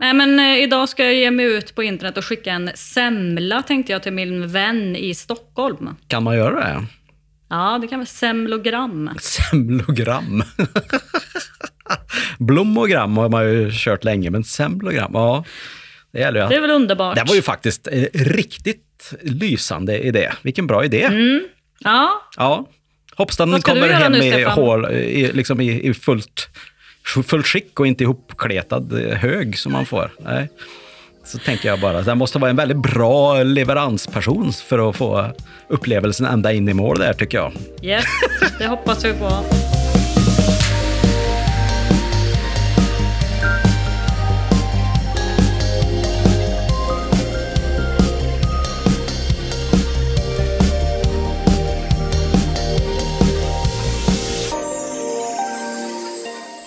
Nej, 0.00 0.14
men 0.14 0.38
eh, 0.38 0.62
idag 0.62 0.88
ska 0.88 1.04
jag 1.04 1.14
ge 1.14 1.30
mig 1.30 1.46
ut 1.46 1.74
på 1.74 1.82
internet 1.82 2.16
och 2.16 2.24
skicka 2.24 2.52
en 2.52 2.70
semla, 2.74 3.62
tänkte 3.62 3.92
jag, 3.92 4.02
till 4.02 4.12
min 4.12 4.48
vän 4.48 4.96
i 4.96 5.14
Stockholm. 5.14 5.96
Kan 6.08 6.22
man 6.22 6.36
göra 6.36 6.60
det? 6.60 6.86
Ja, 7.50 7.78
det 7.82 7.88
kan 7.88 7.98
vara 7.98 8.06
semlogram. 8.06 9.10
Semlogram. 9.20 10.42
Blomogram 12.38 13.16
har 13.16 13.28
man 13.28 13.44
ju 13.44 13.70
kört 13.72 14.04
länge, 14.04 14.30
men 14.30 14.44
semlogram, 14.44 15.10
ja. 15.14 15.44
Det 16.12 16.18
gäller 16.18 16.40
ju 16.40 16.44
att... 16.44 16.50
Det 16.50 16.56
är 16.56 16.60
väl 16.60 16.70
underbart? 16.70 17.16
Det 17.16 17.24
var 17.24 17.34
ju 17.34 17.42
faktiskt 17.42 17.86
en 17.86 18.06
riktigt 18.12 19.12
lysande 19.22 19.98
idé. 19.98 20.32
Vilken 20.42 20.66
bra 20.66 20.84
idé. 20.84 21.02
Mm. 21.02 21.44
Ja, 21.78 22.22
Ja. 22.36 22.66
Den 23.38 23.62
kommer 23.62 23.88
hem 23.88 24.12
nu, 24.12 24.24
i, 24.24 24.44
hål, 24.44 24.90
i, 24.90 25.32
liksom 25.32 25.60
i, 25.60 25.88
i 25.88 25.94
fullt, 25.94 26.48
fullt 27.08 27.46
skick 27.46 27.80
och 27.80 27.86
inte 27.86 28.04
ihopkletad 28.04 28.92
eh, 28.92 29.16
hög 29.16 29.58
som 29.58 29.72
man 29.72 29.86
får. 29.86 30.10
Nej. 30.18 30.48
Så 31.24 31.38
tänker 31.38 31.68
jag 31.68 31.80
bara, 31.80 32.02
det 32.02 32.14
måste 32.14 32.38
vara 32.38 32.50
en 32.50 32.56
väldigt 32.56 32.76
bra 32.76 33.42
leveransperson 33.42 34.52
för 34.52 34.90
att 34.90 34.96
få 34.96 35.26
upplevelsen 35.68 36.26
ända 36.26 36.52
in 36.52 36.68
i 36.68 36.74
mål 36.74 36.98
där 36.98 37.12
tycker 37.12 37.38
jag. 37.38 37.52
yes, 37.82 38.04
det 38.58 38.66
hoppas 38.66 39.04
vi 39.04 39.12
på. 39.12 39.44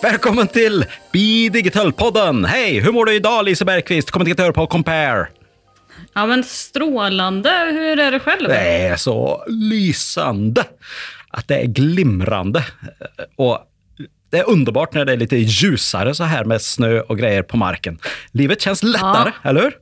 Välkommen 0.01 0.47
till 0.47 0.85
Be 1.11 1.49
Digital-podden! 1.49 2.45
Hej, 2.45 2.79
hur 2.79 2.91
mår 2.91 3.05
du 3.05 3.13
idag 3.13 3.45
Lisa 3.45 3.65
Bergqvist, 3.65 4.11
kommunikatör 4.11 4.51
på 4.51 4.67
Compare? 4.67 5.27
Ja, 6.13 6.25
men 6.25 6.43
strålande. 6.43 7.49
Hur 7.71 7.99
är 7.99 8.11
det 8.11 8.19
själv? 8.19 8.47
Det 8.49 8.59
är 8.59 8.95
så 8.95 9.45
lysande 9.47 10.63
att 11.29 11.47
det 11.47 11.55
är 11.55 11.65
glimrande. 11.65 12.65
Och 13.35 13.59
det 14.29 14.37
är 14.39 14.49
underbart 14.49 14.93
när 14.93 15.05
det 15.05 15.11
är 15.13 15.17
lite 15.17 15.37
ljusare 15.37 16.15
så 16.15 16.23
här 16.23 16.43
med 16.43 16.61
snö 16.61 16.99
och 16.99 17.17
grejer 17.17 17.43
på 17.43 17.57
marken. 17.57 17.99
Livet 18.31 18.61
känns 18.61 18.83
lättare, 18.83 19.31
eller 19.43 19.61
hur? 19.61 19.73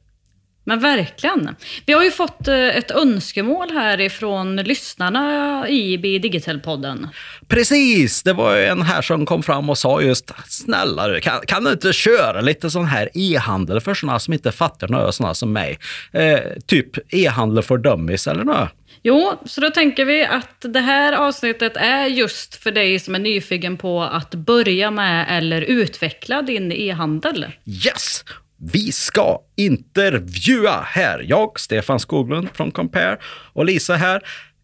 Men 0.63 0.79
verkligen. 0.79 1.55
Vi 1.85 1.93
har 1.93 2.03
ju 2.03 2.11
fått 2.11 2.47
eh, 2.47 2.77
ett 2.77 2.91
önskemål 2.91 3.71
här 3.71 4.02
ifrån 4.02 4.55
lyssnarna 4.55 5.66
i 5.69 5.97
Be 5.97 6.07
Digital-podden. 6.07 7.07
Precis, 7.47 8.23
det 8.23 8.33
var 8.33 8.55
ju 8.55 8.66
en 8.66 8.81
här 8.81 9.01
som 9.01 9.25
kom 9.25 9.43
fram 9.43 9.69
och 9.69 9.77
sa 9.77 10.01
just 10.01 10.31
snälla 10.47 11.19
kan, 11.19 11.41
kan 11.47 11.63
du 11.63 11.71
inte 11.71 11.93
köra 11.93 12.41
lite 12.41 12.69
sån 12.69 12.85
här 12.85 13.09
e-handel 13.13 13.81
för 13.81 13.93
såna 13.93 14.19
som 14.19 14.33
inte 14.33 14.51
fattar 14.51 14.88
något, 14.88 15.16
såna 15.16 15.33
som 15.33 15.53
mig? 15.53 15.79
Eh, 16.11 16.39
typ 16.66 17.13
e-handel 17.13 17.63
för 17.63 17.77
dummies 17.77 18.27
eller 18.27 18.44
något. 18.44 18.69
Jo, 19.03 19.33
så 19.45 19.61
då 19.61 19.69
tänker 19.69 20.05
vi 20.05 20.25
att 20.25 20.66
det 20.73 20.79
här 20.79 21.13
avsnittet 21.13 21.77
är 21.77 22.05
just 22.05 22.55
för 22.55 22.71
dig 22.71 22.99
som 22.99 23.16
är 23.16 23.19
nyfiken 23.19 23.77
på 23.77 24.03
att 24.03 24.35
börja 24.35 24.91
med 24.91 25.25
eller 25.29 25.61
utveckla 25.61 26.41
din 26.41 26.71
e-handel. 26.71 27.45
Yes! 27.85 28.23
Vi 28.61 28.91
ska 28.91 29.41
intervjua 29.57 30.81
här. 30.85 31.25
Jag, 31.27 31.59
Stefan 31.59 31.99
Skoglund 31.99 32.49
från 32.53 32.71
Compare 32.71 33.17
och 33.53 33.66
Lisa 33.66 33.95
här 33.95 34.21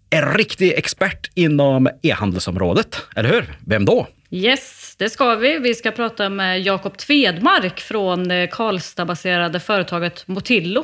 är 0.10 0.38
riktig 0.38 0.74
expert 0.74 1.32
inom 1.34 1.90
e-handelsområdet. 2.02 3.02
Eller 3.16 3.30
hur? 3.30 3.58
Vem 3.68 3.86
då? 3.86 4.08
Yes, 4.32 4.96
det 4.98 5.10
ska 5.10 5.36
vi. 5.36 5.60
Vi 5.60 5.74
ska 5.74 5.92
prata 5.92 6.30
med 6.30 6.62
Jakob 6.62 6.98
Tvedmark 6.98 7.80
från 7.80 8.28
det 8.28 8.48
Karlstad-baserade 8.52 9.60
företaget 9.60 10.28
Motillo. 10.28 10.84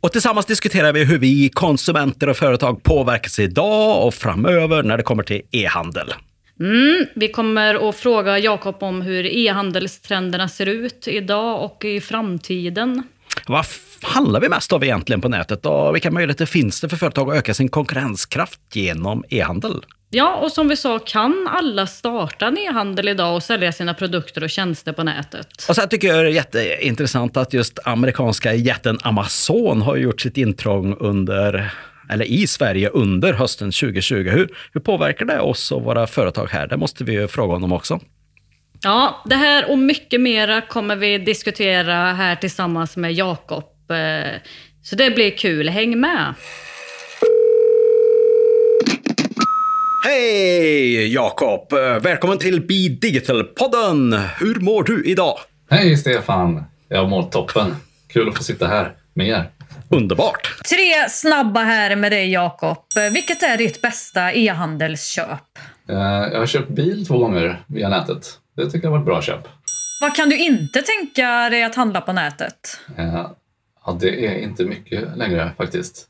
Och 0.00 0.12
tillsammans 0.12 0.46
diskuterar 0.46 0.92
vi 0.92 1.04
hur 1.04 1.18
vi 1.18 1.48
konsumenter 1.48 2.28
och 2.28 2.36
företag 2.36 2.82
påverkas 2.82 3.38
idag 3.38 4.06
och 4.06 4.14
framöver 4.14 4.82
när 4.82 4.96
det 4.96 5.02
kommer 5.02 5.22
till 5.22 5.42
e-handel. 5.50 6.12
Mm, 6.60 7.06
vi 7.14 7.28
kommer 7.28 7.88
att 7.88 7.96
fråga 7.96 8.38
Jakob 8.38 8.82
om 8.82 9.02
hur 9.02 9.26
e-handelstrenderna 9.26 10.48
ser 10.48 10.66
ut 10.66 11.08
idag 11.08 11.64
och 11.64 11.84
i 11.84 12.00
framtiden. 12.00 13.02
Vad 13.46 13.66
handlar 14.02 14.40
vi 14.40 14.48
mest 14.48 14.72
av 14.72 14.84
egentligen 14.84 15.20
på 15.20 15.28
nätet 15.28 15.66
och 15.66 15.94
vilka 15.94 16.10
möjligheter 16.10 16.46
finns 16.46 16.80
det 16.80 16.88
för 16.88 16.96
företag 16.96 17.30
att 17.30 17.36
öka 17.36 17.54
sin 17.54 17.68
konkurrenskraft 17.68 18.60
genom 18.72 19.24
e-handel? 19.28 19.84
Ja, 20.12 20.36
och 20.36 20.52
som 20.52 20.68
vi 20.68 20.76
sa 20.76 20.98
kan 20.98 21.48
alla 21.50 21.86
starta 21.86 22.46
en 22.46 22.58
e-handel 22.58 23.08
idag 23.08 23.34
och 23.34 23.42
sälja 23.42 23.72
sina 23.72 23.94
produkter 23.94 24.44
och 24.44 24.50
tjänster 24.50 24.92
på 24.92 25.02
nätet. 25.04 25.66
Och 25.68 25.76
sen 25.76 25.88
tycker 25.88 26.08
jag 26.08 26.24
det 26.24 26.30
är 26.30 26.34
jätteintressant 26.34 27.36
att 27.36 27.52
just 27.52 27.78
amerikanska 27.84 28.54
jätten 28.54 28.98
Amazon 29.02 29.82
har 29.82 29.96
gjort 29.96 30.20
sitt 30.20 30.36
intrång 30.36 30.96
under, 31.00 31.72
eller 32.10 32.24
i 32.24 32.46
Sverige 32.46 32.88
under 32.88 33.32
hösten 33.32 33.72
2020. 33.72 34.14
Hur, 34.14 34.48
hur 34.72 34.80
påverkar 34.80 35.24
det 35.26 35.40
oss 35.40 35.72
och 35.72 35.82
våra 35.82 36.06
företag 36.06 36.46
här? 36.50 36.66
Det 36.66 36.76
måste 36.76 37.04
vi 37.04 37.12
ju 37.12 37.28
fråga 37.28 37.52
honom 37.52 37.72
också. 37.72 38.00
Ja, 38.82 39.22
det 39.26 39.34
här 39.36 39.70
och 39.70 39.78
mycket 39.78 40.20
mera 40.20 40.60
kommer 40.60 40.96
vi 40.96 41.18
diskutera 41.18 41.94
här 42.12 42.36
tillsammans 42.36 42.96
med 42.96 43.12
Jakob. 43.12 43.64
Eh, 43.90 44.32
Så 44.82 44.96
det 44.96 45.10
blir 45.10 45.30
kul. 45.30 45.68
Häng 45.68 46.00
med! 46.00 46.34
Hej 50.04 51.12
Jakob! 51.14 51.72
Välkommen 52.02 52.38
till 52.38 52.60
Be 52.66 52.88
Digital-podden! 53.08 54.12
Hur 54.38 54.54
mår 54.60 54.82
du 54.82 55.04
idag? 55.04 55.38
Hej 55.70 55.96
Stefan! 55.96 56.64
Jag 56.88 57.08
mår 57.08 57.22
toppen. 57.22 57.76
Kul 58.12 58.28
att 58.28 58.36
få 58.36 58.42
sitta 58.44 58.66
här 58.66 58.92
med 59.14 59.28
er. 59.28 59.44
Underbart! 59.90 60.62
Tre 60.70 61.08
snabba 61.08 61.60
här 61.60 61.96
med 61.96 62.12
dig 62.12 62.32
Jakob. 62.32 62.78
Vilket 63.12 63.42
är 63.42 63.56
ditt 63.58 63.82
bästa 63.82 64.32
e-handelsköp? 64.32 65.58
Eh, 65.88 65.96
Jag 66.32 66.38
har 66.38 66.46
köpt 66.46 66.68
bil 66.70 67.06
två 67.06 67.18
gånger 67.18 67.64
via 67.66 67.88
nätet. 67.88 68.38
Det 68.56 68.70
tycker 68.70 68.86
jag 68.86 68.92
var 68.92 68.98
ett 68.98 69.04
bra 69.04 69.22
köp. 69.22 69.48
Vad 70.00 70.16
kan 70.16 70.28
du 70.28 70.38
inte 70.38 70.82
tänka 70.82 71.50
dig 71.50 71.62
att 71.62 71.74
handla 71.74 72.00
på 72.00 72.12
nätet? 72.12 72.80
Eh, 72.98 73.26
Ja, 73.86 73.96
det 74.00 74.26
är 74.26 74.34
inte 74.38 74.64
mycket 74.64 75.16
längre 75.16 75.50
faktiskt. 75.56 76.06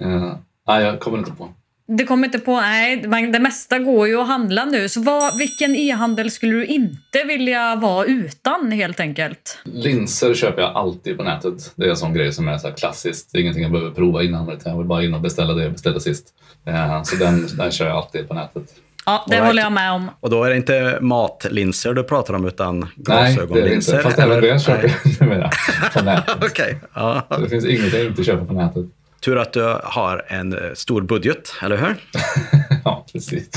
Eh, 0.00 0.36
Nej, 0.68 0.84
jag 0.84 1.00
kommer 1.00 1.18
inte 1.18 1.30
på. 1.32 1.48
Det 1.88 2.04
kommer 2.04 2.24
inte 2.26 2.38
på, 2.38 2.60
nej, 2.60 3.08
man- 3.08 3.32
det 3.32 3.38
mesta 3.38 3.78
går 3.78 4.08
ju 4.08 4.20
att 4.20 4.26
handla 4.26 4.64
nu. 4.64 4.88
Så 4.88 5.00
vad, 5.02 5.38
vilken 5.38 5.76
e-handel 5.76 6.30
skulle 6.30 6.52
du 6.52 6.66
inte 6.66 7.24
vilja 7.26 7.76
vara 7.76 8.04
utan 8.04 8.72
helt 8.72 9.00
enkelt? 9.00 9.58
Linser 9.64 10.34
köper 10.34 10.62
jag 10.62 10.76
alltid 10.76 11.16
på 11.16 11.22
nätet. 11.22 11.72
Det 11.76 11.84
är 11.84 11.90
en 11.90 11.96
sån 11.96 12.14
grej 12.14 12.32
som 12.32 12.48
är 12.48 12.58
så 12.58 12.68
här 12.68 12.74
klassiskt. 12.76 13.28
Det 13.32 13.38
är 13.38 13.42
ingenting 13.42 13.62
jag 13.62 13.72
behöver 13.72 13.90
prova 13.90 14.22
innan. 14.22 14.50
utan 14.50 14.72
Jag 14.72 14.78
vill 14.78 14.86
bara 14.86 15.04
in 15.04 15.14
och 15.14 15.20
beställa 15.20 15.54
det 15.54 15.62
jag 15.62 15.72
beställde 15.72 16.00
sist. 16.00 16.26
Eh, 16.66 17.02
Så 17.02 17.16
den, 17.16 17.46
den 17.56 17.70
kör 17.70 17.86
jag 17.86 17.96
alltid 17.96 18.28
på 18.28 18.34
nätet. 18.34 18.62
Ja, 19.06 19.24
det 19.28 19.34
right. 19.34 19.46
håller 19.46 19.62
jag 19.62 19.72
med 19.72 19.92
om. 19.92 20.10
Och 20.20 20.30
då 20.30 20.44
är 20.44 20.50
det 20.50 20.56
inte 20.56 20.98
matlinser 21.00 21.92
du 21.94 22.02
pratar 22.02 22.34
om 22.34 22.44
utan 22.46 22.80
Nej, 22.80 22.88
det 22.96 23.12
är 23.12 23.16
det 23.26 23.32
glasögonlinser? 23.34 23.92
inte. 23.92 24.02
Fast 24.02 24.18
även 24.18 24.40
det 24.40 24.60
köper 24.62 24.88
jag 25.04 25.20
numera 25.28 25.50
på 25.94 26.00
nätet. 26.04 26.36
Okej. 26.50 26.78
Ja. 26.94 27.26
Så 27.30 27.40
Det 27.40 27.48
finns 27.48 27.64
inget 27.64 27.92
jag 27.92 28.06
inte 28.06 28.24
köper 28.24 28.44
på 28.44 28.52
nätet. 28.54 28.84
Tur 29.26 29.38
att 29.38 29.52
du 29.52 29.78
har 29.82 30.24
en 30.28 30.52
eh, 30.52 30.72
stor 30.74 31.02
budget, 31.02 31.54
eller 31.62 31.76
hur? 31.76 31.96
Ja, 32.84 33.04
precis. 33.12 33.48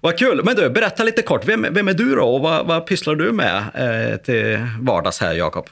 Vad 0.00 0.18
kul! 0.18 0.42
Men 0.44 0.56
du, 0.56 0.70
berätta 0.70 1.04
lite 1.04 1.22
kort. 1.22 1.48
Vem, 1.48 1.66
vem 1.70 1.88
är 1.88 1.94
du 1.94 2.14
då 2.14 2.22
och 2.22 2.40
vad, 2.40 2.66
vad 2.66 2.86
pysslar 2.86 3.14
du 3.14 3.32
med 3.32 3.56
eh, 3.74 4.16
till 4.16 4.66
vardags 4.80 5.20
här, 5.20 5.34
Jakob? 5.34 5.66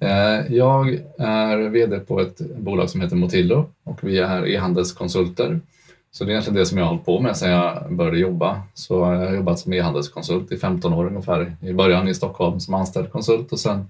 Eh, 0.00 0.52
Jag 0.54 0.88
är 1.18 1.68
VD 1.68 1.98
på 1.98 2.20
ett 2.20 2.38
bolag 2.38 2.90
som 2.90 3.00
heter 3.00 3.16
Motillo 3.16 3.70
och 3.84 3.98
vi 4.02 4.18
är 4.18 4.46
e-handelskonsulter. 4.46 5.60
Så 6.12 6.24
det 6.24 6.30
är 6.30 6.32
egentligen 6.32 6.58
det 6.58 6.66
som 6.66 6.78
jag 6.78 6.84
har 6.84 6.90
hållit 6.90 7.04
på 7.06 7.20
med 7.20 7.36
sedan 7.36 7.50
jag 7.50 7.92
började 7.92 8.18
jobba. 8.18 8.62
Så 8.74 8.94
jag 8.94 9.04
har 9.28 9.34
jobbat 9.34 9.58
som 9.58 9.72
e-handelskonsult 9.72 10.52
i 10.52 10.56
15 10.56 10.92
år 10.92 11.06
ungefär. 11.06 11.56
I 11.60 11.72
början 11.72 12.08
i 12.08 12.14
Stockholm 12.14 12.60
som 12.60 12.74
anställd 12.74 13.12
konsult 13.12 13.52
och 13.52 13.60
sen, 13.60 13.88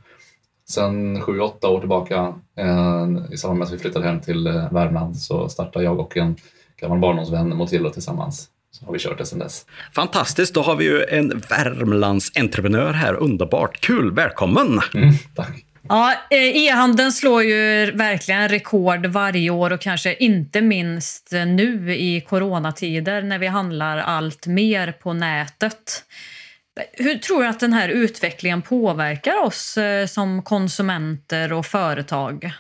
sen 0.69 1.23
7-8 1.23 1.67
år 1.67 1.81
tillbaka 1.81 2.35
eh, 2.59 3.33
i 3.33 3.37
samband 3.37 3.59
med 3.59 3.67
att 3.67 3.73
vi 3.73 3.79
flyttade 3.79 4.07
hem 4.07 4.21
till 4.21 4.47
eh, 4.47 4.73
Värmland 4.73 5.17
så 5.17 5.49
startade 5.49 5.85
jag 5.85 6.01
och 6.01 6.17
en 6.17 6.37
gammal 6.81 6.99
barndomsvän 6.99 7.57
Motillo 7.57 7.91
tillsammans. 7.91 8.49
Så 8.71 8.87
har 8.87 8.93
vi 8.93 8.99
kört 8.99 9.19
det 9.19 9.27
sedan 9.27 9.39
dess. 9.39 9.67
Fantastiskt, 9.93 10.55
då 10.55 10.63
har 10.63 10.77
vi 10.77 10.85
ju 10.85 11.05
en 11.05 11.43
Värmlandsentreprenör 11.49 12.93
här. 12.93 13.15
Underbart! 13.15 13.81
Kul! 13.81 14.15
Välkommen! 14.15 14.81
Mm, 14.95 15.15
tack. 15.35 15.65
Ja, 15.89 16.15
eh, 16.31 16.57
e-handeln 16.57 17.13
slår 17.13 17.43
ju 17.43 17.91
verkligen 17.91 18.49
rekord 18.49 19.07
varje 19.07 19.51
år 19.51 19.73
och 19.73 19.81
kanske 19.81 20.15
inte 20.15 20.61
minst 20.61 21.33
nu 21.33 21.97
i 21.97 22.21
coronatider 22.21 23.23
när 23.23 23.39
vi 23.39 23.47
handlar 23.47 23.99
allt 23.99 24.47
mer 24.47 24.93
på 24.93 25.13
nätet. 25.13 26.05
Hur 26.93 27.19
tror 27.19 27.41
du 27.41 27.47
att 27.49 27.61
den 27.61 27.73
här 27.73 27.89
utvecklingen 27.89 28.63
påverkar 28.63 29.45
oss 29.45 29.77
eh, 29.77 30.07
som 30.07 30.43
konsumenter 30.43 31.53
och 31.53 31.67
företag? 31.67 32.51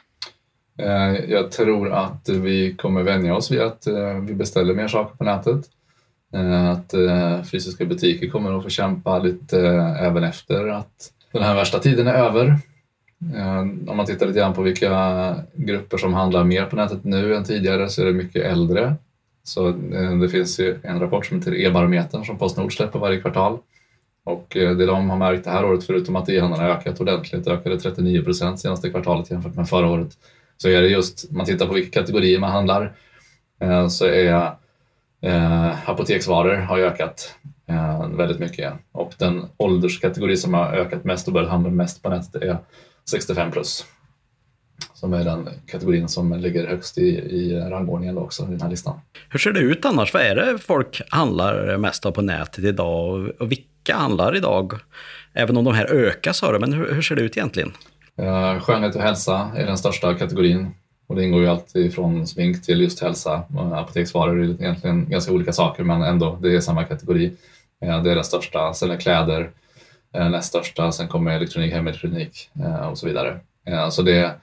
Eh, 0.79 1.15
jag 1.29 1.51
tror 1.51 1.93
att 1.93 2.29
vi 2.29 2.75
kommer 2.75 3.03
vänja 3.03 3.37
oss 3.37 3.51
vid 3.51 3.61
att 3.61 3.87
eh, 3.87 4.19
vi 4.21 4.35
beställer 4.35 4.75
mer 4.75 4.89
saker 4.89 5.17
på 5.17 5.25
nätet. 5.25 5.65
Att 6.73 6.95
fysiska 7.51 7.85
butiker 7.85 8.29
kommer 8.29 8.59
att 8.59 8.63
få 8.63 8.69
kämpa 8.69 9.19
lite 9.19 9.61
även 10.01 10.25
efter 10.25 10.69
att 10.69 11.13
den 11.33 11.43
här 11.43 11.55
värsta 11.55 11.79
tiden 11.79 12.07
är 12.07 12.15
över. 12.15 12.59
Om 13.89 13.97
man 13.97 14.07
tittar 14.07 14.27
lite 14.27 14.39
grann 14.39 14.55
på 14.55 14.63
vilka 14.63 15.37
grupper 15.55 15.99
som 15.99 16.15
handlar 16.15 16.45
mer 16.45 16.65
på 16.65 16.77
nätet 16.77 17.05
nu 17.05 17.37
än 17.37 17.45
tidigare 17.45 17.89
så 17.89 18.03
är 18.03 18.07
det 18.07 18.13
mycket 18.13 18.45
äldre. 18.45 18.95
Så 19.45 19.71
det 20.21 20.29
finns 20.29 20.61
ju 20.61 20.79
en 20.83 21.01
rapport 21.01 21.27
som 21.27 21.39
heter 21.39 21.55
E-barometern 21.55 22.25
som 22.25 22.39
Postnord 22.39 22.77
släpper 22.77 22.99
varje 22.99 23.21
kvartal. 23.21 23.59
Och 24.25 24.57
eh, 24.57 24.77
det 24.77 24.87
de 24.87 25.11
har 25.11 25.17
märkt 25.17 25.45
det 25.45 25.51
här 25.51 25.65
året, 25.65 25.85
förutom 25.85 26.17
att 26.17 26.29
e-handeln 26.29 26.63
har 26.63 26.71
ökat 26.71 27.01
ordentligt, 27.01 27.47
ökade 27.47 27.81
39 27.81 28.23
procent 28.23 28.61
senaste 28.61 28.91
kvartalet 28.91 29.31
jämfört 29.31 29.55
med 29.55 29.69
förra 29.69 29.91
året, 29.91 30.19
så 30.57 30.69
är 30.69 30.83
det 30.83 30.89
just, 30.89 31.31
man 31.31 31.47
tittar 31.47 31.67
på 31.67 31.75
vilka 31.75 32.01
kategorier 32.01 32.39
man 32.39 32.51
handlar, 32.51 32.93
eh, 33.61 33.89
så 33.89 34.07
är 34.07 34.53
eh, 35.23 35.91
apoteksvaror 35.91 36.55
har 36.55 36.79
ökat 36.79 37.35
eh, 37.67 38.09
väldigt 38.09 38.39
mycket. 38.39 38.73
Och 38.93 39.13
den 39.19 39.47
ålderskategori 39.57 40.37
som 40.37 40.55
har 40.55 40.73
ökat 40.73 41.05
mest 41.05 41.27
och 41.27 41.35
börjat 41.35 41.51
handla 41.51 41.71
mest 41.71 42.03
på 42.03 42.09
nätet 42.09 42.43
är 42.43 42.59
65 43.11 43.51
plus. 43.51 43.85
Som 44.95 45.13
är 45.13 45.25
den 45.25 45.49
kategorin 45.67 46.09
som 46.09 46.33
ligger 46.33 46.67
högst 46.67 46.99
i, 46.99 47.09
i 47.09 47.61
rangordningen 47.61 48.19
också 48.19 48.43
i 48.43 48.51
den 48.51 48.61
här 48.61 48.71
listan. 48.71 49.01
Hur 49.29 49.39
ser 49.39 49.53
det 49.53 49.61
ut 49.61 49.85
annars? 49.85 50.15
Vad 50.15 50.23
är 50.23 50.35
det 50.35 50.59
folk 50.59 51.03
handlar 51.09 51.77
mest 51.77 52.07
av 52.07 52.13
på 52.13 52.23
nätet 52.23 52.65
idag? 52.65 53.31
Och 53.39 53.51
vilka 53.53 53.74
handlar 53.93 54.37
idag? 54.37 54.73
Även 55.33 55.57
om 55.57 55.65
de 55.65 55.75
här 55.75 55.85
ökar 55.87 56.33
sa 56.33 56.53
du, 56.53 56.59
men 56.59 56.73
hur, 56.73 56.95
hur 56.95 57.03
ser 57.03 57.17
det 57.17 57.23
ut 57.23 57.37
egentligen? 57.37 57.73
Eh, 58.17 58.61
skönhet 58.61 58.97
och 58.97 59.03
hälsa 59.03 59.51
är 59.57 59.67
den 59.67 59.79
största 59.79 60.15
kategorin. 60.15 60.75
Och 61.07 61.17
det 61.17 61.25
ingår 61.25 61.41
ju 61.41 61.49
alltid 61.49 61.95
från 61.95 62.27
smink 62.27 62.63
till 62.63 62.81
just 62.81 63.01
hälsa. 63.01 63.43
Apoteksvaror 63.73 64.41
är 64.41 64.45
egentligen 64.45 65.09
ganska 65.09 65.33
olika 65.33 65.53
saker 65.53 65.85
men 65.85 66.03
ändå, 66.03 66.39
det 66.43 66.57
är 66.57 66.61
samma 66.61 66.85
kategori. 66.85 67.33
Eh, 67.81 68.03
det 68.03 68.11
är 68.11 68.15
den 68.15 68.25
största. 68.25 68.75
Sen 68.75 68.91
är 68.91 68.97
kläder 68.97 69.51
eh, 70.15 70.31
näst 70.31 70.49
största, 70.49 70.93
sen 70.93 71.09
kommer 71.09 71.31
elektronik, 71.37 71.73
hemelektronik 71.73 72.51
eh, 72.61 72.89
och 72.89 72.99
så 72.99 73.07
vidare. 73.07 73.41
Så 73.91 74.03
det, 74.03 74.35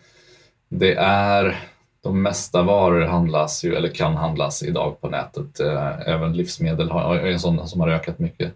det 0.69 0.93
är 0.95 1.59
de 2.03 2.21
mesta 2.21 2.61
varor 2.61 3.01
handlas 3.01 3.63
ju, 3.63 3.75
eller 3.75 3.89
kan 3.89 4.15
handlas 4.15 4.63
idag 4.63 5.01
på 5.01 5.09
nätet. 5.09 5.59
Eh, 5.59 6.07
även 6.07 6.33
livsmedel 6.33 6.91
är 6.91 7.25
en 7.25 7.39
sån 7.39 7.67
som 7.67 7.81
har 7.81 7.89
ökat 7.89 8.19
mycket 8.19 8.53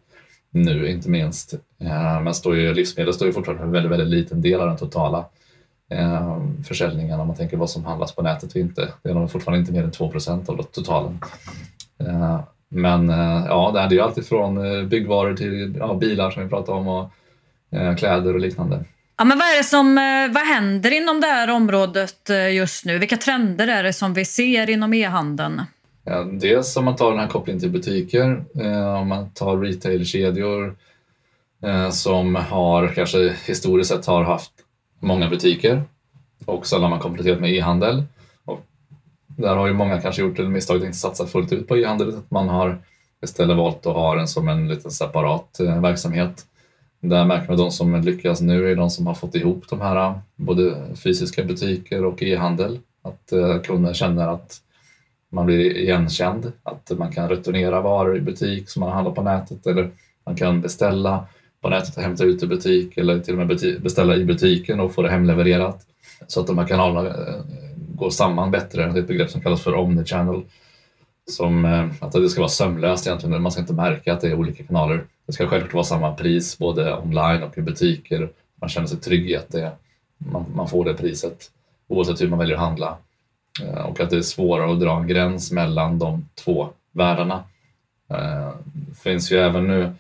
nu, 0.56 0.90
inte 0.90 1.10
minst. 1.10 1.54
Eh, 1.80 2.22
men 2.22 2.34
står 2.34 2.56
ju, 2.56 2.74
livsmedel 2.74 3.14
står 3.14 3.28
ju 3.28 3.34
fortfarande 3.34 3.60
för 3.60 3.66
en 3.66 3.72
väldigt, 3.72 3.92
väldigt 3.92 4.08
liten 4.08 4.42
del 4.42 4.62
av 4.62 4.68
den 4.68 4.78
totala 4.78 5.26
eh, 5.92 6.38
försäljningen 6.68 7.20
om 7.20 7.28
man 7.28 7.36
tänker 7.36 7.58
vad 7.58 7.70
som 7.70 7.86
handlas 7.86 8.16
på 8.16 8.22
nätet 8.22 8.52
och 8.52 8.58
inte. 8.58 8.94
Det 9.04 9.10
är 9.10 9.14
nog 9.14 9.32
fortfarande 9.32 9.60
inte 9.60 9.72
mer 9.72 9.84
än 9.84 9.92
2% 9.92 10.50
av 10.50 10.64
totalen. 10.64 11.20
Eh, 12.00 12.40
men 12.70 13.10
ja, 13.48 13.72
det 13.74 13.80
är 13.80 13.90
ju 13.90 14.02
alltid 14.02 14.24
byggvaror 14.90 15.34
till 15.34 15.76
ja, 15.80 15.94
bilar 15.94 16.32
som 16.32 16.44
vi 16.44 16.50
pratade 16.50 16.78
om 16.78 16.88
och 16.88 17.10
kläder 17.98 18.34
och 18.34 18.40
liknande. 18.40 18.84
Ja, 19.18 19.24
men 19.24 19.38
vad, 19.38 19.48
är 19.48 19.58
det 19.58 19.64
som, 19.64 19.96
vad 20.34 20.48
händer 20.48 20.92
inom 20.92 21.22
det 21.22 21.28
här 21.28 21.50
området 21.50 22.30
just 22.54 22.86
nu? 22.86 22.98
Vilka 22.98 23.18
trender 23.18 23.68
är 23.68 23.84
det 23.84 23.94
som 23.94 24.14
vi 24.14 24.26
ser 24.26 24.70
inom 24.70 24.94
e-handeln? 24.94 25.62
Dels 26.32 26.78
om 26.78 26.86
man 26.86 26.96
tar 26.96 27.12
den 27.12 27.20
här 27.20 27.28
kopplingen 27.28 27.60
till 27.60 27.72
butiker, 27.72 28.46
eh, 28.60 28.96
om 28.96 29.08
man 29.08 29.30
tar 29.30 29.58
retailkedjor 29.58 30.76
eh, 31.64 31.90
som 31.90 32.36
har 32.36 32.88
kanske 32.88 33.36
historiskt 33.46 33.90
sett 33.90 34.06
har 34.06 34.24
haft 34.24 34.52
många 35.00 35.30
butiker 35.30 35.84
och 36.46 36.68
sen 36.68 36.82
har 36.82 36.90
man 36.90 37.00
kompletterat 37.00 37.40
med 37.40 37.54
e-handel 37.54 38.04
där 39.38 39.56
har 39.56 39.68
ju 39.68 39.74
många 39.74 40.02
kanske 40.02 40.22
gjort 40.22 40.38
det 40.38 40.50
misstaget 40.50 40.82
att 40.82 40.86
inte 40.86 40.98
satsa 40.98 41.26
fullt 41.26 41.54
ut 41.54 41.68
på 41.68 41.78
e-handel, 41.78 42.10
att 42.10 42.32
man 42.32 42.50
har 42.50 42.78
istället 43.24 43.58
valt 43.58 43.86
att 43.86 43.96
ha 43.96 44.16
den 44.16 44.28
som 44.28 44.48
en 44.48 44.68
liten 44.68 44.92
separat 44.92 45.60
eh, 45.60 45.82
verksamhet. 45.82 46.46
Där 47.00 47.26
märker 47.26 47.48
man 47.48 47.54
att 47.54 47.58
de 47.58 47.72
som 47.72 48.02
lyckas 48.02 48.42
nu 48.42 48.72
är 48.72 48.76
de 48.76 48.90
som 48.90 49.08
har 49.08 49.14
fått 49.14 49.36
ihop 49.36 49.70
de 49.70 49.82
här 49.82 50.20
både 50.36 50.76
fysiska 50.96 51.44
butiker 51.44 52.06
och 52.06 52.24
e-handel. 52.24 52.80
Att 53.02 53.34
kunden 53.64 53.94
känner 53.94 54.28
att 54.28 54.62
man 55.36 55.46
blir 55.46 55.78
igenkänd, 55.78 56.52
att 56.64 56.92
man 56.98 57.12
kan 57.12 57.30
returnera 57.30 57.82
varor 57.82 58.18
i 58.18 58.22
butik 58.22 58.70
som 58.70 58.80
man 58.80 58.92
handlar 58.92 59.12
på 59.12 59.22
nätet 59.22 59.68
eller 59.68 59.92
man 60.26 60.36
kan 60.36 60.62
beställa 60.62 61.28
på 61.62 61.70
nätet 61.70 61.98
och 61.98 62.04
hämta 62.04 62.24
ut 62.24 62.44
i 62.44 62.48
butik 62.48 62.98
eller 62.98 63.20
till 63.20 63.40
och 63.40 63.48
med 63.48 63.82
beställa 63.82 64.16
i 64.16 64.26
butiken 64.26 64.80
och 64.80 64.94
få 64.94 65.02
det 65.02 65.10
hemlevererat. 65.10 65.86
Så 66.28 66.42
att 66.42 66.48
de 66.48 66.58
här 66.58 66.68
kanalerna 66.68 67.10
eh, 67.10 67.42
går 67.96 68.10
samman 68.10 68.52
bättre. 68.52 68.82
Det 68.86 69.00
är 69.00 69.02
ett 69.02 69.08
begrepp 69.08 69.30
som 69.30 69.42
kallas 69.42 69.62
för 69.62 69.74
omnichannel. 69.74 70.42
Som 71.32 71.66
eh, 71.66 71.86
att 72.00 72.12
det 72.12 72.30
ska 72.30 72.42
vara 72.42 72.50
sömlöst 72.50 73.08
egentligen. 73.08 73.42
Man 73.42 73.52
ska 73.52 73.62
inte 73.62 73.74
märka 73.74 74.14
att 74.14 74.22
det 74.22 74.28
är 74.28 74.34
olika 74.34 74.64
kanaler. 74.64 75.04
Det 75.26 75.34
ska 75.34 75.48
självklart 75.48 75.74
vara 75.74 75.84
samma 75.84 76.14
pris 76.14 76.58
både 76.58 76.98
online 76.98 77.44
och 77.44 77.58
i 77.58 77.62
butiker. 77.62 78.30
Man 78.62 78.70
känner 78.70 78.88
sig 78.88 78.98
trygg 78.98 79.32
i 79.32 79.36
att 79.36 79.52
det, 79.52 79.72
man, 80.18 80.46
man 80.56 80.68
får 80.68 80.86
det 80.86 80.94
priset 80.94 81.52
oavsett 81.88 82.22
hur 82.22 82.30
man 82.30 82.40
väljer 82.40 82.56
att 82.56 82.62
handla. 82.62 82.98
Eh, 83.64 83.86
och 83.86 84.00
att 84.00 84.10
det 84.10 84.18
är 84.18 84.22
svårare 84.22 84.72
att 84.72 84.80
dra 84.80 84.98
en 84.98 85.08
gräns 85.08 85.52
mellan 85.52 86.00
de 86.00 86.30
två 86.44 86.70
världarna. 86.92 87.44
Det 88.08 89.00
finns 89.04 89.32
ju 89.32 89.38
även 89.38 89.68
nu 89.68 89.92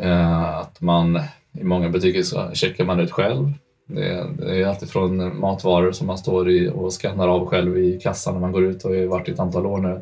eh, 0.00 0.58
att 0.58 0.80
man 0.80 1.20
i 1.52 1.64
många 1.64 1.88
butiker 1.88 2.22
så 2.22 2.50
checkar 2.54 2.84
man 2.84 3.00
ut 3.00 3.10
själv 3.10 3.52
det 3.94 4.06
är, 4.06 4.26
det 4.38 4.60
är 4.60 5.34
matvaror 5.34 5.92
som 5.92 6.06
man 6.06 6.18
står 6.18 6.50
i 6.50 6.70
och 6.74 6.92
skannar 6.92 7.28
av 7.28 7.46
själv 7.46 7.78
i 7.78 8.00
kassan 8.00 8.34
när 8.34 8.40
man 8.40 8.52
går 8.52 8.64
ut 8.64 8.84
och 8.84 8.90
har 8.90 9.06
varit 9.06 9.28
i 9.28 9.32
ett 9.32 9.40
antal 9.40 9.66
år 9.66 9.78
nu. 9.78 10.00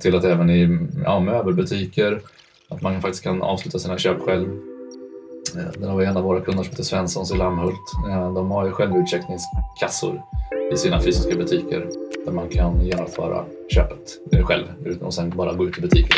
Till 0.00 0.16
att 0.16 0.24
även 0.24 0.50
i 0.50 0.78
ja, 1.04 1.20
möbelbutiker, 1.20 2.20
att 2.68 2.82
man 2.82 3.02
faktiskt 3.02 3.24
kan 3.24 3.42
avsluta 3.42 3.78
sina 3.78 3.98
köp 3.98 4.20
själv. 4.20 4.75
Eh, 5.54 5.80
där 5.80 5.88
har 5.88 5.96
vi 5.96 6.04
en 6.04 6.16
av 6.16 6.22
våra 6.22 6.40
kunder 6.40 6.62
som 6.62 6.70
heter 6.70 6.82
Svenssons 6.82 7.32
i 7.32 7.36
Lammhult. 7.36 7.92
Eh, 8.10 8.34
de 8.34 8.50
har 8.50 8.66
ju 8.66 8.72
självutcheckningskassor 8.72 10.22
i 10.72 10.76
sina 10.76 11.00
fysiska 11.00 11.36
butiker 11.36 11.86
där 12.26 12.32
man 12.32 12.48
kan 12.48 12.86
genomföra 12.86 13.44
köpet 13.68 14.18
eh, 14.32 14.46
själv 14.46 14.64
och 15.00 15.14
sen 15.14 15.30
bara 15.30 15.52
gå 15.52 15.68
ut 15.68 15.78
i 15.78 15.80
butiken. 15.80 16.16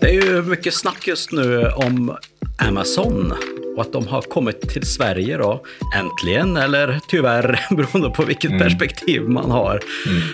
Det 0.00 0.06
är 0.06 0.22
ju 0.22 0.42
mycket 0.42 0.74
snack 0.74 1.08
just 1.08 1.32
nu 1.32 1.68
om 1.68 2.16
Amazon 2.68 3.32
och 3.76 3.82
att 3.82 3.92
de 3.92 4.06
har 4.06 4.22
kommit 4.22 4.60
till 4.60 4.86
Sverige 4.86 5.36
då, 5.36 5.60
äntligen, 5.96 6.56
eller 6.56 7.00
tyvärr, 7.08 7.60
beroende 7.76 8.10
på 8.10 8.24
vilket 8.24 8.50
mm. 8.50 8.62
perspektiv 8.62 9.22
man 9.22 9.50
har. 9.50 9.80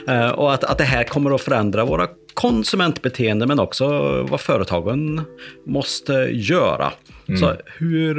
Mm. 0.07 0.23
Uh, 0.23 0.31
och 0.31 0.55
att, 0.55 0.65
att 0.65 0.79
det 0.79 0.85
här 0.85 1.05
kommer 1.05 1.35
att 1.35 1.41
förändra 1.41 1.85
våra 1.85 2.09
konsumentbeteende, 2.35 3.47
men 3.47 3.61
också 3.61 3.87
vad 4.31 4.41
företagen 4.41 5.21
måste 5.67 6.13
göra. 6.33 6.93
Mm. 7.29 7.41
Så 7.41 7.55
hur, 7.79 8.15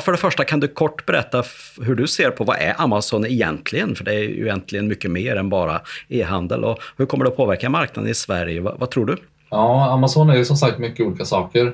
för 0.00 0.12
det 0.12 0.18
första, 0.18 0.44
kan 0.44 0.60
du 0.60 0.68
kort 0.68 1.06
berätta 1.06 1.44
hur 1.80 1.94
du 1.94 2.06
ser 2.06 2.30
på 2.30 2.44
vad 2.44 2.56
är 2.56 2.74
Amazon 2.78 3.26
egentligen? 3.26 3.94
För 3.94 4.04
det 4.04 4.14
är 4.14 4.18
ju 4.18 4.42
egentligen 4.42 4.88
mycket 4.88 5.10
mer 5.10 5.36
än 5.36 5.48
bara 5.48 5.80
e-handel. 6.08 6.64
Och 6.64 6.78
hur 6.96 7.06
kommer 7.06 7.24
det 7.24 7.30
att 7.30 7.36
påverka 7.36 7.70
marknaden 7.70 8.10
i 8.10 8.14
Sverige? 8.14 8.60
vad, 8.60 8.78
vad 8.78 8.90
tror 8.90 9.06
du? 9.06 9.16
Ja, 9.50 9.90
Amazon 9.90 10.30
är 10.30 10.36
ju 10.36 10.44
som 10.44 10.56
sagt 10.56 10.78
mycket 10.78 11.06
olika 11.06 11.24
saker. 11.24 11.72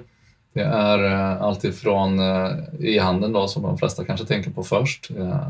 Det 0.56 0.64
är 0.64 1.04
eh, 1.04 1.42
alltifrån 1.42 2.18
eh, 2.18 2.50
e-handeln 2.80 3.32
då, 3.32 3.48
som 3.48 3.62
de 3.62 3.78
flesta 3.78 4.04
kanske 4.04 4.26
tänker 4.26 4.50
på 4.50 4.62
först. 4.62 5.10
Eh, 5.18 5.48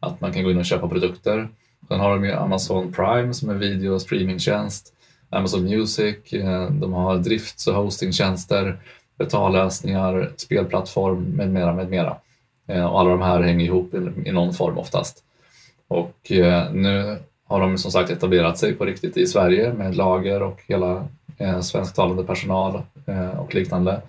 att 0.00 0.20
man 0.20 0.32
kan 0.32 0.44
gå 0.44 0.50
in 0.50 0.58
och 0.58 0.64
köpa 0.64 0.88
produkter. 0.88 1.48
Sen 1.88 2.00
har 2.00 2.10
de 2.10 2.24
ju 2.24 2.32
Amazon 2.32 2.92
Prime 2.92 3.34
som 3.34 3.50
är 3.50 3.54
video 3.54 3.94
och 3.94 4.02
streamingtjänst. 4.02 4.92
Amazon 5.30 5.64
Music, 5.64 6.16
de 6.70 6.92
har 6.92 7.18
drifts 7.18 7.66
och 7.66 7.74
hostingtjänster, 7.74 8.78
betallösningar, 9.18 10.30
spelplattform 10.36 11.24
med 11.24 11.50
mera, 11.50 11.74
med 11.74 11.90
mera. 11.90 12.16
Och 12.66 13.00
alla 13.00 13.10
de 13.10 13.22
här 13.22 13.40
hänger 13.42 13.64
ihop 13.64 13.94
i 14.24 14.32
någon 14.32 14.54
form 14.54 14.78
oftast. 14.78 15.24
Och 15.88 16.16
nu 16.72 17.18
har 17.46 17.60
de 17.60 17.78
som 17.78 17.90
sagt 17.90 18.10
etablerat 18.10 18.58
sig 18.58 18.74
på 18.74 18.84
riktigt 18.84 19.16
i 19.16 19.26
Sverige 19.26 19.72
med 19.72 19.96
lager 19.96 20.42
och 20.42 20.60
hela 20.66 21.08
svensktalande 21.62 22.24
personal 22.24 22.82
och 23.38 23.54
liknande. 23.54 24.00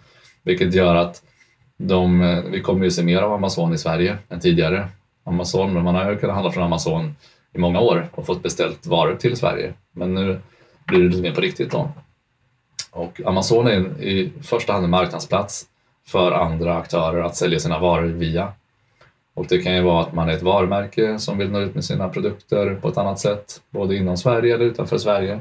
Vilket 0.44 0.74
gör 0.74 0.96
att 0.96 1.24
de, 1.78 2.42
vi 2.52 2.62
kommer 2.62 2.86
ju 2.86 2.92
se 2.92 3.04
mer 3.04 3.22
av 3.22 3.34
Amazon 3.34 3.74
i 3.74 3.78
Sverige 3.78 4.18
än 4.30 4.40
tidigare. 4.40 4.88
Amazon, 5.24 5.84
man 5.84 5.96
har 5.96 6.12
ju 6.12 6.18
kunnat 6.18 6.36
handla 6.36 6.52
från 6.52 6.64
Amazon 6.64 7.16
i 7.54 7.58
många 7.58 7.80
år 7.80 8.10
och 8.12 8.26
fått 8.26 8.44
beställt 8.44 8.88
varor 8.88 9.16
till 9.16 9.38
Sverige. 9.38 9.74
Men 9.92 10.14
nu 10.14 10.40
blir 10.88 11.00
det 11.00 11.08
lite 11.08 11.22
mer 11.22 11.36
på 11.36 11.42
riktigt 11.42 11.72
då. 11.72 11.92
Och 12.92 13.22
Amazon 13.26 13.68
är 13.68 14.02
i 14.02 14.32
första 14.42 14.74
hand 14.74 14.86
en 14.86 14.92
marknadsplats 14.92 15.66
för 16.08 16.32
andra 16.32 16.78
aktörer 16.78 17.24
att 17.24 17.36
sälja 17.36 17.60
sina 17.60 17.80
varor 17.80 18.08
via. 18.08 18.54
Och 19.34 19.46
det 19.50 19.58
kan 19.58 19.76
ju 19.76 19.82
vara 19.82 20.02
att 20.02 20.14
man 20.14 20.30
är 20.30 20.34
ett 20.34 20.42
varumärke 20.42 21.20
som 21.20 21.38
vill 21.38 21.52
nå 21.52 21.60
ut 21.60 21.76
med 21.76 21.86
sina 21.86 22.10
produkter 22.10 22.76
på 22.82 22.88
ett 22.88 22.98
annat 22.98 23.20
sätt, 23.20 23.62
både 23.70 23.96
inom 23.96 24.18
Sverige 24.18 24.56
eller 24.56 24.66
utanför 24.66 24.98
Sverige. 24.98 25.40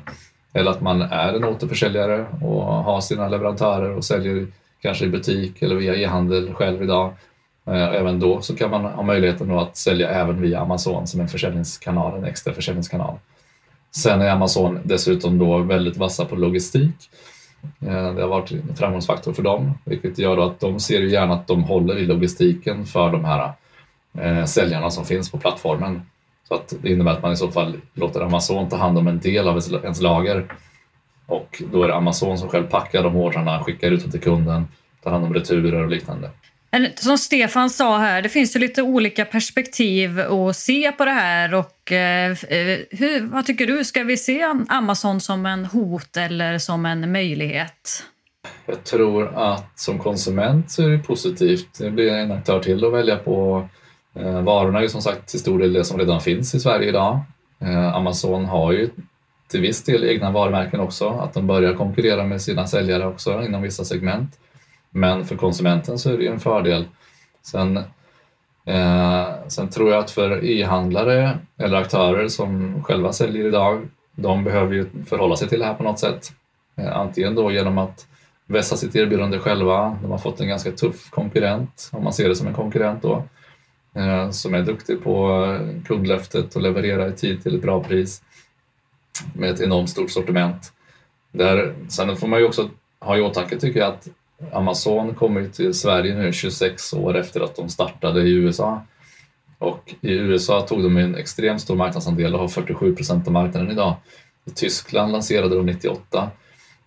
Eller 0.52 0.70
att 0.70 0.80
man 0.80 1.02
är 1.02 1.34
en 1.34 1.44
återförsäljare 1.44 2.26
och 2.42 2.62
har 2.62 3.00
sina 3.00 3.28
leverantörer 3.28 3.90
och 3.90 4.04
säljer 4.04 4.46
kanske 4.82 5.04
i 5.04 5.08
butik 5.08 5.62
eller 5.62 5.74
via 5.74 5.96
e-handel 5.96 6.54
själv 6.54 6.82
idag. 6.82 7.14
Eh, 7.66 7.94
även 7.94 8.20
då 8.20 8.40
så 8.40 8.56
kan 8.56 8.70
man 8.70 8.84
ha 8.84 9.02
möjligheten 9.02 9.50
att 9.50 9.76
sälja 9.76 10.10
även 10.10 10.40
via 10.40 10.60
Amazon 10.60 11.06
som 11.06 11.20
en 11.20 11.28
försäljningskanal, 11.28 12.18
en 12.18 12.24
extra 12.24 12.52
försäljningskanal. 12.52 13.18
Sen 13.90 14.20
är 14.20 14.30
Amazon 14.30 14.78
dessutom 14.84 15.38
då 15.38 15.58
väldigt 15.58 15.96
vassa 15.96 16.24
på 16.24 16.36
logistik. 16.36 17.10
Eh, 17.80 18.14
det 18.14 18.22
har 18.22 18.28
varit 18.28 18.50
en 18.50 18.76
framgångsfaktor 18.76 19.32
för 19.32 19.42
dem, 19.42 19.72
vilket 19.84 20.18
gör 20.18 20.46
att 20.46 20.60
de 20.60 20.80
ser 20.80 21.00
ju 21.00 21.10
gärna 21.10 21.34
att 21.34 21.46
de 21.46 21.64
håller 21.64 21.98
i 21.98 22.06
logistiken 22.06 22.86
för 22.86 23.10
de 23.10 23.24
här 23.24 23.52
eh, 24.18 24.44
säljarna 24.44 24.90
som 24.90 25.04
finns 25.04 25.30
på 25.30 25.38
plattformen. 25.38 26.02
Så 26.48 26.54
att 26.54 26.74
det 26.82 26.90
innebär 26.90 27.12
att 27.12 27.22
man 27.22 27.32
i 27.32 27.36
så 27.36 27.50
fall 27.50 27.76
låter 27.94 28.20
Amazon 28.20 28.68
ta 28.68 28.76
hand 28.76 28.98
om 28.98 29.08
en 29.08 29.18
del 29.18 29.48
av 29.48 29.60
ens 29.82 30.00
lager 30.00 30.46
och 31.30 31.62
då 31.72 31.82
är 31.82 31.88
det 31.88 31.94
Amazon 31.94 32.38
som 32.38 32.48
själv 32.48 32.66
packar 32.66 33.02
de 33.02 33.16
ordrarna, 33.16 33.64
skickar 33.64 33.90
ut 33.90 34.02
dem 34.02 34.10
till 34.10 34.20
kunden, 34.20 34.68
tar 35.02 35.10
hand 35.10 35.24
om 35.24 35.34
returer 35.34 35.82
och 35.82 35.90
liknande. 35.90 36.30
Som 36.94 37.18
Stefan 37.18 37.70
sa 37.70 37.98
här, 37.98 38.22
det 38.22 38.28
finns 38.28 38.56
ju 38.56 38.60
lite 38.60 38.82
olika 38.82 39.24
perspektiv 39.24 40.20
att 40.20 40.56
se 40.56 40.92
på 40.92 41.04
det 41.04 41.10
här. 41.10 41.54
Och, 41.54 41.92
eh, 41.92 42.36
hur, 42.90 43.26
vad 43.26 43.46
tycker 43.46 43.66
du? 43.66 43.84
Ska 43.84 44.04
vi 44.04 44.16
se 44.16 44.42
Amazon 44.68 45.20
som 45.20 45.46
en 45.46 45.64
hot 45.64 46.16
eller 46.16 46.58
som 46.58 46.86
en 46.86 47.12
möjlighet? 47.12 48.04
Jag 48.66 48.84
tror 48.84 49.34
att 49.34 49.78
som 49.78 49.98
konsument 49.98 50.70
så 50.70 50.82
är 50.82 50.88
det 50.88 50.98
positivt. 50.98 51.78
Det 51.78 51.90
blir 51.90 52.12
en 52.12 52.32
aktör 52.32 52.60
till 52.60 52.84
att 52.84 52.92
välja 52.92 53.16
på. 53.16 53.68
Eh, 54.14 54.42
varorna 54.42 54.78
är 54.78 54.82
ju 54.82 54.88
som 54.88 55.02
sagt 55.02 55.28
till 55.28 55.40
stor 55.40 55.58
del 55.58 55.72
det 55.72 55.84
som 55.84 55.98
redan 55.98 56.20
finns 56.20 56.54
i 56.54 56.60
Sverige 56.60 56.88
idag. 56.88 57.20
Eh, 57.60 57.94
Amazon 57.94 58.44
har 58.44 58.72
ju 58.72 58.90
till 59.50 59.60
viss 59.60 59.84
del 59.84 60.04
egna 60.04 60.30
varumärken 60.30 60.80
också, 60.80 61.08
att 61.08 61.34
de 61.34 61.46
börjar 61.46 61.74
konkurrera 61.74 62.24
med 62.24 62.42
sina 62.42 62.66
säljare 62.66 63.06
också 63.06 63.42
inom 63.42 63.62
vissa 63.62 63.84
segment. 63.84 64.38
Men 64.90 65.24
för 65.24 65.36
konsumenten 65.36 65.98
så 65.98 66.12
är 66.12 66.16
det 66.16 66.22
ju 66.22 66.30
en 66.30 66.40
fördel. 66.40 66.84
Sen, 67.42 67.76
eh, 68.64 69.28
sen 69.48 69.68
tror 69.68 69.90
jag 69.90 69.98
att 69.98 70.10
för 70.10 70.44
e-handlare 70.44 71.38
eller 71.58 71.78
aktörer 71.78 72.28
som 72.28 72.82
själva 72.84 73.12
säljer 73.12 73.46
idag, 73.46 73.88
de 74.14 74.44
behöver 74.44 74.74
ju 74.74 74.86
förhålla 75.06 75.36
sig 75.36 75.48
till 75.48 75.58
det 75.58 75.64
här 75.64 75.74
på 75.74 75.82
något 75.82 75.98
sätt. 75.98 76.32
Eh, 76.76 76.96
antingen 76.96 77.34
då 77.34 77.52
genom 77.52 77.78
att 77.78 78.06
vässa 78.46 78.76
sitt 78.76 78.96
erbjudande 78.96 79.38
själva. 79.38 79.98
De 80.02 80.10
har 80.10 80.18
fått 80.18 80.40
en 80.40 80.48
ganska 80.48 80.72
tuff 80.72 81.10
konkurrent, 81.10 81.90
om 81.92 82.04
man 82.04 82.12
ser 82.12 82.28
det 82.28 82.36
som 82.36 82.46
en 82.46 82.54
konkurrent 82.54 83.02
då, 83.02 83.24
eh, 83.94 84.30
som 84.30 84.54
är 84.54 84.62
duktig 84.62 85.04
på 85.04 85.46
kundlöftet 85.86 86.56
och 86.56 86.62
leverera 86.62 87.08
i 87.08 87.12
tid 87.12 87.42
till 87.42 87.54
ett 87.54 87.62
bra 87.62 87.82
pris 87.82 88.22
med 89.34 89.50
ett 89.50 89.60
enormt 89.60 89.90
stort 89.90 90.10
sortiment. 90.10 90.72
Där, 91.32 91.74
sen 91.88 92.16
får 92.16 92.28
man 92.28 92.40
ju 92.40 92.46
också 92.46 92.70
ha 92.98 93.16
i 93.16 93.20
åtanke 93.20 93.58
tycker 93.58 93.80
jag 93.80 93.88
att 93.88 94.08
Amazon 94.52 95.14
kommer 95.14 95.48
till 95.48 95.74
Sverige 95.74 96.14
nu 96.14 96.32
26 96.32 96.92
år 96.92 97.16
efter 97.16 97.40
att 97.40 97.56
de 97.56 97.68
startade 97.68 98.20
i 98.20 98.32
USA. 98.32 98.82
Och 99.58 99.94
i 100.00 100.12
USA 100.12 100.60
tog 100.60 100.82
de 100.82 100.96
en 100.96 101.14
extremt 101.14 101.60
stor 101.60 101.76
marknadsandel 101.76 102.34
och 102.34 102.40
har 102.40 102.48
47 102.48 102.96
procent 102.96 103.26
av 103.26 103.32
marknaden 103.32 103.70
idag. 103.70 103.94
I 104.44 104.50
Tyskland 104.50 105.12
lanserade 105.12 105.56
de 105.56 105.66
98 105.66 106.30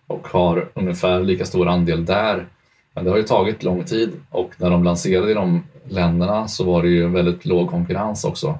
och 0.06 0.28
har 0.28 0.70
ungefär 0.74 1.20
lika 1.20 1.44
stor 1.44 1.68
andel 1.68 2.04
där. 2.04 2.46
Men 2.94 3.04
det 3.04 3.10
har 3.10 3.16
ju 3.16 3.22
tagit 3.22 3.62
lång 3.62 3.84
tid 3.84 4.12
och 4.30 4.50
när 4.56 4.70
de 4.70 4.84
lanserade 4.84 5.30
i 5.30 5.34
de 5.34 5.64
länderna 5.88 6.48
så 6.48 6.64
var 6.64 6.82
det 6.82 6.88
ju 6.88 7.08
väldigt 7.08 7.44
låg 7.44 7.70
konkurrens 7.70 8.24
också. 8.24 8.58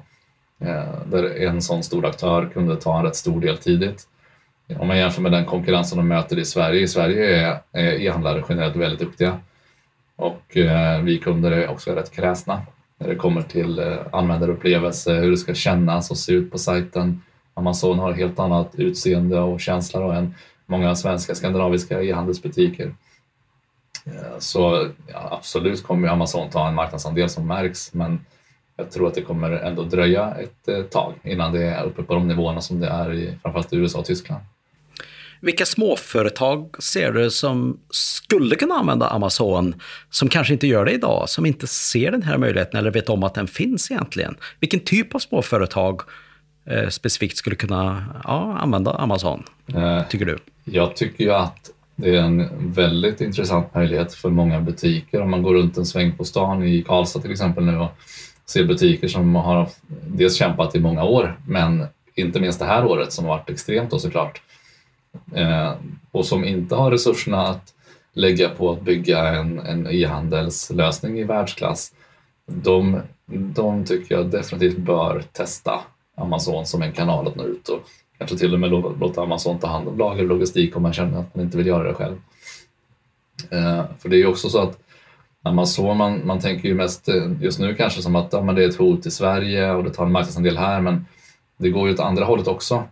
Eh, 0.59 1.05
där 1.05 1.47
en 1.47 1.61
sån 1.61 1.83
stor 1.83 2.05
aktör 2.05 2.49
kunde 2.53 2.75
ta 2.75 2.99
en 2.99 3.05
rätt 3.05 3.15
stor 3.15 3.41
del 3.41 3.57
tidigt. 3.57 4.07
Om 4.79 4.87
man 4.87 4.97
jämför 4.97 5.21
med 5.21 5.31
den 5.31 5.45
konkurrensen 5.45 5.97
de 5.97 6.07
möter 6.07 6.39
i 6.39 6.45
Sverige. 6.45 6.81
I 6.81 6.87
Sverige 6.87 7.59
är 7.71 7.99
e-handlare 8.01 8.43
generellt 8.49 8.75
väldigt 8.75 8.99
duktiga 8.99 9.39
och 10.15 10.57
eh, 10.57 11.01
vi 11.01 11.17
kunder 11.17 11.51
är 11.51 11.69
också 11.69 11.91
rätt 11.91 12.11
kräsna 12.11 12.61
när 12.97 13.07
det 13.07 13.15
kommer 13.15 13.41
till 13.41 13.79
eh, 13.79 13.97
användarupplevelse, 14.11 15.13
hur 15.13 15.31
det 15.31 15.37
ska 15.37 15.53
kännas 15.53 16.11
och 16.11 16.17
se 16.17 16.31
ut 16.33 16.51
på 16.51 16.57
sajten. 16.57 17.21
Amazon 17.53 17.99
har 17.99 18.11
ett 18.11 18.17
helt 18.17 18.39
annat 18.39 18.75
utseende 18.75 19.39
och 19.39 19.59
känsla 19.59 19.99
då 19.99 20.11
än 20.11 20.35
många 20.65 20.95
svenska 20.95 21.35
skandinaviska 21.35 22.03
e-handelsbutiker. 22.03 22.95
Eh, 24.05 24.39
så 24.39 24.89
ja, 25.07 25.27
absolut 25.31 25.83
kommer 25.83 26.07
Amazon 26.07 26.49
ta 26.49 26.67
en 26.67 26.75
marknadsandel 26.75 27.29
som 27.29 27.47
märks 27.47 27.93
men 27.93 28.25
jag 28.77 28.91
tror 28.91 29.07
att 29.07 29.13
det 29.13 29.21
kommer 29.21 29.51
ändå 29.51 29.83
dröja 29.83 30.35
ett 30.35 30.67
eh, 30.67 30.83
tag 30.83 31.13
innan 31.23 31.53
det 31.53 31.63
är 31.63 31.83
uppe 31.83 32.03
på 32.03 32.13
de 32.13 32.27
nivåerna 32.27 32.61
som 32.61 32.79
det 32.79 32.87
är 32.87 33.13
i 33.13 33.37
framförallt 33.41 33.73
i 33.73 33.75
USA 33.75 33.99
och 33.99 34.05
Tyskland. 34.05 34.43
Vilka 35.41 35.65
småföretag 35.65 36.83
ser 36.83 37.11
du 37.11 37.31
som 37.31 37.79
skulle 37.89 38.55
kunna 38.55 38.75
använda 38.75 39.07
Amazon, 39.07 39.75
som 40.09 40.29
kanske 40.29 40.53
inte 40.53 40.67
gör 40.67 40.85
det 40.85 40.91
idag, 40.91 41.29
som 41.29 41.45
inte 41.45 41.67
ser 41.67 42.11
den 42.11 42.21
här 42.21 42.37
möjligheten 42.37 42.79
eller 42.79 42.91
vet 42.91 43.09
om 43.09 43.23
att 43.23 43.33
den 43.33 43.47
finns 43.47 43.91
egentligen? 43.91 44.35
Vilken 44.59 44.79
typ 44.79 45.15
av 45.15 45.19
småföretag 45.19 46.01
eh, 46.65 46.89
specifikt 46.89 47.37
skulle 47.37 47.55
kunna 47.55 48.05
ja, 48.23 48.57
använda 48.59 48.91
Amazon, 48.91 49.43
eh, 49.75 50.07
tycker 50.07 50.25
du? 50.25 50.37
Jag 50.63 50.95
tycker 50.95 51.23
ju 51.23 51.31
att 51.31 51.71
det 51.95 52.15
är 52.15 52.21
en 52.21 52.71
väldigt 52.71 53.21
intressant 53.21 53.75
möjlighet 53.75 54.13
för 54.13 54.29
många 54.29 54.61
butiker. 54.61 55.21
Om 55.21 55.31
man 55.31 55.43
går 55.43 55.53
runt 55.53 55.77
en 55.77 55.85
sväng 55.85 56.17
på 56.17 56.23
stan 56.23 56.63
i 56.63 56.81
Karlstad 56.81 57.21
till 57.21 57.31
exempel 57.31 57.65
nu 57.65 57.77
och 57.77 57.91
ser 58.45 58.65
butiker 58.65 59.07
som 59.07 59.35
har 59.35 59.69
dels 60.07 60.35
kämpat 60.35 60.75
i 60.75 60.79
många 60.79 61.03
år, 61.03 61.39
men 61.47 61.87
inte 62.15 62.39
minst 62.39 62.59
det 62.59 62.65
här 62.65 62.85
året 62.85 63.13
som 63.13 63.25
har 63.25 63.37
varit 63.37 63.49
extremt 63.49 63.91
då 63.91 63.99
såklart. 63.99 64.41
Eh, 65.35 65.73
och 66.11 66.25
som 66.25 66.45
inte 66.45 66.75
har 66.75 66.91
resurserna 66.91 67.47
att 67.47 67.73
lägga 68.13 68.49
på 68.49 68.71
att 68.71 68.81
bygga 68.81 69.27
en, 69.27 69.59
en 69.59 69.87
e-handelslösning 69.87 71.19
i 71.19 71.23
världsklass. 71.23 71.93
De, 72.45 73.01
de 73.25 73.85
tycker 73.85 74.15
jag 74.15 74.25
definitivt 74.25 74.77
bör 74.77 75.23
testa 75.31 75.81
Amazon 76.15 76.65
som 76.65 76.81
en 76.81 76.91
kanal 76.91 77.27
att 77.27 77.35
nå 77.35 77.43
ut 77.43 77.69
och 77.69 77.79
kanske 78.17 78.37
till 78.37 78.53
och 78.53 78.59
med 78.59 78.69
låta 78.99 79.21
Amazon 79.21 79.59
ta 79.59 79.67
hand 79.67 79.87
om 79.87 79.97
lager 79.97 80.23
och 80.23 80.29
logistik 80.29 80.75
om 80.75 80.83
man 80.83 80.93
känner 80.93 81.19
att 81.19 81.35
man 81.35 81.45
inte 81.45 81.57
vill 81.57 81.67
göra 81.67 81.83
det 81.83 81.93
själv. 81.93 82.15
Eh, 83.49 83.83
för 83.99 84.09
det 84.09 84.15
är 84.15 84.19
ju 84.19 84.27
också 84.27 84.49
så 84.49 84.61
att 84.61 84.79
Amazon, 85.45 85.97
man, 85.97 86.27
man 86.27 86.39
tänker 86.39 86.69
ju 86.69 86.75
mest 86.75 87.07
eh, 87.09 87.31
just 87.41 87.59
nu 87.59 87.75
kanske 87.75 88.01
som 88.01 88.15
att 88.15 88.33
ja, 88.33 88.41
men 88.41 88.55
det 88.55 88.63
är 88.63 88.69
ett 88.69 88.75
hot 88.75 89.05
i 89.05 89.11
Sverige 89.11 89.71
och 89.71 89.83
det 89.83 89.89
tar 89.89 90.05
en 90.05 90.11
marknadsandel 90.11 90.57
här, 90.57 90.81
men 90.81 91.05
det 91.57 91.69
går 91.69 91.87
ju 91.87 91.93
åt 91.93 91.99
andra 91.99 92.25
hållet 92.25 92.47
också. 92.47 92.83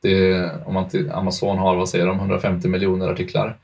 Det, 0.00 0.50
om 0.66 0.74
man 0.74 0.88
till, 0.88 1.10
Amazon 1.10 1.58
har, 1.58 1.76
vad 1.76 1.88
säger 1.88 2.06
de, 2.06 2.16
150 2.18 2.68
miljoner 2.68 3.08
artiklar 3.08 3.56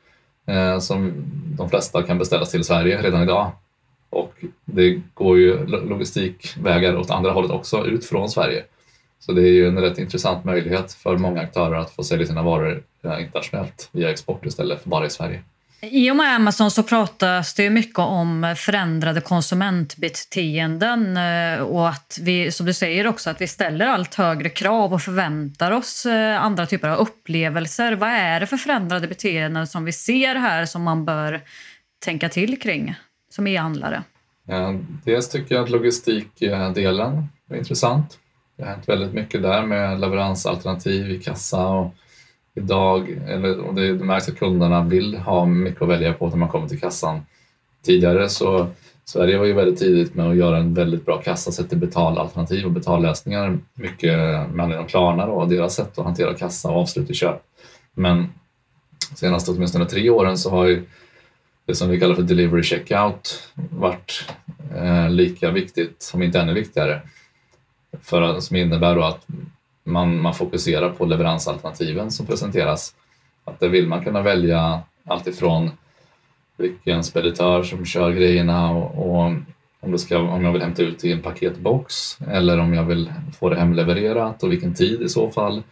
eh, 0.46 0.78
som 0.78 1.12
de 1.58 1.70
flesta 1.70 2.02
kan 2.02 2.18
beställas 2.18 2.50
till 2.50 2.64
Sverige 2.64 3.02
redan 3.02 3.22
idag. 3.22 3.50
Och 4.10 4.34
det 4.64 5.00
går 5.14 5.38
ju 5.38 5.66
logistikvägar 5.66 6.96
åt 6.96 7.10
andra 7.10 7.32
hållet 7.32 7.50
också, 7.50 7.86
ut 7.86 8.04
från 8.04 8.28
Sverige. 8.28 8.64
Så 9.18 9.32
det 9.32 9.42
är 9.42 9.52
ju 9.52 9.68
en 9.68 9.80
rätt 9.80 9.98
intressant 9.98 10.44
möjlighet 10.44 10.92
för 10.92 11.18
många 11.18 11.40
aktörer 11.40 11.76
att 11.76 11.90
få 11.90 12.04
sälja 12.04 12.26
sina 12.26 12.42
varor 12.42 12.82
eh, 13.02 13.22
internationellt 13.22 13.88
via 13.92 14.10
export 14.10 14.46
istället 14.46 14.82
för 14.82 14.90
bara 14.90 15.06
i 15.06 15.10
Sverige. 15.10 15.42
I 15.90 16.10
och 16.10 16.16
med 16.16 16.34
Amazon 16.34 16.70
så 16.70 16.82
pratas 16.82 17.54
det 17.54 17.70
mycket 17.70 17.98
om 17.98 18.54
förändrade 18.58 19.20
konsumentbeteenden 19.20 21.16
eh, 21.16 21.60
och 21.60 21.88
att 21.88 22.18
vi, 22.22 22.52
som 22.52 22.66
du 22.66 22.72
säger 22.72 23.06
också, 23.06 23.30
att 23.30 23.40
vi 23.40 23.46
ställer 23.46 23.86
allt 23.86 24.14
högre 24.14 24.48
krav 24.48 24.94
och 24.94 25.02
förväntar 25.02 25.70
oss 25.70 26.06
eh, 26.06 26.42
andra 26.42 26.66
typer 26.66 26.88
av 26.88 26.98
upplevelser. 26.98 27.92
Vad 27.92 28.08
är 28.08 28.40
det 28.40 28.46
för 28.46 28.56
förändrade 28.56 29.08
beteenden 29.08 29.66
som 29.66 29.84
vi 29.84 29.92
ser 29.92 30.34
här 30.34 30.66
som 30.66 30.82
man 30.82 31.04
bör 31.04 31.40
tänka 32.04 32.28
till 32.28 32.60
kring 32.60 32.94
som 33.30 33.46
e-handlare? 33.46 34.02
Ja, 34.46 34.74
dels 35.04 35.28
tycker 35.28 35.54
jag 35.54 35.64
att 35.64 35.70
logistikdelen 35.70 37.28
är 37.50 37.56
intressant. 37.56 38.18
Det 38.56 38.62
har 38.62 38.70
hänt 38.70 38.88
väldigt 38.88 39.12
mycket 39.12 39.42
där 39.42 39.62
med 39.62 40.00
leveransalternativ 40.00 41.10
i 41.10 41.18
kassa 41.18 41.66
och 41.66 41.94
idag, 42.54 43.10
eller, 43.28 43.60
och 43.60 43.74
det, 43.74 43.98
det 43.98 44.04
märks 44.04 44.28
att 44.28 44.38
kunderna 44.38 44.82
vill 44.82 45.16
ha 45.16 45.46
mycket 45.46 45.82
att 45.82 45.88
välja 45.88 46.12
på 46.12 46.28
när 46.28 46.36
man 46.36 46.48
kommer 46.48 46.68
till 46.68 46.80
kassan. 46.80 47.20
Tidigare 47.82 48.28
så 48.28 48.68
Sverige 49.04 49.38
var 49.38 49.44
ju 49.44 49.52
väldigt 49.52 49.78
tidigt 49.78 50.14
med 50.14 50.26
att 50.26 50.36
göra 50.36 50.58
en 50.58 50.74
väldigt 50.74 51.06
bra 51.06 51.22
kassa 51.22 51.52
sett 51.52 51.68
till 51.68 51.78
betalalternativ 51.78 52.64
och 52.64 52.70
betallösningar. 52.70 53.58
Mycket 53.74 54.18
med 54.18 54.60
anledning 54.60 54.78
av 54.78 54.88
Klarna 54.88 55.26
och 55.26 55.48
deras 55.48 55.74
sätt 55.74 55.98
att 55.98 56.04
hantera 56.04 56.34
kassa 56.34 56.70
och 56.70 56.80
avslut 56.80 57.10
i 57.10 57.14
köp. 57.14 57.42
Men 57.94 58.32
senaste 59.14 59.50
åtminstone 59.50 59.86
tre 59.86 60.10
åren 60.10 60.38
så 60.38 60.50
har 60.50 60.66
ju 60.66 60.84
det 61.66 61.74
som 61.74 61.88
vi 61.88 62.00
kallar 62.00 62.14
för 62.14 62.22
delivery 62.22 62.62
checkout 62.62 63.48
varit 63.54 64.32
eh, 64.76 65.10
lika 65.10 65.50
viktigt, 65.50 66.10
om 66.14 66.22
inte 66.22 66.40
ännu 66.40 66.54
viktigare. 66.54 67.02
För, 68.02 68.40
som 68.40 68.56
innebär 68.56 68.94
då 68.94 69.02
att 69.02 69.26
man, 69.84 70.20
man 70.20 70.34
fokuserar 70.34 70.90
på 70.90 71.04
leveransalternativen 71.04 72.10
som 72.10 72.26
presenteras. 72.26 72.94
Att 73.44 73.60
där 73.60 73.68
vill 73.68 73.88
man 73.88 74.04
kunna 74.04 74.22
välja 74.22 74.80
alltifrån 75.06 75.70
vilken 76.56 77.04
speditör 77.04 77.62
som 77.62 77.84
kör 77.84 78.12
grejerna 78.12 78.70
och, 78.70 79.08
och 79.08 79.32
om, 79.80 79.92
det 79.92 79.98
ska, 79.98 80.18
om 80.18 80.44
jag 80.44 80.52
vill 80.52 80.62
hämta 80.62 80.82
ut 80.82 81.04
i 81.04 81.12
en 81.12 81.22
paketbox 81.22 82.18
eller 82.30 82.58
om 82.58 82.74
jag 82.74 82.84
vill 82.84 83.12
få 83.38 83.48
det 83.48 83.56
hemlevererat 83.56 84.42
och 84.42 84.52
vilken 84.52 84.74
tid 84.74 85.02
i 85.02 85.08
så 85.08 85.30
fall. 85.30 85.62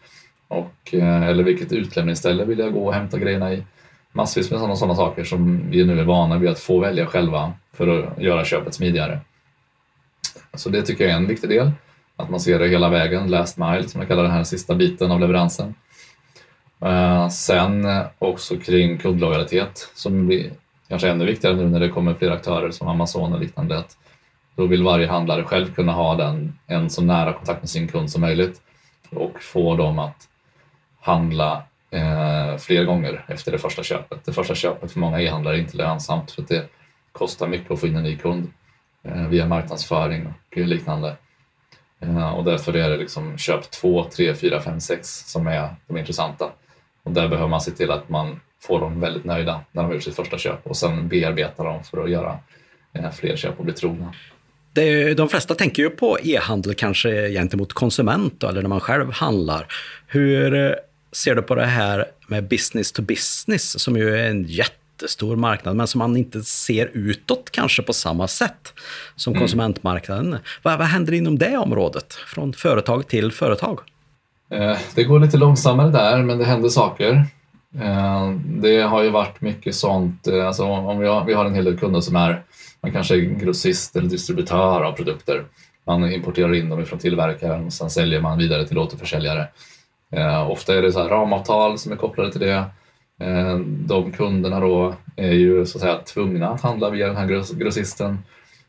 Och, 0.49 0.95
eh, 0.95 1.23
eller 1.23 1.45
vilket 1.45 1.73
utlämningsställe 1.73 2.45
vill 2.45 2.59
jag 2.59 2.73
gå 2.73 2.87
och 2.87 2.95
hämta 2.95 3.19
grejerna 3.19 3.53
i. 3.53 3.65
Massvis 4.13 4.51
med 4.51 4.61
sådana, 4.61 4.77
sådana 4.77 4.95
saker 4.95 5.25
som 5.25 5.71
vi 5.71 5.85
nu 5.85 6.01
är 6.01 6.05
vana 6.05 6.39
vid 6.39 6.51
att 6.51 6.59
få 6.59 6.79
välja 6.79 7.07
själva 7.07 7.53
för 7.73 7.89
att 7.89 8.23
göra 8.23 8.45
köpet 8.45 8.75
smidigare. 8.75 9.21
Så 10.55 10.69
det 10.69 10.83
tycker 10.83 11.05
jag 11.05 11.13
är 11.13 11.17
en 11.17 11.27
viktig 11.27 11.51
del. 11.51 11.71
Att 12.17 12.31
man 12.31 12.41
ser 12.41 12.59
det 12.59 12.69
hela 12.69 12.89
vägen, 12.89 13.31
last 13.31 13.59
mile 13.59 13.89
som 13.89 14.01
jag 14.01 14.09
kallar 14.09 14.23
den 14.23 14.33
här 14.33 14.45
sista 14.45 14.75
biten 14.75 15.11
av 15.11 15.21
leveransen. 15.21 15.75
Eh, 16.81 17.29
sen 17.29 17.89
också 18.19 18.57
kring 18.57 18.99
kundlojalitet 18.99 19.91
som 19.95 20.27
blir 20.27 20.51
kanske 20.89 21.11
ännu 21.11 21.27
viktigare 21.27 21.57
nu 21.57 21.69
när 21.69 21.81
det 21.81 21.89
kommer 21.89 22.15
fler 22.15 22.31
aktörer 22.31 22.71
som 22.71 22.89
Amazon 22.89 23.33
och 23.33 23.41
liknande. 23.41 23.79
Att 23.79 23.97
då 24.57 24.67
vill 24.67 24.83
varje 24.83 25.07
handlare 25.07 25.45
själv 25.45 25.75
kunna 25.75 25.93
ha 25.93 26.15
den, 26.15 26.59
en 26.67 26.91
så 26.91 27.03
nära 27.03 27.33
kontakt 27.33 27.63
med 27.63 27.71
sin 27.71 27.89
kund 27.89 28.11
som 28.11 28.21
möjligt 28.21 28.63
och 29.11 29.43
få 29.43 29.77
dem 29.77 29.99
att 29.99 30.29
handla 31.01 31.63
eh, 31.91 32.57
fler 32.59 32.85
gånger 32.85 33.25
efter 33.29 33.53
det 33.53 33.59
första 33.59 33.83
köpet. 33.83 34.25
Det 34.25 34.33
första 34.33 34.55
köpet 34.55 34.93
för 34.93 35.01
många 35.01 35.21
e-handlare 35.21 35.57
är 35.57 35.61
inte 35.61 35.77
lönsamt 35.77 36.31
för 36.31 36.43
att 36.43 36.49
det 36.49 36.69
kostar 37.13 37.49
mycket 37.49 37.71
att 37.71 37.81
få 37.81 37.87
in 37.87 37.97
en 37.97 38.03
ny 38.03 38.17
kund 38.17 38.53
eh, 39.03 39.29
via 39.29 39.47
marknadsföring 39.47 40.27
och 40.27 40.57
liknande. 40.57 41.17
Eh, 42.03 42.31
och 42.31 42.45
därför 42.45 42.77
är 42.77 42.91
det 42.91 42.97
liksom 42.97 43.39
köp 43.39 43.71
2, 43.71 44.05
3, 44.05 44.35
4, 44.35 44.61
5, 44.61 44.81
6 44.81 45.09
som 45.27 45.47
är 45.47 45.69
de 45.87 45.97
intressanta. 45.99 46.51
Och 47.03 47.13
där 47.13 47.29
behöver 47.29 47.49
man 47.49 47.61
se 47.61 47.71
till 47.71 47.91
att 47.91 48.09
man 48.09 48.41
får 48.63 48.81
dem 48.81 49.01
väldigt 49.01 49.25
nöjda 49.25 49.61
när 49.73 49.83
de 49.83 49.87
har 49.87 49.95
gjort 49.95 50.03
sitt 50.03 50.17
första 50.17 50.39
köp 50.39 50.67
och 50.67 50.77
sen 50.77 51.09
bearbeta 51.09 51.65
dem 51.65 51.85
för 51.85 52.05
att 52.05 52.11
göra 52.11 52.39
eh, 52.93 53.11
fler 53.11 53.37
köp 53.37 53.59
och 53.59 53.65
bli 53.65 53.75
trogna. 53.75 54.15
Det, 54.73 55.15
de 55.15 55.29
flesta 55.29 55.55
tänker 55.55 55.83
ju 55.83 55.91
på 55.91 56.19
e-handel 56.23 56.75
kanske 56.75 57.31
gentemot 57.31 57.73
konsument 57.73 58.35
då, 58.39 58.49
eller 58.49 58.63
när 58.63 58.69
man 58.69 58.81
själv 58.81 59.13
handlar. 59.13 59.67
Hur 60.07 60.55
eh, 60.55 60.73
ser 61.13 61.35
du 61.35 61.43
på 61.43 61.55
det 61.55 61.67
här 61.67 62.07
med 62.27 62.49
business 62.49 62.93
to 62.93 63.03
business 63.03 63.83
som 63.83 63.97
ju 63.97 64.17
är 64.17 64.31
en 64.31 64.45
jätte 64.45 64.82
jättestor 65.03 65.37
marknad 65.37 65.77
men 65.77 65.87
som 65.87 65.99
man 65.99 66.17
inte 66.17 66.43
ser 66.43 66.91
utåt 66.93 67.51
kanske 67.51 67.83
på 67.83 67.93
samma 67.93 68.29
sätt 68.29 68.73
som 69.17 69.33
mm. 69.33 69.41
konsumentmarknaden. 69.41 70.39
Vad, 70.63 70.79
vad 70.79 70.87
händer 70.87 71.13
inom 71.13 71.39
det 71.39 71.57
området 71.57 72.13
från 72.13 72.53
företag 72.53 73.09
till 73.09 73.33
företag? 73.33 73.81
Eh, 74.51 74.79
det 74.95 75.05
går 75.05 75.21
lite 75.21 75.37
långsammare 75.37 75.91
där 75.91 76.23
men 76.23 76.39
det 76.39 76.45
händer 76.45 76.69
saker. 76.69 77.27
Eh, 77.81 78.31
det 78.45 78.81
har 78.81 79.03
ju 79.03 79.11
varit 79.11 79.41
mycket 79.41 79.75
sånt, 79.75 80.29
alltså 80.29 80.65
om 80.65 80.99
vi 80.99 81.07
har, 81.07 81.25
vi 81.25 81.35
har 81.35 81.45
en 81.45 81.55
hel 81.55 81.65
del 81.65 81.79
kunder 81.79 82.01
som 82.01 82.17
är 82.17 82.43
man 82.83 82.93
kanske 82.93 83.15
är 83.15 83.21
grossist 83.21 83.97
eller 83.97 84.09
distributör 84.09 84.83
av 84.83 84.93
produkter. 84.93 85.45
Man 85.87 86.13
importerar 86.13 86.55
in 86.55 86.69
dem 86.69 86.87
från 86.87 86.99
tillverkaren 86.99 87.67
och 87.67 87.73
sen 87.73 87.91
säljer 87.91 88.21
man 88.21 88.39
vidare 88.39 88.69
till 88.69 88.79
återförsäljare. 88.79 89.49
Eh, 90.13 90.51
ofta 90.51 90.75
är 90.75 90.83
det 90.83 90.93
så 90.93 91.09
ramavtal 91.09 91.79
som 91.79 91.93
är 91.93 91.97
kopplade 91.97 92.33
till 92.33 92.41
det. 92.41 92.65
Eh, 93.23 93.59
de 93.59 94.13
kunderna 94.13 94.61
då 94.61 94.95
är 95.17 95.33
ju 95.33 95.67
så 95.67 95.79
att 95.79 95.83
säga 95.83 95.99
tvungna 95.99 96.49
att 96.49 96.61
handla 96.61 96.91
via 96.91 97.07
den 97.07 97.17
här 97.17 97.55
grossisten. 97.59 98.19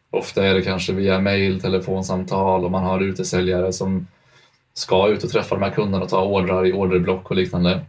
Ofta 0.10 0.46
är 0.46 0.54
det 0.54 0.62
kanske 0.62 0.94
via 0.94 1.20
mail, 1.20 1.62
telefonsamtal 1.62 2.66
och 2.66 2.72
man 2.72 2.84
har 2.84 3.00
utesäljare 3.00 3.74
som 3.74 4.08
ska 4.74 5.10
ut 5.10 5.24
och 5.24 5.30
träffa 5.30 5.56
de 5.56 5.64
här 5.64 5.72
kunderna 5.72 6.04
och 6.04 6.10
ta 6.10 6.24
ordrar 6.24 6.66
i 6.66 6.74
orderblock 6.74 7.30
och 7.30 7.36
liknande. 7.36 7.82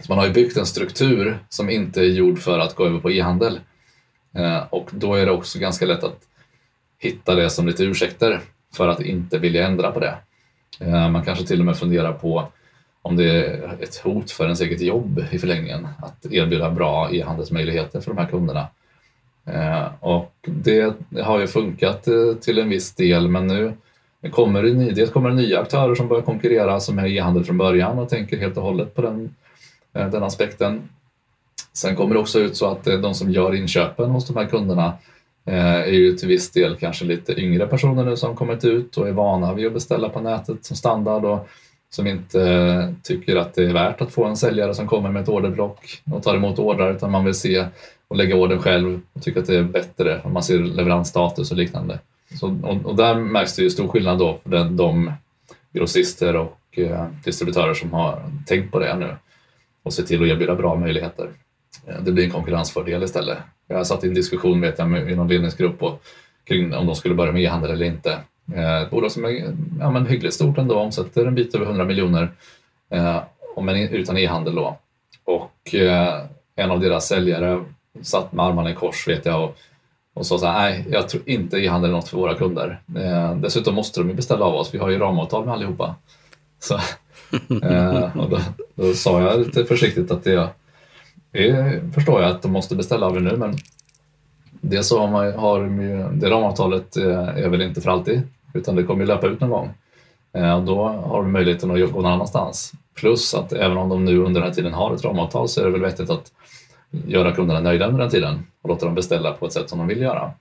Så 0.00 0.12
man 0.12 0.18
har 0.18 0.26
ju 0.26 0.32
byggt 0.32 0.56
en 0.56 0.66
struktur 0.66 1.38
som 1.48 1.70
inte 1.70 2.00
är 2.00 2.04
gjord 2.04 2.38
för 2.38 2.58
att 2.58 2.74
gå 2.74 2.86
över 2.86 3.00
på 3.00 3.10
e-handel. 3.10 3.60
Eh, 4.34 4.62
och 4.70 4.90
då 4.92 5.14
är 5.14 5.26
det 5.26 5.32
också 5.32 5.58
ganska 5.58 5.86
lätt 5.86 6.04
att 6.04 6.18
hitta 6.98 7.34
det 7.34 7.50
som 7.50 7.66
lite 7.66 7.84
ursäkter 7.84 8.40
för 8.74 8.88
att 8.88 9.00
inte 9.00 9.38
vilja 9.38 9.66
ändra 9.66 9.92
på 9.92 10.00
det. 10.00 10.16
Eh, 10.80 11.08
man 11.08 11.24
kanske 11.24 11.46
till 11.46 11.60
och 11.60 11.66
med 11.66 11.76
funderar 11.76 12.12
på 12.12 12.48
om 13.04 13.16
det 13.16 13.46
är 13.46 13.76
ett 13.80 13.96
hot 13.96 14.30
för 14.30 14.44
ens 14.44 14.60
eget 14.60 14.80
jobb 14.80 15.24
i 15.30 15.38
förlängningen 15.38 15.88
att 15.98 16.26
erbjuda 16.32 16.70
bra 16.70 17.10
e-handelsmöjligheter 17.12 18.00
för 18.00 18.10
de 18.10 18.18
här 18.18 18.28
kunderna. 18.30 18.66
Eh, 19.44 19.86
och 20.00 20.34
det 20.42 20.94
har 21.22 21.40
ju 21.40 21.46
funkat 21.46 22.08
eh, 22.08 22.34
till 22.40 22.58
en 22.58 22.68
viss 22.68 22.94
del 22.94 23.28
men 23.28 23.46
nu 23.46 23.72
kommer 24.30 24.62
det, 24.62 24.70
dels 24.70 25.10
kommer 25.10 25.30
det 25.30 25.36
nya 25.36 25.60
aktörer 25.60 25.94
som 25.94 26.08
börjar 26.08 26.22
konkurrera 26.22 26.80
som 26.80 26.98
är 26.98 27.06
e-handel 27.06 27.44
från 27.44 27.58
början 27.58 27.98
och 27.98 28.08
tänker 28.08 28.36
helt 28.36 28.56
och 28.56 28.62
hållet 28.62 28.94
på 28.94 29.02
den, 29.02 29.34
eh, 29.92 30.10
den 30.10 30.22
aspekten. 30.22 30.88
Sen 31.72 31.96
kommer 31.96 32.14
det 32.14 32.20
också 32.20 32.40
ut 32.40 32.56
så 32.56 32.66
att 32.66 32.86
eh, 32.86 32.98
de 32.98 33.14
som 33.14 33.30
gör 33.30 33.54
inköpen 33.54 34.10
hos 34.10 34.26
de 34.26 34.36
här 34.36 34.46
kunderna 34.46 34.92
eh, 35.44 35.74
är 35.74 35.92
ju 35.92 36.16
till 36.16 36.28
viss 36.28 36.50
del 36.50 36.76
kanske 36.76 37.04
lite 37.04 37.40
yngre 37.40 37.66
personer 37.66 38.04
nu 38.04 38.16
som 38.16 38.36
kommit 38.36 38.64
ut 38.64 38.96
och 38.96 39.08
är 39.08 39.12
vana 39.12 39.54
vid 39.54 39.66
att 39.66 39.72
beställa 39.72 40.08
på 40.08 40.20
nätet 40.20 40.64
som 40.64 40.76
standard 40.76 41.24
och 41.24 41.48
som 41.94 42.06
inte 42.06 42.42
eh, 42.42 42.88
tycker 43.02 43.36
att 43.36 43.54
det 43.54 43.64
är 43.64 43.72
värt 43.72 44.00
att 44.00 44.12
få 44.12 44.24
en 44.24 44.36
säljare 44.36 44.74
som 44.74 44.86
kommer 44.86 45.10
med 45.10 45.22
ett 45.22 45.28
orderblock 45.28 46.02
och 46.12 46.22
tar 46.22 46.36
emot 46.36 46.58
ordrar 46.58 46.94
utan 46.94 47.10
man 47.10 47.24
vill 47.24 47.34
se 47.34 47.66
och 48.08 48.16
lägga 48.16 48.36
ordern 48.36 48.58
själv 48.58 49.00
och 49.12 49.22
tycker 49.22 49.40
att 49.40 49.46
det 49.46 49.56
är 49.56 49.62
bättre 49.62 50.20
om 50.24 50.32
man 50.32 50.42
ser 50.42 50.58
leveransstatus 50.58 51.50
och 51.50 51.56
liknande. 51.56 51.98
Så, 52.40 52.58
och, 52.62 52.86
och, 52.86 52.96
där 52.96 53.14
märks 53.14 53.56
det 53.56 53.62
ju 53.62 53.70
stor 53.70 53.88
skillnad 53.88 54.18
då 54.18 54.38
för 54.42 54.50
den, 54.50 54.76
de 54.76 55.12
grossister 55.72 56.36
och 56.36 56.58
eh, 56.78 57.06
distributörer 57.24 57.74
som 57.74 57.92
har 57.92 58.22
tänkt 58.46 58.72
på 58.72 58.78
det 58.78 58.96
nu 58.96 59.16
och 59.82 59.92
ser 59.92 60.02
till 60.02 60.22
att 60.22 60.28
erbjuda 60.28 60.54
bra 60.54 60.74
möjligheter. 60.74 61.30
Eh, 61.86 62.02
det 62.02 62.12
blir 62.12 62.24
en 62.24 62.30
konkurrensfördel 62.30 63.02
istället. 63.02 63.38
Jag 63.66 63.86
satt 63.86 64.04
i 64.04 64.08
en 64.08 64.14
diskussion 64.14 64.60
vet 64.60 64.78
jag, 64.78 64.90
med, 64.90 65.10
i 65.10 65.16
någon 65.16 65.28
ledningsgrupp 65.28 65.82
och, 65.82 66.02
kring 66.44 66.74
om 66.74 66.86
de 66.86 66.94
skulle 66.94 67.14
börja 67.14 67.32
med 67.32 67.42
e-handel 67.42 67.70
eller 67.70 67.86
inte. 67.86 68.18
Eh, 68.52 68.82
ett 68.82 68.90
bolag 68.90 69.12
som 69.12 69.24
är 69.24 69.54
ja, 69.80 69.90
men 69.90 70.06
hyggligt 70.06 70.34
stort 70.34 70.58
ändå, 70.58 70.78
omsätter 70.78 71.26
en 71.26 71.34
bit 71.34 71.54
över 71.54 71.66
100 71.66 71.84
miljoner, 71.84 72.30
eh, 72.90 73.22
men 73.62 73.76
utan 73.76 74.18
e-handel 74.18 74.54
då. 74.54 74.78
Och 75.24 75.74
eh, 75.74 76.24
en 76.56 76.70
av 76.70 76.80
deras 76.80 77.08
säljare 77.08 77.64
satt 78.02 78.32
med 78.32 78.44
armarna 78.44 78.70
i 78.70 78.74
kors 78.74 79.08
vet 79.08 79.26
jag 79.26 79.44
och, 79.44 79.56
och 80.14 80.26
sa 80.26 80.38
så 80.38 80.46
här, 80.46 80.70
nej, 80.70 80.86
jag 80.90 81.08
tror 81.08 81.22
inte 81.26 81.58
e-handel 81.58 81.90
är 81.90 81.94
något 81.94 82.08
för 82.08 82.16
våra 82.16 82.34
kunder. 82.34 82.80
Eh, 82.96 83.36
dessutom 83.36 83.74
måste 83.74 84.00
de 84.00 84.08
ju 84.08 84.14
beställa 84.14 84.44
av 84.44 84.54
oss, 84.54 84.74
vi 84.74 84.78
har 84.78 84.90
ju 84.90 84.98
ramavtal 84.98 85.44
med 85.44 85.54
allihopa. 85.54 85.94
Så, 86.58 86.74
och 88.14 88.30
då, 88.30 88.38
då 88.74 88.94
sa 88.94 89.22
jag 89.22 89.38
lite 89.38 89.64
försiktigt 89.64 90.10
att 90.10 90.24
det 90.24 90.48
det 91.34 91.80
förstår 91.94 92.22
jag 92.22 92.30
att 92.30 92.42
de 92.42 92.52
måste 92.52 92.76
beställa 92.76 93.06
av 93.06 93.16
er 93.16 93.20
nu, 93.20 93.36
men 93.36 93.56
det 94.60 94.82
så 94.82 95.00
har, 95.00 95.08
man, 95.08 95.32
har 95.32 95.60
det 96.12 96.30
ramavtalet 96.30 96.96
är 96.96 97.48
väl 97.48 97.62
inte 97.62 97.80
för 97.80 97.90
alltid, 97.90 98.22
utan 98.54 98.76
det 98.76 98.82
kommer 98.82 99.00
ju 99.00 99.06
löpa 99.06 99.26
ut 99.26 99.40
någon 99.40 99.50
gång. 99.50 99.74
Och 100.56 100.62
då 100.62 100.88
har 100.88 101.22
de 101.22 101.32
möjligheten 101.32 101.70
att 101.70 101.92
gå 101.92 102.00
någon 102.00 102.12
annanstans. 102.12 102.72
Plus 102.94 103.34
att 103.34 103.52
även 103.52 103.76
om 103.76 103.88
de 103.88 104.04
nu 104.04 104.18
under 104.18 104.40
den 104.40 104.48
här 104.48 104.54
tiden 104.54 104.72
har 104.72 104.94
ett 104.94 105.04
ramavtal 105.04 105.48
så 105.48 105.60
är 105.60 105.64
det 105.64 105.70
väl 105.70 105.80
vettigt 105.80 106.10
att 106.10 106.32
göra 107.06 107.32
kunderna 107.32 107.60
nöjda 107.60 107.86
under 107.86 108.00
den 108.00 108.10
tiden 108.10 108.46
och 108.62 108.68
låta 108.68 108.86
dem 108.86 108.94
beställa 108.94 109.32
på 109.32 109.46
ett 109.46 109.52
sätt 109.52 109.70
som 109.70 109.78
de 109.78 109.88
vill 109.88 110.00
göra. 110.00 110.32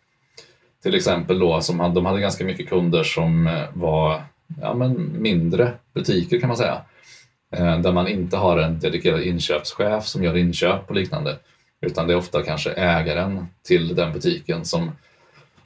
Till 0.83 0.95
exempel 0.95 1.39
då, 1.39 1.61
som 1.61 1.93
de 1.93 2.05
hade 2.05 2.19
ganska 2.19 2.45
mycket 2.45 2.69
kunder 2.69 3.03
som 3.03 3.47
eh, 3.47 3.63
var 3.73 4.21
ja, 4.61 4.73
men 4.73 5.21
mindre 5.21 5.71
butiker 5.93 6.39
kan 6.39 6.47
man 6.47 6.57
säga 6.57 6.81
eh, 7.55 7.79
där 7.79 7.91
man 7.91 8.07
inte 8.07 8.37
har 8.37 8.57
en 8.57 8.79
dedikerad 8.79 9.21
inköpschef 9.21 10.05
som 10.05 10.23
gör 10.23 10.37
inköp 10.37 10.89
och 10.89 10.95
liknande. 10.95 11.37
Utan 11.81 12.07
det 12.07 12.13
är 12.13 12.17
ofta 12.17 12.43
kanske 12.43 12.71
ägaren 12.71 13.47
till 13.67 13.95
den 13.95 14.13
butiken 14.13 14.65
som 14.65 14.91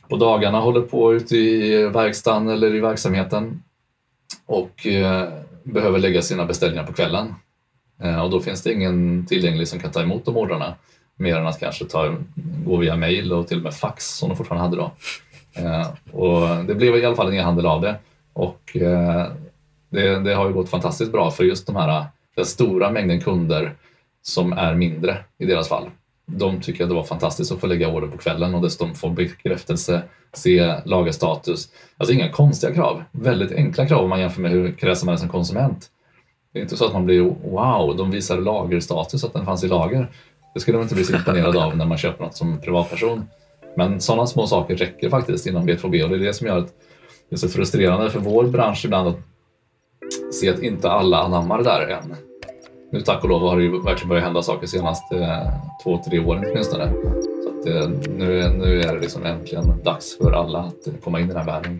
på 0.09 0.17
dagarna 0.17 0.59
håller 0.59 0.81
på 0.81 1.13
ute 1.13 1.37
i 1.37 1.83
verkstaden 1.87 2.49
eller 2.49 2.75
i 2.75 2.79
verksamheten 2.79 3.63
och 4.45 4.87
eh, 4.87 5.29
behöver 5.63 5.99
lägga 5.99 6.21
sina 6.21 6.45
beställningar 6.45 6.83
på 6.83 6.93
kvällen. 6.93 7.35
Eh, 8.01 8.23
och 8.23 8.29
då 8.29 8.39
finns 8.39 8.63
det 8.63 8.73
ingen 8.73 9.25
tillgänglig 9.25 9.67
som 9.67 9.79
kan 9.79 9.91
ta 9.91 10.01
emot 10.01 10.25
de 10.25 10.37
ordrarna 10.37 10.75
mer 11.15 11.35
än 11.35 11.47
att 11.47 11.59
kanske 11.59 11.85
ta, 11.85 12.15
gå 12.65 12.77
via 12.77 12.95
mail 12.95 13.33
och 13.33 13.47
till 13.47 13.57
och 13.57 13.63
med 13.63 13.73
fax 13.73 14.05
som 14.05 14.29
de 14.29 14.35
fortfarande 14.35 14.63
hade 14.63 14.77
då. 14.77 14.91
Eh, 15.61 15.87
och 16.11 16.65
det 16.65 16.75
blev 16.75 16.95
i 16.95 17.05
alla 17.05 17.15
fall 17.15 17.27
en 17.27 17.33
e-handel 17.33 17.65
av 17.65 17.81
det 17.81 17.95
och 18.33 18.77
eh, 18.77 19.27
det, 19.89 20.19
det, 20.19 20.33
har 20.33 20.47
ju 20.47 20.53
gått 20.53 20.69
fantastiskt 20.69 21.11
bra 21.11 21.31
för 21.31 21.43
just 21.43 21.67
de 21.67 21.75
här, 21.75 22.05
den 22.35 22.45
stora 22.45 22.91
mängden 22.91 23.21
kunder 23.21 23.75
som 24.21 24.53
är 24.53 24.75
mindre 24.75 25.17
i 25.37 25.45
deras 25.45 25.69
fall. 25.69 25.89
De 26.31 26.61
tycker 26.61 26.83
att 26.83 26.89
det 26.89 26.95
var 26.95 27.03
fantastiskt 27.03 27.51
att 27.51 27.59
få 27.59 27.67
lägga 27.67 27.87
order 27.87 28.07
på 28.07 28.17
kvällen 28.17 28.55
och 28.55 28.61
dessutom 28.61 28.95
få 28.95 29.09
bekräftelse, 29.09 30.01
se 30.33 30.75
lagerstatus. 30.85 31.69
Alltså 31.97 32.13
inga 32.13 32.31
konstiga 32.31 32.73
krav, 32.73 33.03
väldigt 33.11 33.51
enkla 33.51 33.87
krav 33.87 34.03
om 34.03 34.09
man 34.09 34.19
jämför 34.19 34.41
med 34.41 34.51
hur 34.51 34.71
kräsen 34.71 35.05
man 35.05 35.15
är 35.15 35.19
som 35.19 35.29
konsument. 35.29 35.89
Det 36.53 36.59
är 36.59 36.63
inte 36.63 36.77
så 36.77 36.85
att 36.85 36.93
man 36.93 37.05
blir 37.05 37.21
wow, 37.21 37.97
de 37.97 38.11
visar 38.11 38.37
lagerstatus 38.37 39.23
att 39.23 39.33
den 39.33 39.45
fanns 39.45 39.63
i 39.63 39.67
lager. 39.67 40.11
Det 40.53 40.59
skulle 40.59 40.77
man 40.77 40.83
inte 40.83 40.95
bli 40.95 41.03
så 41.03 41.15
imponerad 41.15 41.57
av 41.57 41.77
när 41.77 41.85
man 41.85 41.97
köper 41.97 42.23
något 42.23 42.35
som 42.35 42.61
privatperson. 42.61 43.27
Men 43.77 44.01
sådana 44.01 44.27
små 44.27 44.47
saker 44.47 44.75
räcker 44.75 45.09
faktiskt 45.09 45.47
inom 45.47 45.69
B2B 45.69 46.03
och 46.03 46.09
det 46.09 46.15
är 46.15 46.19
det 46.19 46.33
som 46.33 46.47
gör 46.47 46.57
att 46.57 46.73
det 47.29 47.35
är 47.35 47.37
så 47.37 47.49
frustrerande 47.49 48.09
för 48.09 48.19
vår 48.19 48.43
bransch 48.43 48.85
ibland 48.85 49.07
att 49.07 49.17
se 50.33 50.49
att 50.49 50.59
inte 50.59 50.91
alla 50.91 51.23
anammar 51.23 51.57
det 51.57 51.63
där 51.63 51.87
än. 51.87 52.26
Nu 52.91 53.01
tack 53.01 53.23
och 53.23 53.29
lov 53.29 53.41
har 53.41 53.57
det 53.57 53.63
ju 53.63 53.81
verkligen 53.81 54.09
börjat 54.09 54.25
hända 54.25 54.41
saker 54.41 54.67
senaste 54.67 55.17
eh, 55.17 55.47
två, 55.83 56.01
tre 56.09 56.19
åren 56.19 56.45
åtminstone. 56.51 56.93
Så 57.43 57.49
att, 57.49 57.67
eh, 57.67 57.89
nu, 58.17 58.49
nu 58.49 58.81
är 58.81 58.95
det 58.95 59.01
liksom 59.01 59.25
äntligen 59.25 59.83
dags 59.83 60.17
för 60.17 60.31
alla 60.31 60.59
att 60.59 60.87
eh, 60.87 60.93
komma 61.03 61.19
in 61.19 61.25
i 61.25 61.27
den 61.27 61.37
här 61.37 61.45
världen. 61.45 61.79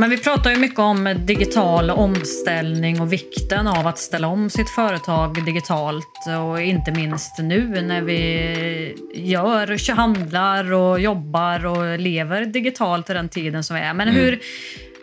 Men 0.00 0.10
vi 0.10 0.18
pratar 0.18 0.50
ju 0.50 0.56
mycket 0.56 0.78
om 0.78 1.16
digital 1.24 1.90
omställning 1.90 3.00
och 3.00 3.12
vikten 3.12 3.66
av 3.66 3.86
att 3.86 3.98
ställa 3.98 4.28
om 4.28 4.50
sitt 4.50 4.70
företag 4.70 5.44
digitalt 5.44 6.26
och 6.48 6.60
inte 6.62 6.92
minst 6.92 7.38
nu 7.38 7.82
när 7.82 8.02
vi 8.02 8.96
gör, 9.14 9.94
handlar 9.94 10.72
och 10.72 11.00
jobbar 11.00 11.66
och 11.66 11.98
lever 11.98 12.44
digitalt 12.44 13.10
i 13.10 13.12
den 13.12 13.28
tiden 13.28 13.64
som 13.64 13.76
är. 13.76 13.94
Men 13.94 14.08
mm. 14.08 14.20
hur, 14.20 14.40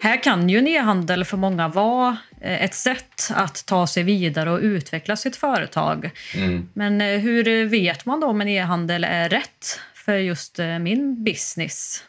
här 0.01 0.23
kan 0.23 0.49
ju 0.49 0.57
en 0.57 0.67
e-handel 0.67 1.25
för 1.25 1.38
många 1.38 1.67
vara 1.67 2.17
eh, 2.41 2.63
ett 2.63 2.73
sätt 2.73 3.31
att 3.33 3.65
ta 3.65 3.88
sig 3.88 4.03
vidare 4.03 4.51
och 4.51 4.60
utveckla 4.60 5.15
sitt 5.15 5.36
företag. 5.36 6.12
Mm. 6.36 6.69
Men 6.73 7.01
eh, 7.01 7.19
hur 7.19 7.65
vet 7.65 8.05
man 8.05 8.19
då 8.19 8.27
om 8.27 8.41
en 8.41 8.47
e-handel 8.47 9.03
är 9.03 9.29
rätt 9.29 9.79
för 9.93 10.17
just 10.17 10.60
eh, 10.60 10.79
min 10.79 11.23
business? 11.23 12.03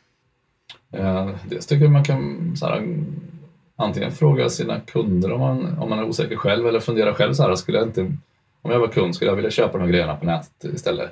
Eh, 0.92 1.30
dels 1.48 1.66
tycker 1.66 1.84
jag 1.84 1.92
man 1.92 2.04
kan 2.04 2.52
så 2.56 2.66
här, 2.66 2.96
antingen 3.76 4.12
fråga 4.12 4.48
sina 4.48 4.80
kunder 4.80 5.32
om 5.32 5.40
man, 5.40 5.78
om 5.78 5.90
man 5.90 5.98
är 5.98 6.04
osäker 6.04 6.36
själv 6.36 6.66
eller 6.66 6.80
fundera 6.80 7.14
själv 7.14 7.32
så 7.34 7.42
här, 7.42 7.54
skulle 7.54 7.78
jag 7.78 7.86
inte, 7.86 8.00
om 8.62 8.70
jag 8.70 8.78
var 8.78 8.88
kund, 8.88 9.14
skulle 9.14 9.30
jag 9.30 9.36
vilja 9.36 9.50
köpa 9.50 9.78
de 9.78 9.84
här 9.84 9.90
grejerna 9.90 10.16
på 10.16 10.26
nätet 10.26 10.64
istället? 10.74 11.10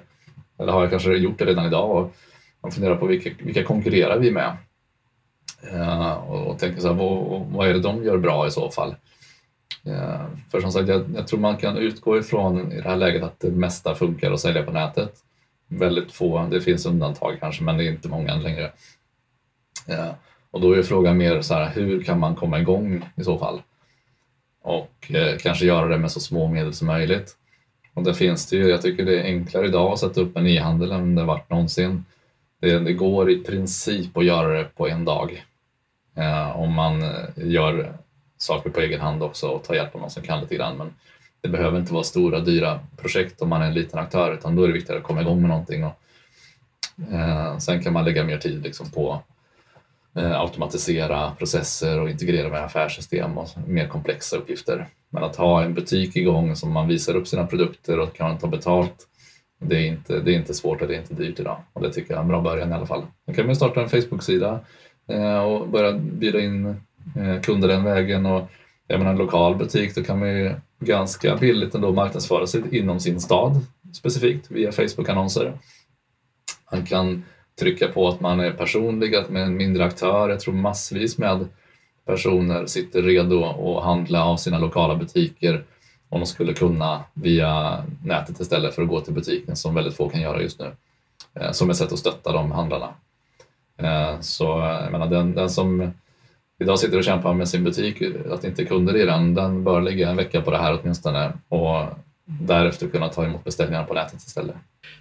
Eller 0.58 0.72
har 0.72 0.80
jag 0.80 0.90
kanske 0.90 1.16
gjort 1.16 1.38
det 1.38 1.44
redan 1.44 1.66
idag? 1.66 1.90
Och 1.90 2.14
man 2.62 2.72
funderar 2.72 2.96
på 2.96 3.06
vilka, 3.06 3.30
vilka 3.38 3.64
konkurrerar 3.64 4.18
vi 4.18 4.30
med? 4.30 4.56
Uh, 5.72 6.12
och, 6.12 6.46
och 6.46 6.58
tänker 6.58 6.80
så 6.80 6.88
här, 6.88 6.94
vad, 6.94 7.46
vad 7.46 7.68
är 7.68 7.72
det 7.72 7.80
de 7.80 8.04
gör 8.04 8.18
bra 8.18 8.46
i 8.46 8.50
så 8.50 8.70
fall? 8.70 8.94
Uh, 9.86 10.26
för 10.50 10.60
som 10.60 10.72
sagt, 10.72 10.88
jag, 10.88 11.04
jag, 11.16 11.26
tror 11.28 11.40
man 11.40 11.56
kan 11.56 11.76
utgå 11.76 12.18
ifrån 12.18 12.72
i 12.72 12.76
det 12.76 12.88
här 12.88 12.96
läget 12.96 13.22
att 13.22 13.40
det 13.40 13.50
mesta 13.50 13.94
funkar 13.94 14.32
att 14.32 14.40
sälja 14.40 14.62
på 14.62 14.72
nätet. 14.72 15.12
Väldigt 15.68 16.12
få, 16.12 16.46
det 16.50 16.60
finns 16.60 16.86
undantag 16.86 17.36
kanske, 17.40 17.64
men 17.64 17.76
det 17.76 17.84
är 17.84 17.90
inte 17.90 18.08
många 18.08 18.34
längre. 18.34 18.72
Eh, 19.88 20.10
och 20.50 20.60
då 20.60 20.72
är 20.72 20.82
frågan 20.82 21.16
mer 21.16 21.40
så 21.42 21.54
här, 21.54 21.70
hur 21.70 22.02
kan 22.02 22.20
man 22.20 22.34
komma 22.34 22.60
igång 22.60 23.04
i 23.16 23.24
så 23.24 23.38
fall? 23.38 23.62
Och 24.62 25.12
eh, 25.14 25.36
kanske 25.38 25.66
göra 25.66 25.88
det 25.88 25.98
med 25.98 26.12
så 26.12 26.20
små 26.20 26.48
medel 26.48 26.74
som 26.74 26.86
möjligt. 26.86 27.36
Och 27.94 28.02
där 28.02 28.12
finns 28.12 28.46
det 28.46 28.56
ju, 28.56 28.68
jag 28.68 28.82
tycker 28.82 29.04
det 29.04 29.20
är 29.20 29.24
enklare 29.24 29.66
idag 29.66 29.92
att 29.92 29.98
sätta 29.98 30.20
upp 30.20 30.36
en 30.36 30.46
e-handel 30.46 30.92
än 30.92 31.14
det 31.14 31.24
varit 31.24 31.50
någonsin. 31.50 32.04
Det, 32.60 32.78
det 32.78 32.92
går 32.92 33.30
i 33.30 33.36
princip 33.36 34.16
att 34.16 34.24
göra 34.24 34.58
det 34.58 34.64
på 34.64 34.88
en 34.88 35.04
dag. 35.04 35.44
Eh, 36.16 36.60
om 36.60 36.74
man 36.74 37.02
eh, 37.02 37.28
gör 37.36 37.92
saker 38.38 38.70
på 38.70 38.80
egen 38.80 39.00
hand 39.00 39.22
också 39.22 39.48
och 39.48 39.64
tar 39.64 39.74
hjälp 39.74 39.94
av 39.94 40.00
någon 40.00 40.10
som 40.10 40.22
kan 40.22 40.40
lite 40.40 40.54
grann. 40.54 40.76
Men 40.76 40.94
det 41.40 41.48
behöver 41.48 41.78
inte 41.78 41.92
vara 41.92 42.04
stora 42.04 42.40
dyra 42.40 42.80
projekt 42.96 43.42
om 43.42 43.48
man 43.48 43.62
är 43.62 43.66
en 43.66 43.74
liten 43.74 43.98
aktör 43.98 44.34
utan 44.34 44.56
då 44.56 44.62
är 44.62 44.66
det 44.66 44.74
viktigare 44.74 45.00
att 45.00 45.06
komma 45.06 45.20
igång 45.20 45.40
med 45.40 45.48
någonting. 45.48 45.84
Och, 45.84 45.94
eh, 47.12 47.58
sen 47.58 47.82
kan 47.82 47.92
man 47.92 48.04
lägga 48.04 48.24
mer 48.24 48.38
tid 48.38 48.62
liksom 48.62 48.90
på 48.90 49.22
Eh, 50.16 50.40
automatisera 50.40 51.30
processer 51.30 52.00
och 52.00 52.10
integrera 52.10 52.48
med 52.48 52.64
affärssystem 52.64 53.38
och 53.38 53.48
mer 53.66 53.88
komplexa 53.88 54.36
uppgifter. 54.36 54.86
Men 55.10 55.24
att 55.24 55.36
ha 55.36 55.62
en 55.62 55.74
butik 55.74 56.16
igång 56.16 56.56
som 56.56 56.72
man 56.72 56.88
visar 56.88 57.16
upp 57.16 57.28
sina 57.28 57.46
produkter 57.46 57.98
och 57.98 58.16
kan 58.16 58.38
ta 58.38 58.46
betalt, 58.46 59.06
det 59.58 59.76
är 59.76 59.86
inte, 59.86 60.20
det 60.20 60.34
är 60.34 60.38
inte 60.38 60.54
svårt 60.54 60.82
och 60.82 60.88
det 60.88 60.94
är 60.94 61.00
inte 61.00 61.14
dyrt 61.14 61.40
idag. 61.40 61.58
Och 61.72 61.82
det 61.82 61.92
tycker 61.92 62.10
jag 62.10 62.18
är 62.18 62.22
en 62.22 62.28
bra 62.28 62.40
början 62.40 62.70
i 62.70 62.74
alla 62.74 62.86
fall. 62.86 63.02
Då 63.26 63.32
kan 63.32 63.46
man 63.46 63.56
starta 63.56 63.82
en 63.82 63.88
Facebook-sida 63.88 64.60
eh, 65.08 65.38
och 65.38 65.68
börja 65.68 65.92
bjuda 65.92 66.40
in 66.40 66.66
eh, 67.16 67.40
kunder 67.42 67.68
den 67.68 67.84
vägen. 67.84 68.26
Och 68.26 68.50
är 68.88 68.98
man 68.98 69.06
en 69.06 69.18
lokal 69.18 69.56
butik 69.56 69.94
då 69.94 70.02
kan 70.02 70.18
man 70.18 70.28
ju 70.28 70.54
ganska 70.80 71.36
billigt 71.36 71.74
ändå 71.74 71.92
marknadsföra 71.92 72.46
sig 72.46 72.62
inom 72.78 73.00
sin 73.00 73.20
stad 73.20 73.60
specifikt 73.94 74.50
via 74.50 74.72
Facebook-annonser. 74.72 75.52
Man 76.72 76.86
kan 76.86 77.22
trycka 77.58 77.88
på 77.88 78.08
att 78.08 78.20
man 78.20 78.40
är 78.40 78.52
personlig, 78.52 79.14
att 79.14 79.30
man 79.30 79.42
är 79.42 79.46
en 79.46 79.56
mindre 79.56 79.84
aktör. 79.84 80.28
Jag 80.28 80.40
tror 80.40 80.54
massvis 80.54 81.18
med 81.18 81.46
personer 82.06 82.66
sitter 82.66 83.02
redo 83.02 83.44
att 83.44 83.84
handla 83.84 84.24
av 84.24 84.36
sina 84.36 84.58
lokala 84.58 84.94
butiker 84.94 85.64
om 86.08 86.20
de 86.20 86.26
skulle 86.26 86.54
kunna 86.54 87.04
via 87.14 87.84
nätet 88.04 88.40
istället 88.40 88.74
för 88.74 88.82
att 88.82 88.88
gå 88.88 89.00
till 89.00 89.14
butiken 89.14 89.56
som 89.56 89.74
väldigt 89.74 89.96
få 89.96 90.08
kan 90.08 90.20
göra 90.20 90.42
just 90.42 90.60
nu. 90.60 90.72
Eh, 91.34 91.50
som 91.52 91.70
ett 91.70 91.76
sätt 91.76 91.92
att 91.92 91.98
stötta 91.98 92.32
de 92.32 92.52
handlarna. 92.52 92.88
Eh, 93.76 94.20
så 94.20 94.44
jag 94.82 94.92
menar, 94.92 95.06
den, 95.06 95.34
den 95.34 95.50
som 95.50 95.92
idag 96.58 96.78
sitter 96.78 96.98
och 96.98 97.04
kämpar 97.04 97.34
med 97.34 97.48
sin 97.48 97.64
butik, 97.64 98.02
att 98.30 98.44
inte 98.44 98.64
kunder 98.64 98.96
i 98.96 99.04
den, 99.04 99.34
den 99.34 99.64
bör 99.64 99.80
ligga 99.80 100.10
en 100.10 100.16
vecka 100.16 100.40
på 100.40 100.50
det 100.50 100.58
här 100.58 100.78
åtminstone 100.80 101.32
och 101.48 101.84
därefter 102.26 102.88
kunna 102.88 103.08
ta 103.08 103.24
emot 103.24 103.44
beställningar 103.44 103.84
på 103.84 103.94
nätet 103.94 104.22
istället. 104.22 104.56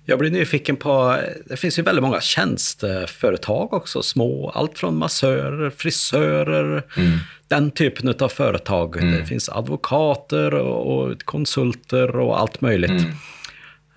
Jag 0.05 0.19
blir 0.19 0.31
nyfiken 0.31 0.75
på, 0.75 1.17
det 1.45 1.57
finns 1.57 1.79
ju 1.79 1.83
väldigt 1.83 2.03
många 2.03 2.21
tjänsteföretag 2.21 3.73
också, 3.73 4.01
små, 4.01 4.49
allt 4.49 4.79
från 4.79 4.97
massörer, 4.97 5.69
frisörer, 5.69 6.83
mm. 6.97 7.17
den 7.47 7.71
typen 7.71 8.13
av 8.19 8.29
företag. 8.29 8.97
Mm. 8.97 9.11
Det 9.11 9.25
finns 9.25 9.49
advokater 9.49 10.53
och 10.53 11.23
konsulter 11.23 12.15
och 12.15 12.39
allt 12.39 12.61
möjligt. 12.61 12.91
Mm. 12.91 13.11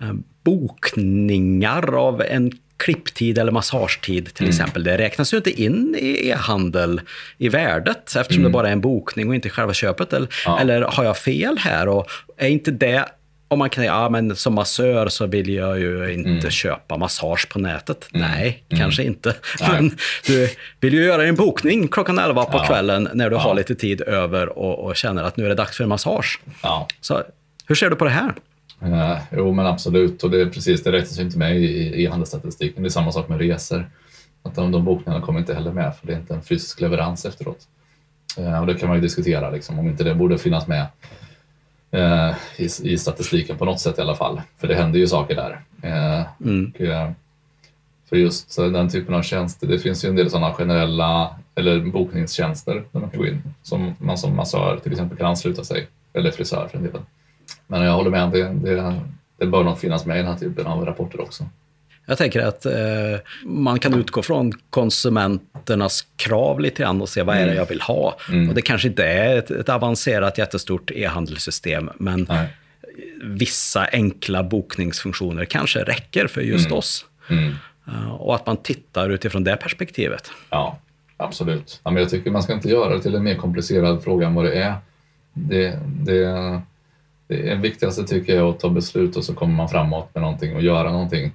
Eh, 0.01 0.13
bokningar 0.43 1.95
av 1.95 2.21
en 2.21 2.51
klipptid 2.77 3.37
eller 3.37 3.51
massagetid 3.51 4.33
till 4.33 4.45
mm. 4.45 4.49
exempel, 4.49 4.83
det 4.83 4.97
räknas 4.97 5.33
ju 5.33 5.37
inte 5.37 5.61
in 5.61 5.95
i 5.99 6.29
e-handel 6.29 7.01
i 7.37 7.49
värdet 7.49 8.15
eftersom 8.15 8.41
mm. 8.41 8.43
det 8.43 8.53
bara 8.53 8.67
är 8.67 8.71
en 8.71 8.81
bokning 8.81 9.29
och 9.29 9.35
inte 9.35 9.49
själva 9.49 9.73
köpet. 9.73 10.13
Eller, 10.13 10.29
ja. 10.45 10.59
eller 10.59 10.81
har 10.81 11.03
jag 11.03 11.17
fel 11.17 11.57
här? 11.57 11.87
Och 11.87 12.09
är 12.37 12.47
inte 12.47 12.71
det 12.71 13.05
om 13.51 13.59
man 13.59 13.69
kan 13.69 13.83
ja 13.83 14.09
men 14.09 14.35
som 14.35 14.53
massör 14.53 15.07
så 15.07 15.27
vill 15.27 15.49
jag 15.49 15.79
ju 15.79 16.13
inte 16.13 16.29
mm. 16.29 16.51
köpa 16.51 16.97
massage 16.97 17.49
på 17.49 17.59
nätet. 17.59 18.07
Mm. 18.13 18.31
Nej, 18.31 18.63
mm. 18.69 18.81
kanske 18.81 19.03
inte. 19.03 19.35
Nej. 19.61 19.69
Men 19.71 19.97
du 20.25 20.49
vill 20.79 20.93
ju 20.93 21.03
göra 21.03 21.25
en 21.25 21.35
bokning 21.35 21.87
klockan 21.87 22.19
11 22.19 22.45
på 22.45 22.57
ja. 22.57 22.65
kvällen 22.65 23.09
när 23.13 23.29
du 23.29 23.35
ja. 23.35 23.39
har 23.39 23.55
lite 23.55 23.75
tid 23.75 24.01
över 24.01 24.59
och, 24.59 24.85
och, 24.85 24.95
känner 24.95 25.23
att 25.23 25.37
nu 25.37 25.45
är 25.45 25.49
det 25.49 25.55
dags 25.55 25.77
för 25.77 25.83
en 25.83 25.89
massage. 25.89 26.39
Ja. 26.63 26.87
Så 27.01 27.23
hur 27.67 27.75
ser 27.75 27.89
du 27.89 27.95
på 27.95 28.05
det 28.05 28.11
här? 28.11 28.33
Uh, 28.83 29.17
jo, 29.31 29.53
men 29.53 29.65
absolut. 29.65 30.23
Och 30.23 30.31
det 30.31 30.41
är 30.41 30.45
precis, 30.45 30.83
det 30.83 30.91
räknas 30.91 31.19
ju 31.19 31.23
inte 31.23 31.37
med 31.37 31.57
i, 31.57 32.03
i 32.03 32.07
handelsstatistiken. 32.07 32.83
Det 32.83 32.87
är 32.87 32.91
samma 32.91 33.11
sak 33.11 33.29
med 33.29 33.39
resor. 33.39 33.89
Att 34.43 34.55
de, 34.55 34.71
de 34.71 34.85
bokningarna 34.85 35.25
kommer 35.25 35.39
inte 35.39 35.53
heller 35.53 35.71
med, 35.71 35.95
för 35.95 36.07
det 36.07 36.13
är 36.13 36.17
inte 36.17 36.33
en 36.33 36.41
fysisk 36.41 36.81
leverans 36.81 37.25
efteråt. 37.25 37.59
Uh, 38.39 38.59
och 38.59 38.67
det 38.67 38.73
kan 38.73 38.87
man 38.87 38.97
ju 38.97 39.01
diskutera, 39.01 39.49
liksom, 39.49 39.79
om 39.79 39.87
inte 39.87 40.03
det 40.03 40.15
borde 40.15 40.37
finnas 40.37 40.67
med 40.67 40.87
eh, 41.91 42.33
i, 42.57 42.69
i, 42.83 42.97
statistiken 42.97 43.57
på 43.57 43.65
något 43.65 43.79
sätt 43.79 43.97
i 43.97 44.01
alla 44.01 44.15
fall. 44.15 44.41
För 44.57 44.67
det 44.67 44.75
händer 44.75 44.99
ju 44.99 45.07
saker 45.07 45.35
där. 45.35 45.61
Eh, 45.81 46.25
mm. 46.41 46.71
och, 46.75 46.81
eh, 46.81 47.11
för 48.09 48.15
just 48.15 48.55
den 48.55 48.89
typen 48.89 49.15
av 49.15 49.21
tjänster, 49.21 49.67
det 49.67 49.79
finns 49.79 50.05
ju 50.05 50.09
en 50.09 50.15
del 50.15 50.29
sådana 50.29 50.53
generella 50.53 51.35
eller 51.55 51.79
bokningstjänster 51.79 52.83
där 52.91 52.99
man 52.99 53.09
kan 53.09 53.19
gå 53.19 53.27
in 53.27 53.41
som 53.63 53.95
man 53.99 54.17
som 54.17 54.35
massör 54.35 54.79
till 54.83 54.91
exempel 54.91 55.17
kan 55.17 55.27
ansluta 55.27 55.63
sig, 55.63 55.87
eller 56.13 56.31
frisör 56.31 56.67
för 56.67 56.77
den 56.77 56.87
delen. 56.87 57.05
Men 57.67 57.81
jag 57.81 57.93
håller 57.93 58.09
med, 58.09 58.31
det, 58.31 58.43
det, 58.43 59.01
det 59.37 59.45
bör 59.45 59.63
nog 59.63 59.77
finnas 59.77 60.05
med 60.05 60.15
i 60.15 60.19
den 60.19 60.27
här 60.27 60.37
typen 60.39 60.67
av 60.67 60.85
rapporter 60.85 61.21
också. 61.21 61.43
Jag 62.09 62.17
tänker 62.17 62.39
att 62.41 62.65
eh, 62.65 62.73
man 63.43 63.79
kan 63.79 63.93
utgå 63.93 64.21
från 64.21 64.53
konsumenternas 64.69 66.07
krav 66.15 66.59
lite 66.59 66.83
grann 66.83 67.01
och 67.01 67.09
se 67.09 67.23
vad 67.23 67.35
är 67.35 67.39
det 67.39 67.45
mm. 67.45 67.57
jag 67.57 67.65
vill 67.65 67.81
ha. 67.81 68.17
Mm. 68.29 68.49
Och 68.49 68.55
det 68.55 68.61
kanske 68.61 68.87
inte 68.87 69.03
är 69.03 69.37
ett, 69.37 69.51
ett 69.51 69.69
avancerat 69.69 70.37
jättestort 70.37 70.91
e-handelssystem, 70.91 71.89
men 71.97 72.25
Nej. 72.29 72.47
vissa 73.23 73.87
enkla 73.91 74.43
bokningsfunktioner 74.43 75.45
kanske 75.45 75.83
räcker 75.83 76.27
för 76.27 76.41
just 76.41 76.65
mm. 76.65 76.77
oss. 76.77 77.05
Uh, 77.31 78.11
och 78.11 78.35
att 78.35 78.45
man 78.45 78.57
tittar 78.57 79.09
utifrån 79.09 79.43
det 79.43 79.55
perspektivet. 79.55 80.31
Ja, 80.49 80.79
absolut. 81.17 81.81
Ja, 81.83 81.91
men 81.91 82.01
jag 82.01 82.09
tycker 82.09 82.31
man 82.31 82.43
ska 82.43 82.53
inte 82.53 82.69
göra 82.69 82.95
det 82.95 83.01
till 83.01 83.15
en 83.15 83.23
mer 83.23 83.35
komplicerad 83.35 84.03
fråga 84.03 84.27
än 84.27 84.35
vad 84.35 84.45
det 84.45 84.53
är. 84.53 84.75
Det, 85.33 85.79
det, 85.85 86.61
det 87.27 87.55
viktigaste 87.55 88.03
tycker 88.03 88.35
jag 88.35 88.47
är 88.47 88.49
att 88.49 88.59
ta 88.59 88.69
beslut 88.69 89.15
och 89.15 89.23
så 89.23 89.33
kommer 89.33 89.55
man 89.55 89.69
framåt 89.69 90.09
med 90.13 90.21
någonting 90.21 90.55
och 90.55 90.61
göra 90.61 90.91
någonting. 90.91 91.31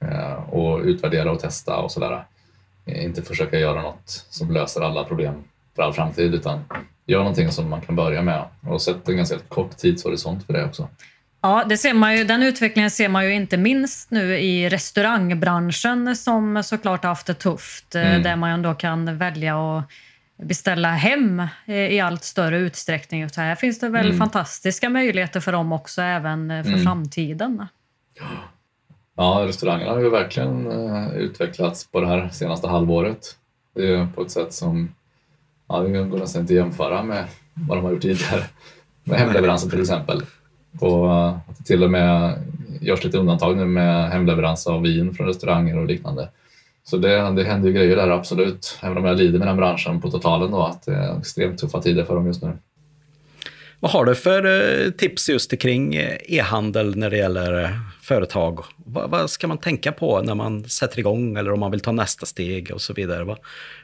Eh, 0.00 0.32
och 0.32 0.80
utvärdera 0.80 1.32
och 1.32 1.40
testa 1.40 1.76
och 1.76 1.92
sådär. 1.92 2.24
Eh, 2.86 3.04
inte 3.04 3.22
försöka 3.22 3.58
göra 3.58 3.82
något 3.82 4.26
som 4.30 4.50
löser 4.50 4.80
alla 4.80 5.04
problem 5.04 5.34
för 5.76 5.82
all 5.82 5.92
framtid 5.92 6.34
utan 6.34 6.64
gör 7.06 7.18
någonting 7.18 7.50
som 7.50 7.70
man 7.70 7.80
kan 7.80 7.96
börja 7.96 8.22
med 8.22 8.44
och 8.60 8.82
sätt 8.82 9.08
en 9.08 9.16
ganska 9.16 9.38
kort 9.38 9.76
tidshorisont 9.76 10.46
för 10.46 10.52
det 10.52 10.64
också. 10.64 10.88
Ja, 11.40 11.64
det 11.68 11.76
ser 11.76 11.94
man 11.94 12.16
ju, 12.16 12.24
den 12.24 12.42
utvecklingen 12.42 12.90
ser 12.90 13.08
man 13.08 13.24
ju 13.24 13.34
inte 13.34 13.56
minst 13.56 14.10
nu 14.10 14.38
i 14.38 14.68
restaurangbranschen 14.68 16.16
som 16.16 16.62
såklart 16.62 17.02
har 17.02 17.08
haft 17.08 17.26
det 17.26 17.34
tufft. 17.34 17.94
Eh, 17.94 18.08
mm. 18.08 18.22
Där 18.22 18.36
man 18.36 18.50
ändå 18.50 18.74
kan 18.74 19.18
välja 19.18 19.78
att 19.78 19.84
beställa 20.42 20.88
hem 20.88 21.42
i 21.66 22.00
allt 22.00 22.24
större 22.24 22.58
utsträckning. 22.58 23.28
Så 23.28 23.40
här 23.40 23.54
finns 23.54 23.80
det 23.80 23.88
väl 23.88 24.06
mm. 24.06 24.18
fantastiska 24.18 24.88
möjligheter 24.88 25.40
för 25.40 25.52
dem 25.52 25.72
också 25.72 26.02
även 26.02 26.64
för 26.64 26.70
mm. 26.70 26.84
framtiden. 26.84 27.66
Ja, 28.18 28.26
Ja, 29.20 29.44
restaurangerna 29.48 29.92
har 29.92 30.00
ju 30.00 30.10
verkligen 30.10 30.66
eh, 30.66 31.16
utvecklats 31.16 31.90
på 31.90 32.00
det 32.00 32.06
här 32.06 32.28
senaste 32.32 32.68
halvåret. 32.68 33.36
Det 33.74 33.94
är 33.94 34.08
på 34.14 34.22
ett 34.22 34.30
sätt 34.30 34.52
som 34.52 34.94
ja, 35.68 35.80
det 35.80 36.04
går 36.04 36.18
nästan 36.18 36.42
inte 36.42 36.52
att 36.52 36.56
jämföra 36.56 37.02
med 37.02 37.24
vad 37.54 37.78
de 37.78 37.84
har 37.84 37.92
gjort 37.92 38.02
tidigare. 38.02 38.44
Med 39.04 39.18
hemleveranser 39.18 39.70
till 39.70 39.80
exempel. 39.80 40.22
Och 40.80 41.04
uh, 41.04 41.38
till 41.64 41.84
och 41.84 41.90
med 41.90 42.38
görs 42.80 43.04
lite 43.04 43.18
undantag 43.18 43.56
nu 43.56 43.64
med 43.64 44.10
hemleverans 44.10 44.66
av 44.66 44.82
vin 44.82 45.14
från 45.14 45.26
restauranger 45.26 45.78
och 45.78 45.86
liknande. 45.86 46.28
Så 46.84 46.96
det, 46.96 47.30
det 47.30 47.44
händer 47.44 47.68
ju 47.68 47.74
grejer 47.74 47.96
där 47.96 48.10
absolut, 48.10 48.78
även 48.82 48.98
om 48.98 49.04
jag 49.04 49.16
lider 49.16 49.38
med 49.38 49.48
den 49.48 49.56
branschen 49.56 50.00
på 50.00 50.10
totalen 50.10 50.50
då, 50.50 50.62
att 50.62 50.82
det 50.82 50.94
är 50.94 51.18
extremt 51.18 51.58
tuffa 51.58 51.82
tider 51.82 52.04
för 52.04 52.14
dem 52.14 52.26
just 52.26 52.42
nu. 52.42 52.52
Vad 53.80 53.90
har 53.90 54.04
du 54.04 54.14
för 54.14 54.44
eh, 54.44 54.90
tips 54.90 55.28
just 55.28 55.58
kring 55.58 55.94
e-handel 56.28 56.96
när 56.96 57.10
det 57.10 57.16
gäller 57.16 57.80
företag? 58.08 58.60
Vad, 58.76 59.10
vad, 59.10 59.30
ska 59.30 59.46
man 59.46 59.58
tänka 59.58 59.92
på 59.92 60.22
när 60.22 60.34
man 60.34 60.64
sätter 60.64 60.98
igång 60.98 61.36
eller 61.36 61.52
om 61.52 61.60
man 61.60 61.70
vill 61.70 61.80
ta 61.80 61.92
nästa 61.92 62.26
steg 62.26 62.70
och 62.74 62.80
så 62.80 62.92
vidare? 62.92 63.36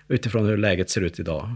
Utifrån 0.09 0.47
hur 0.47 0.57
läget 0.57 0.91
ser 0.91 1.01
ut 1.01 1.19
idag. 1.19 1.49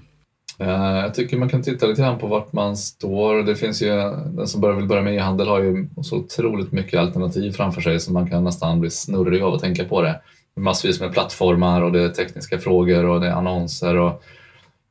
Eh, 0.59 1.01
jag 1.01 1.15
tycker 1.15 1.37
man 1.37 1.49
kan 1.49 1.63
titta 1.63 1.87
lite 1.87 2.03
grann 2.03 2.19
på 2.19 2.27
vart 2.27 2.53
man 2.53 2.77
står. 2.77 3.43
Det 3.43 3.57
finns 3.57 3.83
ju, 3.83 3.89
den 4.27 4.47
som 4.47 4.77
vill 4.77 4.87
börja 4.87 5.03
med 5.03 5.15
e-handel 5.15 5.49
har 5.49 5.63
ju 5.63 5.89
så 6.03 6.17
otroligt 6.17 6.73
mycket 6.73 7.01
alternativ 7.01 7.53
framför 7.53 7.81
sig 7.81 8.01
så 8.01 8.13
man 8.13 8.31
kan 8.31 8.45
nästan 8.45 8.81
bli 8.81 8.91
snurrig 8.91 9.43
av 9.43 9.55
att 9.55 9.61
tänka 9.61 9.85
på 9.85 10.03
det. 10.03 10.21
Massvis 10.57 11.01
med 11.01 11.13
plattformar 11.13 11.83
och 11.83 11.93
det 11.93 12.03
är 12.03 12.09
tekniska 12.09 12.59
frågor 12.59 13.05
och 13.05 13.21
det 13.21 13.27
är 13.27 13.33
annonser 13.33 13.97
och 13.97 14.23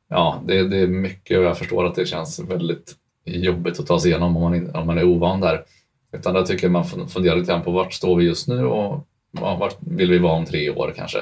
ja, 0.08 0.42
det, 0.46 0.68
det 0.68 0.78
är 0.78 0.86
mycket 0.86 1.38
och 1.38 1.44
jag 1.44 1.58
förstår 1.58 1.86
att 1.86 1.94
det 1.94 2.06
känns 2.06 2.40
väldigt 2.40 2.94
jobbigt 3.24 3.80
att 3.80 3.86
ta 3.86 4.00
sig 4.00 4.10
igenom 4.10 4.36
om 4.36 4.42
man, 4.42 4.76
om 4.76 4.86
man 4.86 4.98
är 4.98 5.04
ovan 5.04 5.40
där. 5.40 5.64
Utan 6.12 6.34
där 6.34 6.42
tycker 6.42 6.64
jag 6.64 6.72
man 6.72 7.08
funderar 7.08 7.36
lite 7.36 7.52
grann 7.52 7.62
på 7.62 7.70
vart 7.70 7.92
står 7.92 8.16
vi 8.16 8.24
just 8.24 8.48
nu 8.48 8.66
och 8.66 9.06
vart 9.30 9.76
vill 9.80 10.10
vi 10.10 10.18
vara 10.18 10.32
om 10.32 10.44
tre 10.44 10.70
år 10.70 10.94
kanske. 10.96 11.18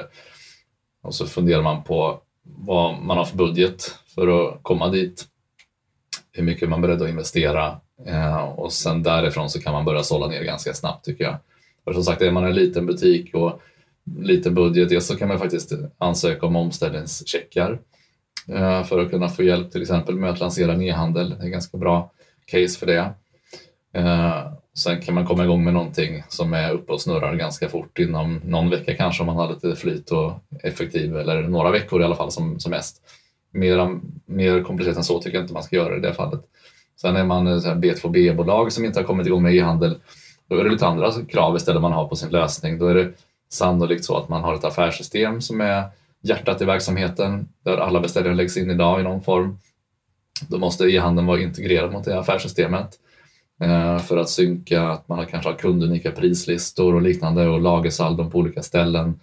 Och 1.01 1.15
så 1.15 1.25
funderar 1.25 1.61
man 1.61 1.83
på 1.83 2.21
vad 2.43 3.01
man 3.01 3.17
har 3.17 3.25
för 3.25 3.37
budget 3.37 3.95
för 4.15 4.27
att 4.27 4.63
komma 4.63 4.89
dit. 4.89 5.25
Hur 6.31 6.43
mycket 6.43 6.69
man 6.69 6.83
är 6.83 6.87
beredd 6.87 7.01
att 7.01 7.09
investera 7.09 7.79
eh, 8.05 8.43
och 8.43 8.73
sen 8.73 9.03
därifrån 9.03 9.49
så 9.49 9.61
kan 9.61 9.73
man 9.73 9.85
börja 9.85 10.03
sålla 10.03 10.27
ner 10.27 10.43
ganska 10.43 10.73
snabbt 10.73 11.05
tycker 11.05 11.23
jag. 11.23 11.37
För 11.83 11.93
som 11.93 12.03
sagt, 12.03 12.21
är 12.21 12.31
man 12.31 12.43
en 12.43 12.55
liten 12.55 12.85
butik 12.85 13.35
och 13.35 13.61
liten 14.19 14.55
budget, 14.55 15.03
så 15.03 15.15
kan 15.15 15.27
man 15.27 15.39
faktiskt 15.39 15.73
ansöka 15.97 16.45
om 16.45 16.55
omställningscheckar 16.55 17.79
eh, 18.47 18.83
för 18.83 18.99
att 18.99 19.09
kunna 19.09 19.29
få 19.29 19.43
hjälp 19.43 19.71
till 19.71 19.81
exempel 19.81 20.15
med 20.15 20.29
att 20.29 20.39
lansera 20.39 20.73
en 20.73 20.81
e-handel. 20.81 21.35
Det 21.39 21.45
är 21.45 21.49
ganska 21.49 21.77
bra 21.77 22.11
case 22.45 22.79
för 22.79 22.85
det. 22.85 23.13
Eh, 23.93 24.51
Sen 24.77 25.01
kan 25.01 25.15
man 25.15 25.25
komma 25.25 25.43
igång 25.43 25.63
med 25.63 25.73
någonting 25.73 26.23
som 26.29 26.53
är 26.53 26.71
uppe 26.71 26.93
och 26.93 27.01
snurrar 27.01 27.35
ganska 27.35 27.69
fort 27.69 27.99
inom 27.99 28.41
någon 28.43 28.69
vecka 28.69 28.93
kanske 28.93 29.23
om 29.23 29.27
man 29.27 29.35
har 29.35 29.49
lite 29.49 29.75
flyt 29.75 30.11
och 30.11 30.33
effektiv 30.63 31.17
eller 31.17 31.41
några 31.41 31.71
veckor 31.71 32.01
i 32.01 32.03
alla 32.03 32.15
fall 32.15 32.31
som, 32.31 32.59
som 32.59 32.69
mest. 32.69 33.01
Mer, 33.51 33.99
mer 34.25 34.63
komplicerat 34.63 34.97
än 34.97 35.03
så 35.03 35.19
tycker 35.19 35.37
jag 35.37 35.43
inte 35.43 35.53
man 35.53 35.63
ska 35.63 35.75
göra 35.75 35.97
i 35.97 35.99
det 35.99 36.13
fallet. 36.13 36.41
Sen 37.01 37.15
är 37.15 37.23
man 37.23 37.47
B2B-bolag 37.57 38.71
som 38.71 38.85
inte 38.85 38.99
har 38.99 39.03
kommit 39.03 39.27
igång 39.27 39.43
med 39.43 39.55
e-handel. 39.55 39.97
Då 40.47 40.55
är 40.55 40.63
det 40.63 40.69
lite 40.69 40.87
andra 40.87 41.11
krav 41.29 41.55
istället 41.55 41.81
man 41.81 41.93
har 41.93 42.07
på 42.07 42.15
sin 42.15 42.29
lösning. 42.29 42.79
Då 42.79 42.87
är 42.87 42.95
det 42.95 43.11
sannolikt 43.49 44.05
så 44.05 44.17
att 44.17 44.29
man 44.29 44.43
har 44.43 44.55
ett 44.55 44.63
affärssystem 44.63 45.41
som 45.41 45.61
är 45.61 45.83
hjärtat 46.21 46.61
i 46.61 46.65
verksamheten 46.65 47.47
där 47.63 47.77
alla 47.77 47.99
beställningar 47.99 48.35
läggs 48.35 48.57
in 48.57 48.71
idag 48.71 48.99
i 48.99 49.03
någon 49.03 49.21
form. 49.21 49.59
Då 50.47 50.57
måste 50.57 50.83
e-handeln 50.83 51.27
vara 51.27 51.39
integrerad 51.39 51.91
mot 51.91 52.05
det 52.05 52.19
affärssystemet 52.19 52.99
Eh, 53.59 53.97
för 53.97 54.17
att 54.17 54.29
synka 54.29 54.81
att 54.81 55.07
man 55.07 55.25
kanske 55.25 55.49
har 55.49 55.57
kundunika 55.57 56.11
prislistor 56.11 56.95
och 56.95 57.01
liknande 57.01 57.47
och 57.47 57.61
lagersaldon 57.61 58.31
på 58.31 58.37
olika 58.37 58.63
ställen 58.63 59.19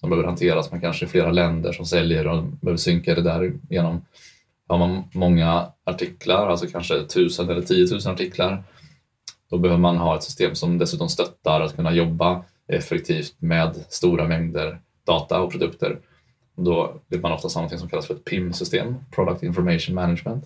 som 0.00 0.10
behöver 0.10 0.28
hanteras. 0.28 0.70
Man 0.70 0.80
kanske 0.80 1.04
är 1.04 1.08
flera 1.08 1.32
länder 1.32 1.72
som 1.72 1.86
säljer 1.86 2.26
och 2.26 2.42
behöver 2.42 2.76
synka 2.76 3.14
det 3.14 3.22
där 3.22 3.52
genom 3.70 4.04
har 4.68 4.78
man 4.78 5.04
många 5.12 5.66
artiklar, 5.84 6.48
alltså 6.48 6.66
kanske 6.66 7.06
tusen 7.06 7.50
eller 7.50 7.62
tiotusen 7.62 8.12
artiklar, 8.12 8.62
då 9.50 9.58
behöver 9.58 9.80
man 9.80 9.96
ha 9.96 10.16
ett 10.16 10.22
system 10.22 10.54
som 10.54 10.78
dessutom 10.78 11.08
stöttar 11.08 11.60
att 11.60 11.76
kunna 11.76 11.92
jobba 11.92 12.44
effektivt 12.68 13.34
med 13.38 13.76
stora 13.88 14.28
mängder 14.28 14.78
data 15.04 15.40
och 15.40 15.52
produkter 15.52 15.98
då 16.56 17.00
vill 17.08 17.20
man 17.20 17.32
ofta 17.32 17.48
ha 17.48 17.62
något 17.62 17.78
som 17.78 17.88
kallas 17.88 18.06
för 18.06 18.14
ett 18.14 18.24
PIM-system, 18.24 18.94
Product 19.10 19.42
Information 19.42 19.94
Management. 19.94 20.44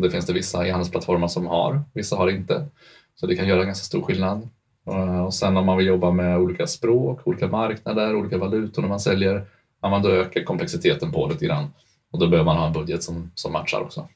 Och 0.00 0.06
det 0.06 0.10
finns 0.10 0.26
det 0.26 0.32
vissa 0.32 0.66
e-handelsplattformar 0.66 1.28
som 1.28 1.46
har, 1.46 1.82
vissa 1.94 2.16
har 2.16 2.28
inte. 2.28 2.66
Så 3.14 3.26
det 3.26 3.36
kan 3.36 3.48
göra 3.48 3.64
ganska 3.64 3.84
stor 3.84 4.02
skillnad. 4.02 4.48
Eh, 4.86 5.24
och 5.24 5.34
sen 5.34 5.56
om 5.56 5.66
man 5.66 5.76
vill 5.76 5.86
jobba 5.86 6.10
med 6.10 6.38
olika 6.38 6.66
språk, 6.66 7.26
olika 7.26 7.48
marknader, 7.48 8.14
olika 8.14 8.38
valutor 8.38 8.82
när 8.82 8.88
man 8.88 9.00
säljer, 9.00 9.46
ja, 9.82 9.98
då 9.98 10.08
ökar 10.08 10.42
komplexiteten 10.42 11.12
på 11.12 11.26
lite 11.26 11.46
grann. 11.46 11.72
Och 12.12 12.18
då 12.18 12.28
behöver 12.28 12.44
man 12.44 12.56
ha 12.56 12.66
en 12.66 12.72
budget 12.72 13.02
som, 13.02 13.30
som 13.34 13.52
matchar 13.52 13.80
också. 13.80 14.08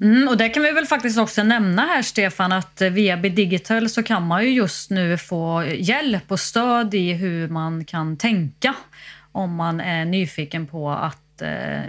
Mm, 0.00 0.28
och 0.28 0.36
det 0.36 0.48
kan 0.48 0.62
vi 0.62 0.72
väl 0.72 0.86
faktiskt 0.86 1.18
också 1.18 1.42
nämna 1.42 1.82
här 1.82 2.02
Stefan 2.02 2.52
att 2.52 2.80
via 2.80 3.16
Digital 3.16 3.88
så 3.88 4.02
kan 4.02 4.26
man 4.26 4.44
ju 4.44 4.50
just 4.50 4.90
nu 4.90 5.18
få 5.18 5.64
hjälp 5.78 6.32
och 6.32 6.40
stöd 6.40 6.94
i 6.94 7.12
hur 7.12 7.48
man 7.48 7.84
kan 7.84 8.16
tänka 8.16 8.74
om 9.32 9.54
man 9.54 9.80
är 9.80 10.04
nyfiken 10.04 10.66
på 10.66 10.90
att 10.90 11.42
eh, 11.42 11.80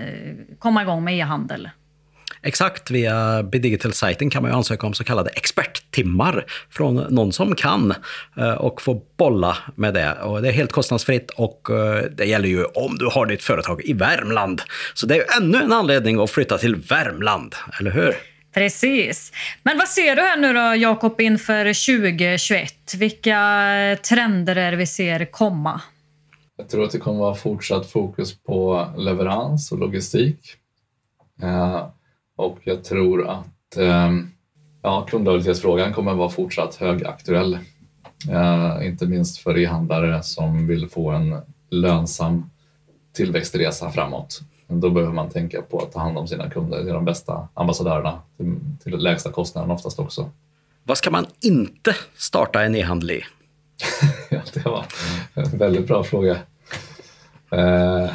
komma 0.59 0.81
igång 0.81 1.03
med 1.03 1.17
e-handel. 1.17 1.69
Exakt, 2.41 2.91
via 2.91 3.43
Bidigital-sajten 3.43 4.29
kan 4.29 4.41
man 4.41 4.51
ju 4.51 4.57
ansöka 4.57 4.87
om 4.87 4.93
så 4.93 5.03
kallade 5.03 5.29
experttimmar 5.29 6.45
från 6.69 6.95
någon 6.95 7.33
som 7.33 7.55
kan 7.55 7.93
eh, 8.37 8.51
och 8.51 8.81
få 8.81 9.01
bolla 9.17 9.57
med 9.75 9.93
det. 9.93 10.13
Och 10.13 10.41
det 10.41 10.47
är 10.47 10.51
helt 10.51 10.71
kostnadsfritt 10.71 11.31
och 11.31 11.69
eh, 11.69 12.03
det 12.03 12.25
gäller 12.25 12.49
ju 12.49 12.63
om 12.63 12.97
du 12.97 13.05
har 13.05 13.25
ditt 13.25 13.43
företag 13.43 13.81
i 13.85 13.93
Värmland. 13.93 14.61
Så 14.93 15.05
det 15.05 15.13
är 15.13 15.17
ju 15.17 15.25
ännu 15.43 15.57
en 15.57 15.73
anledning 15.73 16.19
att 16.19 16.31
flytta 16.31 16.57
till 16.57 16.75
Värmland, 16.75 17.55
eller 17.79 17.91
hur? 17.91 18.15
Precis. 18.53 19.31
Men 19.63 19.77
vad 19.77 19.87
ser 19.87 20.15
du 20.15 20.21
här 20.21 20.37
nu 20.37 20.53
då, 20.53 20.75
Jakob, 20.75 21.21
inför 21.21 21.65
2021? 21.65 22.73
Vilka 22.97 23.39
trender 24.07 24.55
är 24.55 24.71
det 24.71 24.77
vi 24.77 24.87
ser 24.87 25.25
komma? 25.25 25.81
Jag 26.57 26.69
tror 26.69 26.83
att 26.83 26.91
det 26.91 26.97
kommer 26.97 27.19
vara 27.19 27.35
fortsatt 27.35 27.91
fokus 27.91 28.43
på 28.43 28.87
leverans 28.97 29.71
och 29.71 29.79
logistik. 29.79 30.39
Och 32.37 32.59
jag 32.63 32.83
tror 32.83 33.27
att 33.27 33.77
eh, 33.77 34.11
ja, 34.81 35.05
kundlojalitetsfrågan 35.09 35.93
kommer 35.93 36.13
vara 36.13 36.29
fortsatt 36.29 36.75
högaktuell. 36.75 37.59
Eh, 38.31 38.87
inte 38.87 39.05
minst 39.05 39.37
för 39.37 39.57
e-handlare 39.57 40.23
som 40.23 40.67
vill 40.67 40.89
få 40.89 41.11
en 41.11 41.41
lönsam 41.69 42.49
tillväxtresa 43.13 43.91
framåt. 43.91 44.41
Då 44.67 44.89
behöver 44.89 45.13
man 45.13 45.29
tänka 45.29 45.61
på 45.61 45.79
att 45.79 45.91
ta 45.91 45.99
hand 45.99 46.17
om 46.17 46.27
sina 46.27 46.49
kunder. 46.49 46.83
Det 46.83 46.89
är 46.89 46.93
de 46.93 47.05
bästa 47.05 47.47
ambassadörerna 47.53 48.21
till, 48.37 48.59
till 48.83 48.97
lägsta 48.97 49.31
kostnaden 49.31 49.71
oftast 49.71 49.99
också. 49.99 50.29
Vad 50.83 50.97
ska 50.97 51.11
man 51.11 51.25
inte 51.41 51.95
starta 52.17 52.63
en 52.63 52.75
e-handel 52.75 53.11
i? 53.11 53.23
ja, 54.29 54.41
det 54.53 54.65
var 54.65 54.85
en 55.33 55.57
väldigt 55.57 55.87
bra 55.87 56.03
fråga. 56.03 56.37
Eh, 57.51 58.09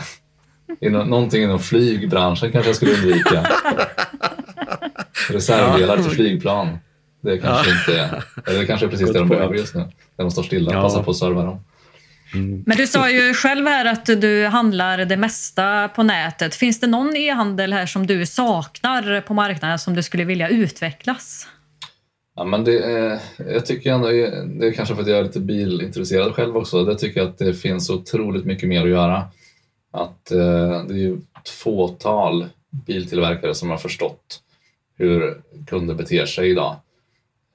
inom, 0.81 1.09
någonting 1.09 1.43
inom 1.43 1.59
flygbranschen 1.59 2.53
kanske 2.53 2.69
jag 2.69 2.77
skulle 2.77 2.93
undvika. 2.93 3.47
Reservdelar 5.29 5.97
till 5.97 6.11
flygplan. 6.11 6.79
Det 7.23 7.39
kanske 7.39 7.71
ja. 7.71 7.77
inte 7.77 8.01
är, 8.47 8.59
det 8.59 8.67
kanske 8.67 8.87
är 8.87 8.91
precis 8.91 9.13
det 9.13 9.19
de 9.19 9.29
behöver 9.29 9.55
just 9.55 9.75
nu. 9.75 9.81
Där 9.81 10.25
de 10.25 10.31
står 10.31 10.43
stilla 10.43 10.71
och 10.71 10.77
ja. 10.77 10.83
passar 10.83 11.03
på 11.03 11.11
att 11.11 11.17
serva 11.17 11.45
dem. 11.45 11.65
Mm. 12.35 12.63
Men 12.67 12.77
du 12.77 12.87
sa 12.87 13.11
ju 13.11 13.35
själv 13.35 13.67
här 13.67 13.85
att 13.85 14.07
du 14.07 14.47
handlar 14.47 14.99
det 14.99 15.17
mesta 15.17 15.89
på 15.89 16.03
nätet. 16.03 16.55
Finns 16.55 16.81
det 16.81 16.87
någon 16.87 17.17
e-handel 17.17 17.73
här 17.73 17.87
som 17.87 18.07
du 18.07 18.27
saknar 18.27 19.21
på 19.21 19.35
marknaden 19.35 19.79
som 19.79 19.95
du 19.95 20.03
skulle 20.03 20.25
vilja 20.25 20.49
utvecklas? 20.49 21.49
Ja, 22.37 22.45
men 22.45 22.65
det, 22.65 22.79
är, 22.79 23.19
jag 23.37 23.67
tycker 23.67 23.93
ändå, 23.93 24.09
det 24.61 24.67
är 24.67 24.73
kanske 24.73 24.95
för 24.95 25.03
att 25.03 25.09
jag 25.09 25.19
är 25.19 25.23
lite 25.23 25.41
bilintresserad 25.41 26.35
själv 26.35 26.57
också, 26.57 26.85
det 26.85 26.99
tycker 26.99 27.21
jag 27.21 27.29
att 27.29 27.39
det 27.39 27.55
finns 27.55 27.91
otroligt 27.91 28.45
mycket 28.45 28.69
mer 28.69 28.83
att 28.83 28.91
göra. 28.91 29.25
Att 29.93 30.31
eh, 30.31 30.85
det 30.85 30.95
är 30.95 30.99
ju 30.99 31.15
ett 31.15 31.49
fåtal 31.49 32.47
biltillverkare 32.71 33.55
som 33.55 33.71
har 33.71 33.77
förstått 33.77 34.43
hur 34.97 35.43
kunder 35.67 35.95
beter 35.95 36.27
sig 36.27 36.51
idag 36.51 36.77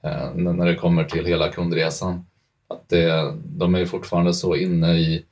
eh, 0.02 0.34
när 0.34 0.66
det 0.66 0.74
kommer 0.74 1.04
till 1.04 1.26
hela 1.26 1.48
kundresan. 1.48 2.26
Att 2.68 2.88
det, 2.88 3.34
de 3.44 3.74
är 3.74 3.86
fortfarande 3.86 4.34
så 4.34 4.56
inne 4.56 4.92
i 4.92 5.24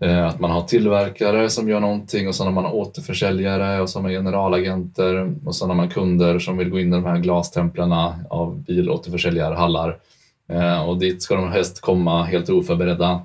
Eh, 0.00 0.26
att 0.26 0.40
man 0.40 0.50
har 0.50 0.62
tillverkare 0.62 1.50
som 1.50 1.68
gör 1.68 1.80
någonting 1.80 2.28
och 2.28 2.34
sen 2.34 2.46
har 2.46 2.52
man 2.52 2.66
återförsäljare 2.66 3.80
och 3.80 3.90
så 3.90 3.98
har 3.98 4.02
man 4.02 4.12
generalagenter 4.12 5.34
och 5.44 5.56
sen 5.56 5.68
har 5.68 5.76
man 5.76 5.88
kunder 5.88 6.38
som 6.38 6.56
vill 6.56 6.70
gå 6.70 6.80
in 6.80 6.88
i 6.88 6.96
de 6.96 7.04
här 7.04 7.18
glastemplarna 7.18 8.24
av 8.30 8.62
bilåterförsäljarhallar. 8.62 9.98
Eh, 10.48 10.88
och 10.88 10.98
dit 10.98 11.22
ska 11.22 11.34
de 11.34 11.52
helst 11.52 11.80
komma 11.80 12.24
helt 12.24 12.48
oförberedda 12.48 13.20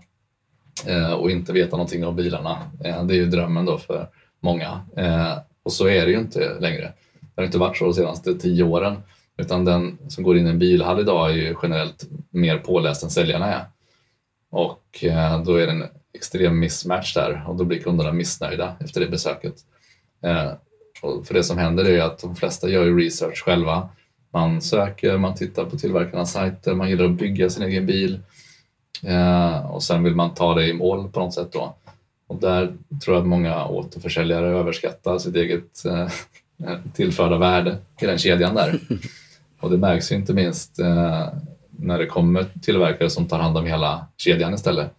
Eh, 0.88 1.12
och 1.12 1.32
inte 1.32 1.54
veta 1.54 1.78
någonting 1.78 2.06
om 2.06 2.16
bilarna. 2.16 2.58
Eh, 2.84 3.04
det 3.04 3.14
är 3.14 3.18
ju 3.18 3.26
drömmen 3.26 3.66
då 3.66 3.78
för 3.78 4.10
många. 4.40 4.82
Eh, 4.98 5.38
och 5.64 5.74
så 5.74 5.88
är 5.88 6.06
det 6.06 6.12
ju 6.12 6.20
inte 6.20 6.60
längre. 6.60 6.94
Det 7.20 7.42
har 7.42 7.46
inte 7.46 7.58
varit 7.58 7.78
så 7.78 7.86
de 7.86 7.94
senaste 7.94 8.34
tio 8.34 8.64
åren. 8.64 8.96
Utan 9.38 9.66
den 9.66 9.98
som 10.08 10.24
går 10.24 10.38
in 10.38 10.48
i 10.48 10.50
en 10.50 10.60
bilhall 10.60 11.00
idag 11.00 11.30
är 11.30 11.36
ju 11.36 11.56
generellt 11.64 12.06
mer 12.30 12.58
påläst 12.58 13.04
än 13.04 13.10
säljarna 13.10 13.54
är. 13.54 13.66
Och 14.52 15.06
då 15.46 15.56
är 15.56 15.66
det 15.66 15.72
en 15.72 15.84
extrem 16.14 16.60
mismatch 16.60 17.14
där 17.14 17.44
och 17.48 17.56
då 17.56 17.64
blir 17.64 17.80
kunderna 17.80 18.12
missnöjda 18.12 18.76
efter 18.80 19.02
det 19.02 19.08
besöket. 19.08 19.56
Eh, 20.24 20.52
och 21.02 21.28
för 21.28 21.34
det 21.34 21.44
som 21.44 21.58
händer 21.58 21.86
är 21.86 22.02
att 22.02 22.20
de 22.20 22.36
flesta 22.36 22.70
gör 22.70 22.86
ju 22.86 23.00
research 23.00 23.44
själva. 23.46 23.90
Man 24.34 24.62
söker, 24.62 25.18
man 25.18 25.36
tittar 25.36 25.66
på 25.66 25.78
tillverkarnas 25.78 26.32
sajter, 26.32 26.74
man 26.74 26.90
gillar 26.90 27.06
att 27.06 27.12
bygga 27.12 27.50
sin 27.50 27.64
egen 27.64 27.86
bil 27.86 28.20
eh, 29.04 29.72
och 29.72 29.84
sen 29.84 30.04
vill 30.04 30.16
man 30.16 30.34
ta 30.34 30.54
det 30.54 30.68
i 30.68 30.74
mål 30.74 31.12
på 31.12 31.20
något 31.20 31.34
sätt 31.34 31.52
då. 31.52 31.76
Och 32.28 32.36
där 32.36 32.74
tror 33.04 33.16
jag 33.16 33.22
att 33.22 33.28
många 33.28 33.66
återförsäljare 33.66 34.48
överskattar 34.48 35.18
sitt 35.18 35.36
eget 35.36 35.86
eh, 35.86 36.08
tillförda 36.94 37.38
värde 37.38 37.78
i 38.02 38.06
den 38.06 38.18
kedjan 38.18 38.56
där. 38.56 38.80
Och 39.60 39.72
det 39.72 39.78
märks 39.78 40.12
ju 40.12 40.16
inte 40.16 40.34
minst 40.34 40.80
eh, 40.80 41.28
när 41.70 42.00
det 42.00 42.06
kommer 42.06 42.46
tillverkare 42.62 43.10
som 43.10 43.28
tar 43.28 43.40
hand 43.40 43.58
om 43.58 43.66
hela 43.66 44.06
kedjan 44.18 44.54
istället. 44.54 44.94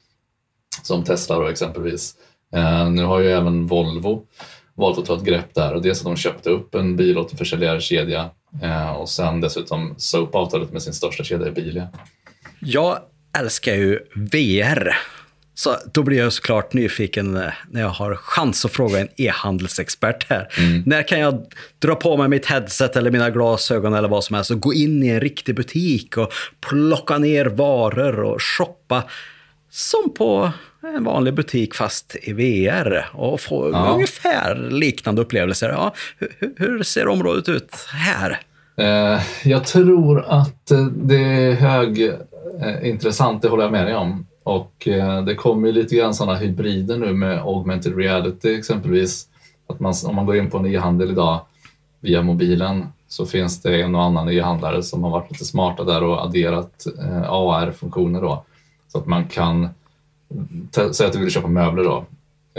Som 0.83 1.05
Tesla 1.05 1.39
då 1.39 1.49
exempelvis. 1.49 2.15
Eh, 2.53 2.91
nu 2.91 3.05
har 3.05 3.21
ju 3.21 3.31
även 3.31 3.67
Volvo 3.67 4.27
valt 4.75 4.99
att 4.99 5.05
ta 5.05 5.17
ett 5.17 5.25
grepp 5.25 5.55
där 5.55 5.75
och 5.75 5.83
dels 5.83 5.99
att 5.99 6.05
de 6.05 6.17
köpte 6.17 6.51
upp 6.51 6.75
en 6.75 6.97
bilåterförsäljarkedja 6.97 8.31
eh, 8.63 8.91
och 8.91 9.09
sen 9.09 9.41
dessutom 9.41 9.95
sa 9.97 10.19
upp 10.19 10.35
avtalet 10.35 10.73
med 10.73 10.83
sin 10.83 10.93
största 10.93 11.25
kedja 11.25 11.49
i 11.49 11.51
Bilia. 11.51 11.89
Jag 12.61 12.99
älskar 13.39 13.75
ju 13.75 13.99
VR. 14.15 14.97
Så 15.55 15.77
då 15.93 16.03
blir 16.03 16.19
jag 16.19 16.33
såklart 16.33 16.73
nyfiken 16.73 17.33
när 17.71 17.81
jag 17.81 17.89
har 17.89 18.15
chans 18.15 18.65
att 18.65 18.73
fråga 18.73 18.99
en 18.99 19.09
e-handelsexpert 19.17 20.27
här. 20.29 20.49
Mm. 20.59 20.83
När 20.87 21.03
kan 21.03 21.21
jag 21.21 21.47
dra 21.79 21.95
på 21.95 22.17
mig 22.17 22.29
mitt 22.29 22.47
headset 22.47 22.97
eller 22.97 23.11
mina 23.11 23.31
glasögon 23.31 23.95
eller 23.95 24.09
vad 24.09 24.25
som 24.25 24.35
helst 24.35 24.51
och 24.51 24.61
gå 24.61 24.75
in 24.75 25.03
i 25.03 25.09
en 25.09 25.21
riktig 25.21 25.55
butik 25.55 26.17
och 26.17 26.33
plocka 26.61 27.19
ner 27.19 27.47
varor 27.47 28.21
och 28.21 28.43
shoppa 28.43 29.03
som 29.71 30.15
på 30.15 30.53
en 30.83 31.05
vanlig 31.05 31.35
butik 31.35 31.75
fast 31.75 32.17
i 32.23 32.33
VR 32.33 33.11
och 33.13 33.41
få 33.41 33.71
ja. 33.73 33.93
ungefär 33.95 34.69
liknande 34.71 35.23
upplevelser. 35.23 35.69
Ja, 35.69 35.95
hur, 36.19 36.55
hur 36.57 36.83
ser 36.83 37.09
området 37.09 37.49
ut 37.49 37.75
här? 37.93 38.41
Eh, 38.77 39.21
jag 39.45 39.65
tror 39.65 40.25
att 40.29 40.73
det 40.95 41.25
är 41.25 41.55
högintressant, 42.61 43.43
det 43.43 43.49
håller 43.49 43.63
jag 43.63 43.73
med 43.73 43.87
dig 43.87 43.97
om. 43.97 44.27
Och 44.43 44.89
eh, 44.89 45.25
det 45.25 45.35
kommer 45.35 45.67
ju 45.67 45.73
lite 45.73 45.97
grann 45.97 46.15
sådana 46.15 46.39
hybrider 46.39 46.99
nu 46.99 47.13
med 47.13 47.39
augmented 47.39 47.97
reality 47.97 48.55
exempelvis. 48.55 49.27
Att 49.67 49.81
man, 49.81 49.95
om 50.07 50.17
man 50.17 50.27
går 50.27 50.37
in 50.37 50.51
på 50.51 50.59
en 50.59 50.67
e-handel 50.67 51.11
idag 51.11 51.41
via 52.01 52.23
mobilen 52.23 52.87
så 53.09 53.27
finns 53.27 53.63
det 53.63 53.83
en 53.83 53.95
och 53.95 54.03
annan 54.03 54.29
e-handlare 54.29 54.83
som 54.83 55.05
har 55.05 55.11
varit 55.11 55.31
lite 55.31 55.45
smarta 55.45 55.85
där 55.85 56.05
och 56.05 56.25
adderat 56.25 56.87
eh, 56.99 57.31
AR-funktioner 57.31 58.21
då. 58.21 58.45
Så 58.89 58.99
att 58.99 59.07
man 59.07 59.29
kan 59.29 59.69
säga 60.73 61.09
att 61.09 61.13
du 61.13 61.21
vill 61.21 61.31
köpa 61.31 61.49
möbler 61.49 61.85
då 61.85 62.05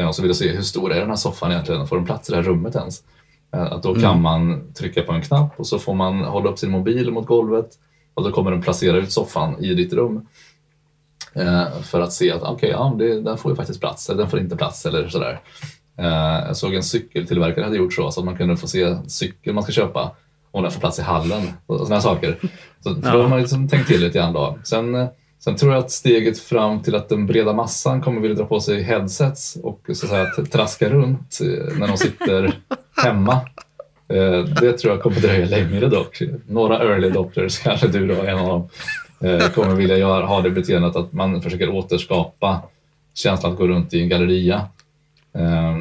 och 0.07 0.15
så 0.15 0.21
vill 0.21 0.29
du 0.29 0.35
se 0.35 0.51
hur 0.51 0.61
stor 0.61 0.93
är 0.93 0.99
den 0.99 1.09
här 1.09 1.15
soffan 1.15 1.51
egentligen, 1.51 1.87
får 1.87 1.95
den 1.95 2.05
plats 2.05 2.29
i 2.29 2.31
det 2.31 2.37
här 2.37 2.43
rummet 2.43 2.75
ens? 2.75 3.03
Eh, 3.51 3.61
att 3.61 3.83
då 3.83 3.93
kan 3.93 4.03
mm. 4.03 4.21
man 4.21 4.61
trycka 4.73 5.01
på 5.03 5.11
en 5.11 5.21
knapp 5.21 5.59
och 5.59 5.67
så 5.67 5.79
får 5.79 5.93
man 5.93 6.19
hålla 6.19 6.49
upp 6.49 6.59
sin 6.59 6.71
mobil 6.71 7.11
mot 7.11 7.27
golvet 7.27 7.77
och 8.21 8.29
då 8.29 8.36
kommer 8.36 8.51
den 8.51 8.62
placera 8.62 8.97
ut 8.97 9.12
soffan 9.12 9.63
i 9.63 9.73
ditt 9.73 9.93
rum. 9.93 10.27
Eh, 11.34 11.81
för 11.81 12.01
att 12.01 12.13
se 12.13 12.31
att 12.31 12.43
okay, 12.43 12.69
ja, 12.69 12.95
det, 12.99 13.21
den 13.21 13.38
får 13.38 13.51
ju 13.51 13.55
faktiskt 13.55 13.79
plats 13.79 14.10
eller 14.10 14.21
den 14.21 14.29
får 14.29 14.39
inte 14.39 14.57
plats 14.57 14.86
eller 14.86 15.10
sådär. 15.10 15.41
Eh, 15.97 16.47
jag 16.47 16.57
såg 16.57 16.73
en 16.73 16.84
cykeltillverkare 16.84 17.63
hade 17.65 17.77
gjort 17.77 17.93
så, 17.93 18.12
så 18.12 18.19
att 18.19 18.25
man 18.25 18.38
kunde 18.38 18.57
få 18.57 18.67
se 18.67 19.10
cykeln 19.10 19.55
man 19.55 19.63
ska 19.63 19.71
köpa 19.71 20.15
om 20.51 20.63
den 20.63 20.71
får 20.71 20.79
plats 20.79 20.99
i 20.99 21.01
hallen 21.01 21.41
och 21.65 21.77
sådana 21.77 22.01
saker. 22.01 22.38
Så, 22.84 22.89
då 22.89 23.10
har 23.10 23.27
man 23.27 23.39
liksom 23.39 23.67
tänkt 23.67 23.88
till 23.88 24.01
lite 24.01 24.17
grann 24.17 24.34
då. 24.34 24.57
Sen, 24.63 24.95
eh, 24.95 25.07
sen 25.39 25.55
tror 25.55 25.73
jag 25.73 25.84
att 25.84 25.91
steget 25.91 26.39
fram 26.39 26.81
till 26.81 26.95
att 26.95 27.10
den 27.10 27.25
breda 27.25 27.53
massan 27.53 28.01
kommer 28.01 28.21
vilja 28.21 28.38
dra 28.38 28.45
på 28.45 28.60
sig 28.60 28.84
headsets 28.84 29.57
och 29.63 29.81
så 29.93 30.05
att 30.05 30.12
säga, 30.12 30.45
traska 30.51 30.89
runt 30.89 31.38
när 31.77 31.88
de 31.88 31.97
sitter 31.97 32.53
hemma. 33.03 33.41
Eh, 34.13 34.45
det 34.45 34.74
tror 34.74 34.93
jag 34.93 35.02
kommer 35.02 35.19
dröja 35.19 35.45
längre 35.45 35.88
dock. 35.88 36.21
Några 36.47 36.80
early 36.80 37.08
adopters, 37.08 37.60
kanske 37.60 37.88
du 37.88 38.08
då 38.08 38.13
är 38.13 38.28
en 38.28 38.39
av 38.39 38.47
dem, 38.47 38.69
eh, 39.30 39.50
kommer 39.50 39.76
vilja 39.76 39.97
göra, 39.97 40.26
ha 40.26 40.41
det 40.41 40.50
beteendet 40.50 40.95
att 40.95 41.13
man 41.13 41.41
försöker 41.41 41.69
återskapa 41.69 42.62
känslan 43.13 43.52
att 43.52 43.58
gå 43.58 43.67
runt 43.67 43.93
i 43.93 44.02
en 44.02 44.10
galleria. 44.10 44.67
Eh, 45.34 45.78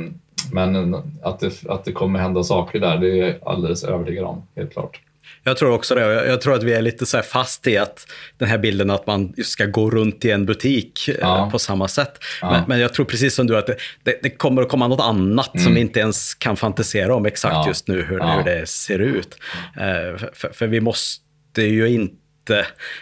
men 0.53 0.95
att 1.23 1.41
det, 1.41 1.67
att 1.69 1.85
det 1.85 1.93
kommer 1.93 2.19
hända 2.19 2.43
saker 2.43 2.81
där, 2.81 2.99
det 2.99 3.11
är 3.11 3.27
jag 3.27 3.35
alldeles 3.43 3.85
övertygad 3.85 4.25
om, 4.25 4.43
helt 4.57 4.73
klart. 4.73 5.01
Jag 5.43 5.57
tror 5.57 5.73
också 5.73 5.95
det. 5.95 6.27
Jag 6.27 6.41
tror 6.41 6.55
att 6.55 6.63
vi 6.63 6.73
är 6.73 6.83
lite 6.83 7.07
så 7.07 7.23
fast 7.23 7.67
i 7.67 7.79
att 7.79 8.07
den 8.39 8.49
här 8.49 8.59
bilden 8.59 8.91
att 8.91 9.07
man 9.07 9.35
ska 9.45 9.67
gå 9.67 9.91
runt 9.91 10.25
i 10.25 10.31
en 10.31 10.47
butik 10.47 11.09
eh, 11.09 11.15
ja. 11.21 11.49
på 11.53 11.59
samma 11.59 11.89
sätt. 11.89 12.19
Ja. 12.41 12.51
Men, 12.51 12.65
men, 12.69 12.81
jag 12.81 12.95
tror 12.95 13.07
precis 13.07 13.35
som 13.35 13.47
du 13.47 13.57
att 13.57 13.67
det, 13.67 13.77
det, 14.03 14.19
det 14.23 14.31
kommer 14.31 14.63
att 14.63 14.69
komma 14.69 14.89
något 14.89 15.01
annat 15.01 15.55
mm. 15.55 15.65
som 15.65 15.75
vi 15.75 15.81
inte 15.81 16.01
ens 16.01 16.35
kan 16.35 16.57
fantisera 16.57 17.15
om 17.15 17.27
exakt 17.27 17.55
ja. 17.55 17.69
just 17.69 17.89
nu, 17.89 18.03
hur, 18.03 18.21
hur 18.21 18.45
det 18.45 18.69
ser 18.69 18.99
ut. 18.99 19.37
Uh, 19.77 20.29
för, 20.33 20.53
för, 20.53 20.67
vi 20.67 20.81
måste 20.81 21.63
ju 21.63 21.89
inte 21.89 22.17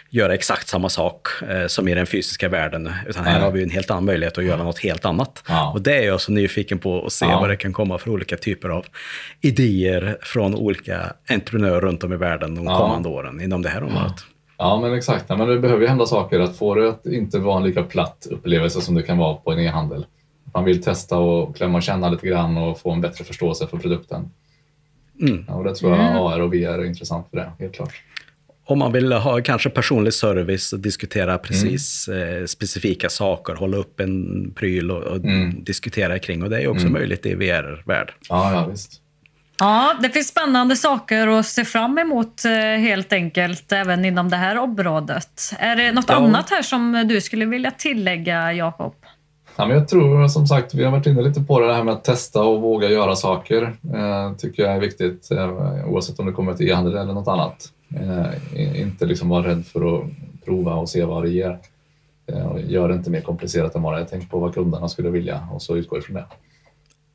göra 0.09 0.33
exakt 0.33 0.67
samma 0.67 0.89
sak 0.89 1.27
eh, 1.49 1.67
som 1.67 1.87
i 1.87 1.95
den 1.95 2.05
fysiska 2.05 2.49
världen. 2.49 2.91
Utan 3.07 3.25
här 3.25 3.33
Nej. 3.33 3.41
har 3.41 3.51
vi 3.51 3.63
en 3.63 3.69
helt 3.69 3.91
annan 3.91 4.05
möjlighet 4.05 4.37
att 4.37 4.43
göra 4.43 4.63
något 4.63 4.79
helt 4.79 5.05
annat. 5.05 5.43
Ja. 5.47 5.71
Och 5.71 5.81
det 5.81 5.95
är 5.95 6.07
jag 6.07 6.21
så 6.21 6.31
nyfiken 6.31 6.79
på 6.79 7.05
att 7.05 7.11
se 7.11 7.25
ja. 7.25 7.39
vad 7.39 7.49
det 7.49 7.55
kan 7.55 7.73
komma 7.73 7.97
för 7.97 8.11
olika 8.11 8.37
typer 8.37 8.69
av 8.69 8.85
idéer 9.41 10.17
från 10.21 10.55
olika 10.55 11.13
entreprenörer 11.29 11.81
runt 11.81 12.03
om 12.03 12.13
i 12.13 12.17
världen 12.17 12.55
de 12.55 12.65
ja. 12.65 12.77
kommande 12.77 13.09
åren 13.09 13.41
inom 13.41 13.61
det 13.61 13.69
här 13.69 13.83
området. 13.83 14.15
Ja, 14.57 14.81
men 14.81 14.93
exakt. 14.93 15.29
men 15.29 15.47
det 15.47 15.59
behöver 15.59 15.81
ju 15.81 15.87
hända 15.87 16.05
saker 16.05 16.39
att 16.39 16.57
få 16.57 16.75
det 16.75 16.89
att 16.89 17.05
inte 17.05 17.39
vara 17.39 17.57
en 17.57 17.63
lika 17.63 17.83
platt 17.83 18.27
upplevelse 18.31 18.81
som 18.81 18.95
det 18.95 19.03
kan 19.03 19.17
vara 19.17 19.35
på 19.35 19.51
en 19.51 19.59
e-handel. 19.59 20.05
Man 20.53 20.63
vill 20.65 20.83
testa 20.83 21.17
och 21.17 21.55
klämma 21.55 21.77
och 21.77 21.83
känna 21.83 22.09
lite 22.09 22.27
grann 22.27 22.57
och 22.57 22.79
få 22.79 22.91
en 22.91 23.01
bättre 23.01 23.23
förståelse 23.23 23.67
för 23.67 23.77
produkten. 23.77 24.31
Mm. 25.21 25.45
Ja, 25.47 25.53
och 25.53 25.63
det 25.63 25.75
tror 25.75 25.91
jag 25.91 25.99
mm. 25.99 26.17
AR 26.17 26.41
och 26.41 26.53
VR 26.53 26.79
är 26.79 26.85
intressant 26.85 27.27
för 27.29 27.37
det, 27.37 27.51
helt 27.59 27.75
klart 27.75 28.03
om 28.69 28.79
man 28.79 28.91
vill 28.91 29.11
ha 29.11 29.41
kanske 29.41 29.69
personlig 29.69 30.13
service 30.13 30.73
och 30.73 30.79
diskutera 30.79 31.37
precis 31.37 32.07
mm. 32.07 32.41
eh, 32.41 32.45
specifika 32.45 33.09
saker, 33.09 33.55
hålla 33.55 33.77
upp 33.77 33.99
en 33.99 34.51
pryl 34.55 34.91
och, 34.91 35.03
och 35.03 35.15
mm. 35.15 35.63
diskutera 35.63 36.19
kring. 36.19 36.43
Och 36.43 36.49
det 36.49 36.61
är 36.61 36.67
också 36.67 36.87
mm. 36.87 36.93
möjligt 36.93 37.25
i 37.25 37.35
VR-värld. 37.35 38.13
Ja, 38.29 38.53
ja, 38.53 38.67
visst. 38.67 38.91
Ja, 39.59 39.93
det 40.01 40.09
finns 40.09 40.27
spännande 40.27 40.75
saker 40.75 41.27
att 41.27 41.45
se 41.45 41.65
fram 41.65 41.97
emot 41.97 42.45
eh, 42.45 42.51
helt 42.81 43.13
enkelt, 43.13 43.71
även 43.71 44.05
inom 44.05 44.29
det 44.29 44.37
här 44.37 44.57
området. 44.57 45.53
Är 45.59 45.75
det 45.75 45.91
något 45.91 46.05
ja. 46.07 46.15
annat 46.15 46.49
här 46.49 46.61
som 46.61 47.05
du 47.09 47.21
skulle 47.21 47.45
vilja 47.45 47.71
tillägga, 47.71 48.53
Jakob? 48.53 48.95
Ja, 49.55 49.65
men 49.65 49.77
jag 49.77 49.87
tror 49.87 50.27
som 50.27 50.47
sagt, 50.47 50.73
vi 50.73 50.83
har 50.83 50.91
varit 50.91 51.05
inne 51.05 51.21
lite 51.21 51.41
på 51.41 51.59
det 51.59 51.73
här 51.73 51.83
med 51.83 51.93
att 51.93 52.03
testa 52.03 52.41
och 52.41 52.61
våga 52.61 52.89
göra 52.89 53.15
saker. 53.15 53.63
Eh, 53.93 54.35
tycker 54.37 54.63
jag 54.63 54.75
är 54.75 54.79
viktigt, 54.79 55.31
eh, 55.31 55.89
oavsett 55.89 56.19
om 56.19 56.25
det 56.25 56.31
kommer 56.31 56.53
till 56.53 56.69
e-handel 56.69 56.97
eller 56.97 57.13
något 57.13 57.27
annat. 57.27 57.73
Eh, 57.95 58.81
inte 58.81 59.05
liksom 59.05 59.29
vara 59.29 59.47
rädd 59.47 59.65
för 59.65 59.97
att 59.97 60.05
prova 60.45 60.73
och 60.73 60.89
se 60.89 61.05
vad 61.05 61.23
det 61.23 61.29
ger. 61.29 61.59
Eh, 62.27 62.55
gör 62.67 62.89
det 62.89 62.95
inte 62.95 63.09
mer 63.09 63.21
komplicerat 63.21 63.75
än 63.75 63.81
vad 63.81 63.93
det 63.93 64.01
är. 64.01 64.05
Tänk 64.05 64.29
på 64.29 64.39
vad 64.39 64.53
kunderna 64.53 64.89
skulle 64.89 65.09
vilja 65.09 65.47
och 65.51 65.61
så 65.61 65.77
utgå 65.77 65.97
ifrån 65.97 66.15
det. 66.15 66.25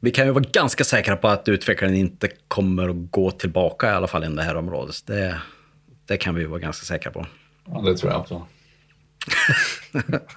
Vi 0.00 0.10
kan 0.10 0.26
ju 0.26 0.32
vara 0.32 0.44
ganska 0.52 0.84
säkra 0.84 1.16
på 1.16 1.28
att 1.28 1.48
utvecklaren 1.48 1.94
inte 1.94 2.28
kommer 2.48 2.88
att 2.88 3.10
gå 3.10 3.30
tillbaka 3.30 3.86
i 3.86 3.90
alla 3.90 4.06
fall 4.06 4.24
inom 4.24 4.36
det 4.36 4.42
här 4.42 4.56
området. 4.56 5.06
Det, 5.06 5.40
det 6.06 6.16
kan 6.16 6.34
vi 6.34 6.44
vara 6.44 6.60
ganska 6.60 6.84
säkra 6.84 7.12
på. 7.12 7.26
Ja, 7.66 7.80
det 7.80 7.96
tror 7.96 8.12
jag 8.12 8.20
också. 8.20 8.42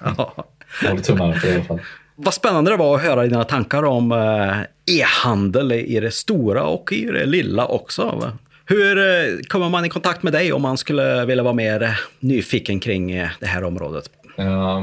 ja. 0.00 0.44
Håller 0.88 1.02
tummarna 1.02 1.34
för 1.34 1.48
det 1.48 1.52
i 1.52 1.56
alla 1.56 1.64
fall. 1.64 1.80
Vad 2.16 2.34
spännande 2.34 2.70
det 2.70 2.76
var 2.76 2.96
att 2.96 3.02
höra 3.02 3.22
dina 3.22 3.44
tankar 3.44 3.82
om 3.82 4.12
eh, 4.12 4.60
e-handel 4.98 5.72
i 5.72 6.00
det 6.00 6.10
stora 6.10 6.64
och 6.64 6.92
i 6.92 7.04
det 7.04 7.26
lilla 7.26 7.66
också. 7.66 8.32
Hur 8.70 8.98
eh, 8.98 9.38
kommer 9.48 9.68
man 9.68 9.84
i 9.84 9.88
kontakt 9.88 10.22
med 10.22 10.32
dig 10.32 10.52
om 10.52 10.62
man 10.62 10.76
skulle 10.76 11.24
vilja 11.24 11.44
vara 11.44 11.54
mer 11.54 12.00
nyfiken 12.20 12.80
kring 12.80 13.10
eh, 13.10 13.28
det 13.40 13.46
här 13.46 13.64
området? 13.64 14.10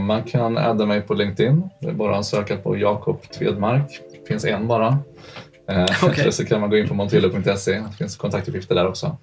Man 0.08 0.24
kan 0.24 0.58
adda 0.58 0.86
mig 0.86 1.02
på 1.02 1.14
LinkedIn. 1.14 1.70
Det 1.82 1.88
är 1.88 1.94
bara 1.94 2.18
att 2.18 2.26
söka 2.26 2.58
på 2.58 2.78
Jakob 2.78 3.22
Tvedmark. 3.32 4.00
Det 4.12 4.28
finns 4.28 4.46
en 4.46 4.68
bara. 4.68 4.98
Okay. 6.04 6.32
så 6.32 6.46
kan 6.46 6.62
man 6.62 6.70
gå 6.70 6.78
in 6.78 6.88
på 6.88 6.94
montillo.se. 6.94 7.72
Det 7.72 7.98
finns 7.98 8.18
kontaktuppgifter 8.18 8.76
där 8.76 8.88
också. 8.88 9.18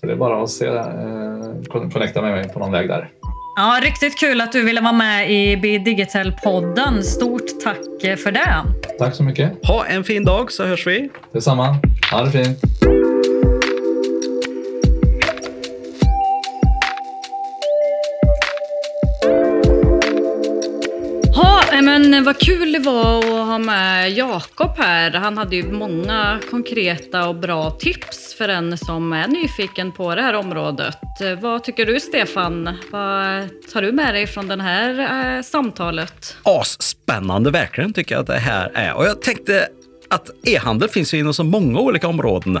Så 0.00 0.06
det 0.06 0.12
är 0.12 0.16
bara 0.16 0.42
att 0.42 0.50
se, 0.50 0.66
eh, 0.66 1.90
connecta 1.92 2.22
med 2.22 2.32
mig 2.32 2.48
på 2.48 2.58
någon 2.58 2.72
väg 2.72 2.88
där. 2.88 3.08
Ja, 3.56 3.80
riktigt 3.82 4.18
kul 4.18 4.40
att 4.40 4.52
du 4.52 4.64
ville 4.64 4.80
vara 4.80 4.92
med 4.92 5.30
i 5.30 5.56
Be 5.56 5.78
Digital-podden. 5.78 7.02
Stort 7.02 7.60
tack 7.64 8.18
för 8.18 8.32
det. 8.32 8.64
Tack 8.98 9.14
så 9.14 9.22
mycket. 9.22 9.66
Ha 9.66 9.86
en 9.86 10.04
fin 10.04 10.24
dag 10.24 10.52
så 10.52 10.64
hörs 10.64 10.86
vi. 10.86 11.08
Detsamma. 11.32 11.76
Ha 12.10 12.22
det 12.24 12.30
fint. 12.30 12.77
Men 22.18 22.24
vad 22.24 22.38
kul 22.38 22.72
det 22.72 22.78
var 22.78 23.18
att 23.18 23.46
ha 23.46 23.58
med 23.58 24.10
Jakob 24.10 24.70
här. 24.78 25.10
Han 25.10 25.38
hade 25.38 25.56
ju 25.56 25.72
många 25.72 26.40
konkreta 26.50 27.28
och 27.28 27.34
bra 27.34 27.70
tips 27.70 28.34
för 28.34 28.48
en 28.48 28.78
som 28.78 29.12
är 29.12 29.28
nyfiken 29.28 29.92
på 29.92 30.14
det 30.14 30.22
här 30.22 30.34
området. 30.34 30.96
Vad 31.40 31.64
tycker 31.64 31.86
du 31.86 32.00
Stefan? 32.00 32.78
Vad 32.90 33.48
tar 33.72 33.82
du 33.82 33.92
med 33.92 34.14
dig 34.14 34.26
från 34.26 34.48
det 34.48 34.62
här 34.62 34.98
eh, 35.36 35.42
samtalet? 35.42 36.36
Asspännande 36.42 37.50
verkligen 37.50 37.92
tycker 37.92 38.14
jag 38.14 38.20
att 38.20 38.26
det 38.26 38.38
här 38.38 38.70
är. 38.74 38.94
Och 38.94 39.06
jag 39.06 39.22
tänkte 39.22 39.68
att 40.10 40.30
e-handel 40.46 40.88
finns 40.88 41.14
ju 41.14 41.18
inom 41.18 41.34
så 41.34 41.44
många 41.44 41.80
olika 41.80 42.08
områden. 42.08 42.56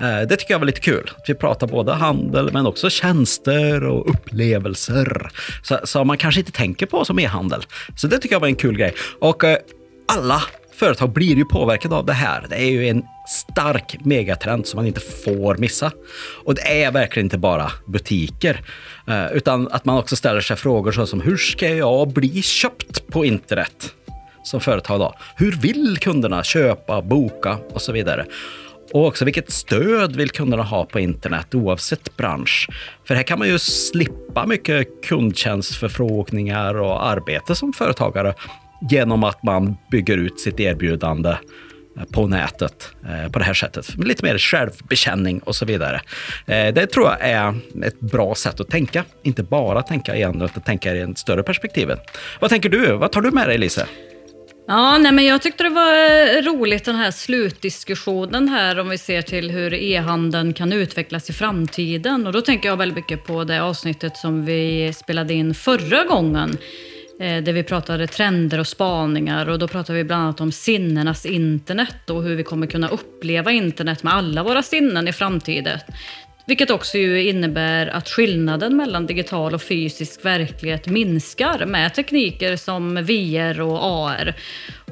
Eh, 0.00 0.20
det 0.28 0.36
tycker 0.36 0.54
jag 0.54 0.58
var 0.58 0.66
lite 0.66 0.80
kul. 0.80 1.10
vi 1.26 1.34
pratar 1.34 1.66
både 1.66 1.92
handel 1.92 2.50
men 2.52 2.66
också 2.66 2.90
tjänster 2.90 3.84
och 3.84 4.10
upplevelser. 4.10 5.30
Så, 5.62 5.78
så 5.84 6.04
man 6.04 6.18
kanske 6.18 6.40
inte 6.40 6.52
tänker 6.52 6.86
på 6.86 7.04
som 7.04 7.18
e-handel. 7.18 7.62
Så 7.96 8.06
det 8.06 8.18
tycker 8.18 8.34
jag 8.34 8.40
var 8.40 8.48
en 8.48 8.56
kul 8.56 8.76
grej. 8.76 8.94
Och 9.20 9.44
eh, 9.44 9.58
alla 10.08 10.42
företag 10.74 11.12
blir 11.12 11.36
ju 11.36 11.44
påverkade 11.44 11.94
av 11.94 12.06
det 12.06 12.12
här. 12.12 12.46
Det 12.48 12.56
är 12.56 12.70
ju 12.70 12.88
en 12.88 13.02
stark 13.28 13.96
megatrend 14.04 14.66
som 14.66 14.78
man 14.78 14.86
inte 14.86 15.00
får 15.00 15.56
missa. 15.56 15.92
Och 16.44 16.54
det 16.54 16.82
är 16.82 16.92
verkligen 16.92 17.26
inte 17.26 17.38
bara 17.38 17.72
butiker, 17.86 18.60
eh, 19.08 19.32
utan 19.32 19.68
att 19.68 19.84
man 19.84 19.98
också 19.98 20.16
ställer 20.16 20.40
sig 20.40 20.56
frågor 20.56 21.06
som 21.06 21.20
hur 21.20 21.36
ska 21.36 21.68
jag 21.68 22.08
bli 22.08 22.42
köpt 22.42 23.06
på 23.06 23.24
internet? 23.24 23.94
Som 24.44 24.60
företag 24.60 25.00
då. 25.00 25.14
Hur 25.36 25.52
vill 25.52 25.98
kunderna 25.98 26.42
köpa, 26.42 27.02
boka 27.02 27.58
och 27.70 27.82
så 27.82 27.92
vidare? 27.92 28.26
Och 28.92 29.06
också 29.06 29.24
vilket 29.24 29.50
stöd 29.50 30.16
vill 30.16 30.30
kunderna 30.30 30.62
ha 30.62 30.84
på 30.84 31.00
internet 31.00 31.54
oavsett 31.54 32.16
bransch? 32.16 32.68
För 33.04 33.14
här 33.14 33.22
kan 33.22 33.38
man 33.38 33.48
ju 33.48 33.58
slippa 33.58 34.46
mycket 34.46 34.88
kundtjänstförfrågningar 35.04 36.74
och 36.74 37.06
arbete 37.06 37.54
som 37.54 37.72
företagare 37.72 38.34
genom 38.90 39.24
att 39.24 39.42
man 39.42 39.76
bygger 39.90 40.16
ut 40.16 40.40
sitt 40.40 40.60
erbjudande 40.60 41.30
eh, 41.98 42.04
på 42.12 42.26
nätet 42.26 42.90
eh, 43.08 43.30
på 43.30 43.38
det 43.38 43.44
här 43.44 43.54
sättet. 43.54 43.94
Lite 43.98 44.24
mer 44.24 44.38
självbekänning 44.38 45.38
och 45.38 45.56
så 45.56 45.64
vidare. 45.64 46.00
Eh, 46.46 46.74
det 46.74 46.86
tror 46.86 47.06
jag 47.06 47.20
är 47.20 47.54
ett 47.84 48.00
bra 48.00 48.34
sätt 48.34 48.60
att 48.60 48.68
tänka. 48.68 49.04
Inte 49.22 49.42
bara 49.42 49.82
tänka 49.82 50.16
igen, 50.16 50.42
utan 50.42 50.62
tänka 50.62 50.94
i 50.94 51.00
en 51.00 51.16
större 51.16 51.42
perspektivet. 51.42 52.00
Vad 52.40 52.50
tänker 52.50 52.68
du? 52.68 52.92
Vad 52.92 53.12
tar 53.12 53.20
du 53.20 53.30
med 53.30 53.48
dig, 53.48 53.58
Lise? 53.58 53.86
Ja, 54.66 54.98
nej, 54.98 55.12
men 55.12 55.24
jag 55.24 55.42
tyckte 55.42 55.62
det 55.62 55.70
var 55.70 55.92
eh, 55.92 56.42
roligt 56.42 56.84
den 56.84 56.96
här 56.96 57.10
slutdiskussionen 57.10 58.48
här 58.48 58.78
om 58.78 58.88
vi 58.88 58.98
ser 58.98 59.22
till 59.22 59.50
hur 59.50 59.74
e-handeln 59.74 60.52
kan 60.52 60.72
utvecklas 60.72 61.30
i 61.30 61.32
framtiden. 61.32 62.26
Och 62.26 62.32
då 62.32 62.40
tänker 62.40 62.68
jag 62.68 62.76
väldigt 62.76 62.96
mycket 62.96 63.24
på 63.24 63.44
det 63.44 63.62
avsnittet 63.62 64.16
som 64.16 64.44
vi 64.44 64.92
spelade 64.92 65.34
in 65.34 65.54
förra 65.54 66.04
gången. 66.04 66.58
Eh, 67.20 67.42
där 67.42 67.52
vi 67.52 67.62
pratade 67.62 68.06
trender 68.06 68.58
och 68.58 68.66
spaningar 68.66 69.48
och 69.48 69.58
då 69.58 69.68
pratade 69.68 69.98
vi 69.98 70.04
bland 70.04 70.22
annat 70.22 70.40
om 70.40 70.52
sinnenas 70.52 71.26
internet 71.26 72.10
och 72.10 72.22
hur 72.22 72.36
vi 72.36 72.42
kommer 72.42 72.66
kunna 72.66 72.88
uppleva 72.88 73.52
internet 73.52 74.02
med 74.02 74.14
alla 74.14 74.42
våra 74.42 74.62
sinnen 74.62 75.08
i 75.08 75.12
framtiden. 75.12 75.78
Vilket 76.46 76.70
också 76.70 76.98
ju 76.98 77.28
innebär 77.28 77.86
att 77.86 78.08
skillnaden 78.08 78.76
mellan 78.76 79.06
digital 79.06 79.54
och 79.54 79.62
fysisk 79.62 80.24
verklighet 80.24 80.86
minskar 80.86 81.66
med 81.66 81.94
tekniker 81.94 82.56
som 82.56 82.94
VR 82.94 83.60
och 83.60 83.84
AR. 83.84 84.34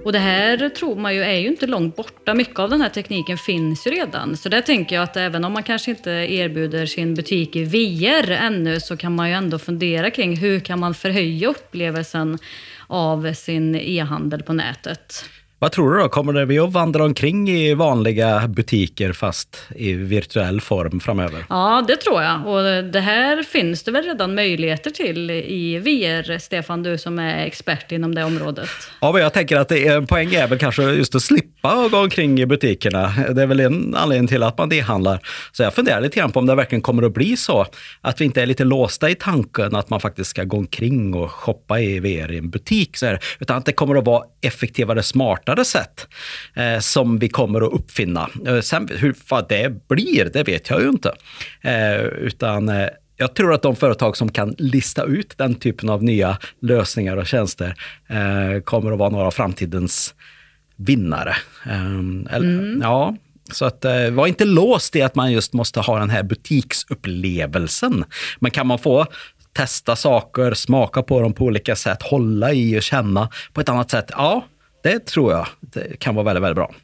Och 0.05 0.12
det 0.12 0.18
här 0.18 0.68
tror 0.68 0.96
man 0.96 1.14
ju 1.14 1.22
är 1.22 1.38
ju 1.38 1.48
inte 1.48 1.66
långt 1.66 1.96
borta. 1.96 2.34
Mycket 2.34 2.59
av 2.59 2.70
den 2.70 2.80
här 2.80 2.88
tekniken 2.88 3.38
finns 3.38 3.86
ju 3.86 3.90
redan. 3.90 4.36
Så 4.36 4.48
där 4.48 4.61
tänker 4.61 4.96
jag 4.96 5.03
att 5.03 5.16
även 5.16 5.44
om 5.44 5.53
man 5.53 5.62
kanske 5.62 5.90
inte 5.90 6.11
erbjuder 6.11 6.86
sin 6.86 7.14
butik 7.14 7.57
i 7.57 7.64
VR 7.64 8.30
ännu 8.30 8.80
så 8.80 8.96
kan 8.96 9.14
man 9.14 9.28
ju 9.28 9.34
ändå 9.34 9.59
fundera 9.59 10.11
kring 10.11 10.36
hur 10.36 10.61
kan 10.61 10.80
man 10.80 10.94
förhöja 10.94 11.48
upplevelsen 11.48 12.38
av 12.86 13.32
sin 13.32 13.74
e-handel 13.74 14.42
på 14.42 14.53
nätet. 14.53 15.24
Vad 15.62 15.72
tror 15.72 15.94
du 15.94 16.00
då? 16.00 16.08
Kommer 16.08 16.44
vi 16.44 16.58
att 16.58 16.72
vandra 16.72 17.04
omkring 17.04 17.48
i 17.50 17.74
vanliga 17.74 18.48
butiker 18.48 19.12
fast 19.12 19.62
i 19.76 19.92
virtuell 19.92 20.60
form 20.60 21.00
framöver? 21.00 21.44
Ja, 21.48 21.84
det 21.88 21.96
tror 21.96 22.22
jag. 22.22 22.46
Och 22.46 22.84
det 22.84 23.00
här 23.00 23.42
finns 23.42 23.82
det 23.82 23.90
väl 23.90 24.04
redan 24.04 24.34
möjligheter 24.34 24.90
till 24.90 25.30
i 25.30 25.78
VR, 25.78 26.38
Stefan, 26.38 26.82
du 26.82 26.98
som 26.98 27.18
är 27.18 27.46
expert 27.46 27.92
inom 27.92 28.14
det 28.14 28.24
området. 28.24 28.68
Ja, 29.00 29.12
men 29.12 29.22
jag 29.22 29.32
tänker 29.32 29.56
att 29.56 29.68
det 29.68 29.86
är, 29.86 29.96
en 29.96 30.06
poäng 30.06 30.34
är 30.34 30.48
väl 30.48 30.58
kanske 30.58 30.82
just 30.82 31.14
att 31.14 31.22
slippa 31.22 31.88
gå 31.90 31.98
omkring 31.98 32.40
i 32.40 32.46
butikerna. 32.46 33.14
Det 33.30 33.42
är 33.42 33.46
väl 33.46 33.60
en 33.60 33.94
anledning 33.94 34.28
till 34.28 34.42
att 34.42 34.58
man 34.58 34.72
e-handlar. 34.72 35.20
Så 35.52 35.62
jag 35.62 35.74
funderar 35.74 36.00
lite 36.00 36.18
grann 36.18 36.32
på 36.32 36.40
om 36.40 36.46
det 36.46 36.54
verkligen 36.54 36.82
kommer 36.82 37.02
att 37.02 37.14
bli 37.14 37.36
så. 37.36 37.66
Att 38.00 38.20
vi 38.20 38.24
inte 38.24 38.42
är 38.42 38.46
lite 38.46 38.64
låsta 38.64 39.10
i 39.10 39.14
tanken 39.14 39.74
att 39.76 39.90
man 39.90 40.00
faktiskt 40.00 40.30
ska 40.30 40.44
gå 40.44 40.56
omkring 40.56 41.14
och 41.14 41.30
shoppa 41.30 41.80
i 41.80 42.00
VR 42.00 42.32
i 42.32 42.38
en 42.38 42.50
butik. 42.50 42.96
Så 42.96 43.06
här, 43.06 43.20
utan 43.40 43.56
att 43.56 43.66
det 43.66 43.72
kommer 43.72 43.96
att 43.96 44.06
vara 44.06 44.24
effektivare, 44.40 45.02
smartare 45.02 45.51
smartare 45.53 45.64
sätt 45.64 46.09
eh, 46.55 46.80
som 46.80 47.18
vi 47.18 47.28
kommer 47.28 47.61
att 47.61 47.72
uppfinna. 47.72 48.28
Eh, 48.46 48.61
sen 48.61 48.88
hur 48.92 49.14
vad 49.28 49.48
det 49.48 49.88
blir, 49.88 50.30
det 50.32 50.42
vet 50.42 50.70
jag 50.70 50.82
ju 50.82 50.88
inte. 50.88 51.12
Eh, 51.61 52.00
utan 52.00 52.68
eh, 52.68 52.88
jag 53.16 53.34
tror 53.34 53.55
att 53.55 53.62
de 53.62 53.76
företag 53.76 54.16
som 54.16 54.32
kan 54.32 54.55
lista 54.59 55.05
ut 55.05 55.34
den 55.38 55.55
typen 55.55 55.88
av 55.88 56.03
nya 56.03 56.38
lösningar 56.61 57.16
och 57.16 57.26
tjänster 57.26 57.74
eh, 58.09 58.62
kommer 58.64 58.92
att 58.92 58.98
vara 58.98 59.11
några 59.11 59.26
av 59.26 59.30
framtidens 59.30 60.14
vinnare. 60.76 61.34
Eh, 61.66 62.34
eller, 62.34 62.48
mm. 62.48 62.80
Ja, 62.82 63.16
så 63.53 63.64
att 63.64 63.84
var 64.12 64.26
inte 64.26 64.44
låst 64.44 64.96
i 64.96 65.03
att 65.03 65.14
man 65.14 65.32
just 65.32 65.53
måste 65.53 65.80
ha 65.80 65.98
den 65.98 66.11
här 66.11 66.22
butiksupplevelsen. 66.22 68.05
Men 68.40 68.50
kan 68.50 68.66
man 68.66 68.78
få 68.78 69.07
testa 69.53 69.96
saker, 69.96 70.55
smaka 70.55 71.03
på 71.03 71.20
dem 71.20 71.32
på 71.32 71.44
olika 71.44 71.76
sätt, 71.76 72.03
hålla 72.03 72.53
i 72.53 72.78
och 72.78 72.82
känna 72.82 73.28
på 73.53 73.61
ett 73.61 73.68
annat 73.68 73.90
sätt, 73.90 74.11
ja, 74.11 74.44
det 74.83 75.07
tror 75.07 75.33
jag 75.33 75.47
det 75.61 75.99
kan 75.99 76.14
vara 76.14 76.24
väldigt, 76.24 76.43
väldigt 76.43 76.57
bra. 76.57 76.74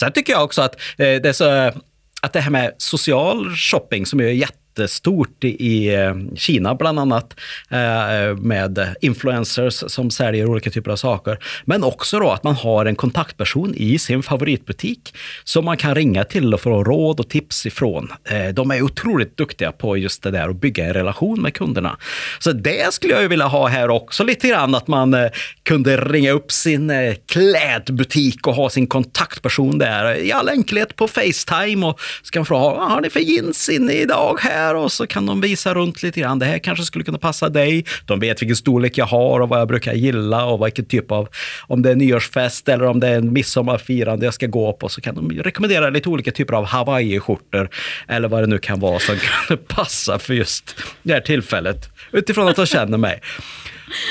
Sen 0.00 0.12
tycker 0.12 0.32
jag 0.32 0.44
också 0.44 0.62
att, 0.62 0.74
eh, 0.74 0.96
det, 0.96 1.26
är 1.26 1.32
så, 1.32 1.54
eh, 1.54 1.74
att 2.22 2.32
det 2.32 2.40
här 2.40 2.50
med 2.50 2.74
social 2.78 3.56
shopping 3.56 4.06
som 4.06 4.20
är 4.20 4.24
jätte 4.24 4.54
jättestort 4.78 5.44
i 5.44 5.94
eh, 5.94 6.14
Kina 6.36 6.74
bland 6.74 6.98
annat 6.98 7.34
eh, 7.70 8.36
med 8.36 8.94
influencers 9.00 9.84
som 9.86 10.10
säljer 10.10 10.46
olika 10.46 10.70
typer 10.70 10.90
av 10.90 10.96
saker. 10.96 11.38
Men 11.64 11.84
också 11.84 12.18
då 12.18 12.30
att 12.30 12.44
man 12.44 12.54
har 12.54 12.86
en 12.86 12.96
kontaktperson 12.96 13.74
i 13.74 13.98
sin 13.98 14.22
favoritbutik 14.22 15.14
som 15.44 15.64
man 15.64 15.76
kan 15.76 15.94
ringa 15.94 16.24
till 16.24 16.54
och 16.54 16.60
få 16.60 16.84
råd 16.84 17.20
och 17.20 17.28
tips 17.28 17.66
ifrån. 17.66 18.12
Eh, 18.24 18.54
de 18.54 18.70
är 18.70 18.82
otroligt 18.82 19.36
duktiga 19.36 19.72
på 19.72 19.96
just 19.96 20.22
det 20.22 20.30
där 20.30 20.48
att 20.48 20.60
bygga 20.60 20.84
en 20.84 20.94
relation 20.94 21.42
med 21.42 21.54
kunderna. 21.54 21.96
Så 22.38 22.52
det 22.52 22.94
skulle 22.94 23.12
jag 23.12 23.22
ju 23.22 23.28
vilja 23.28 23.46
ha 23.46 23.66
här 23.66 23.90
också 23.90 24.24
lite 24.24 24.48
grann, 24.48 24.74
att 24.74 24.88
man 24.88 25.14
eh, 25.14 25.30
kunde 25.62 25.96
ringa 25.96 26.32
upp 26.32 26.52
sin 26.52 26.90
eh, 26.90 27.14
klädbutik 27.26 28.46
och 28.46 28.54
ha 28.54 28.70
sin 28.70 28.86
kontaktperson 28.86 29.78
där 29.78 30.16
i 30.16 30.32
all 30.32 30.48
enkelhet 30.48 30.96
på 30.96 31.08
Facetime 31.08 31.86
och 31.86 32.00
ska 32.22 32.38
man 32.38 32.46
fråga 32.46 32.64
vad 32.64 32.90
har 32.90 33.00
ni 33.00 33.10
för 33.10 33.20
jeans 33.20 33.68
inne 33.68 33.92
idag 33.92 34.38
här? 34.40 34.67
Här 34.68 34.74
och 34.74 34.92
så 34.92 35.06
kan 35.06 35.26
de 35.26 35.40
visa 35.40 35.74
runt 35.74 36.02
lite 36.02 36.20
grann. 36.20 36.38
Det 36.38 36.46
här 36.46 36.58
kanske 36.58 36.84
skulle 36.84 37.04
kunna 37.04 37.18
passa 37.18 37.48
dig. 37.48 37.84
De 38.04 38.20
vet 38.20 38.42
vilken 38.42 38.56
storlek 38.56 38.98
jag 38.98 39.06
har 39.06 39.40
och 39.40 39.48
vad 39.48 39.60
jag 39.60 39.68
brukar 39.68 39.94
gilla 39.94 40.44
och 40.44 40.66
vilken 40.66 40.84
typ 40.84 41.12
av, 41.12 41.28
om 41.66 41.82
det 41.82 41.90
är 41.90 41.96
nyårsfest 41.96 42.68
eller 42.68 42.84
om 42.84 43.00
det 43.00 43.08
är 43.08 43.18
en 43.18 43.32
midsommarfirande 43.32 44.24
jag 44.24 44.34
ska 44.34 44.46
gå 44.46 44.72
på 44.72 44.88
så 44.88 45.00
kan 45.00 45.14
de 45.14 45.30
rekommendera 45.30 45.90
lite 45.90 46.08
olika 46.08 46.30
typer 46.30 46.54
av 46.54 46.64
hawaiiskjortor 46.64 47.68
eller 48.08 48.28
vad 48.28 48.42
det 48.42 48.46
nu 48.46 48.58
kan 48.58 48.80
vara 48.80 48.98
som 48.98 49.16
kan 49.48 49.58
passa 49.58 50.18
för 50.18 50.34
just 50.34 50.76
det 51.02 51.12
här 51.12 51.20
tillfället 51.20 51.90
utifrån 52.12 52.48
att 52.48 52.56
de 52.56 52.66
känner 52.66 52.98
mig. 52.98 53.20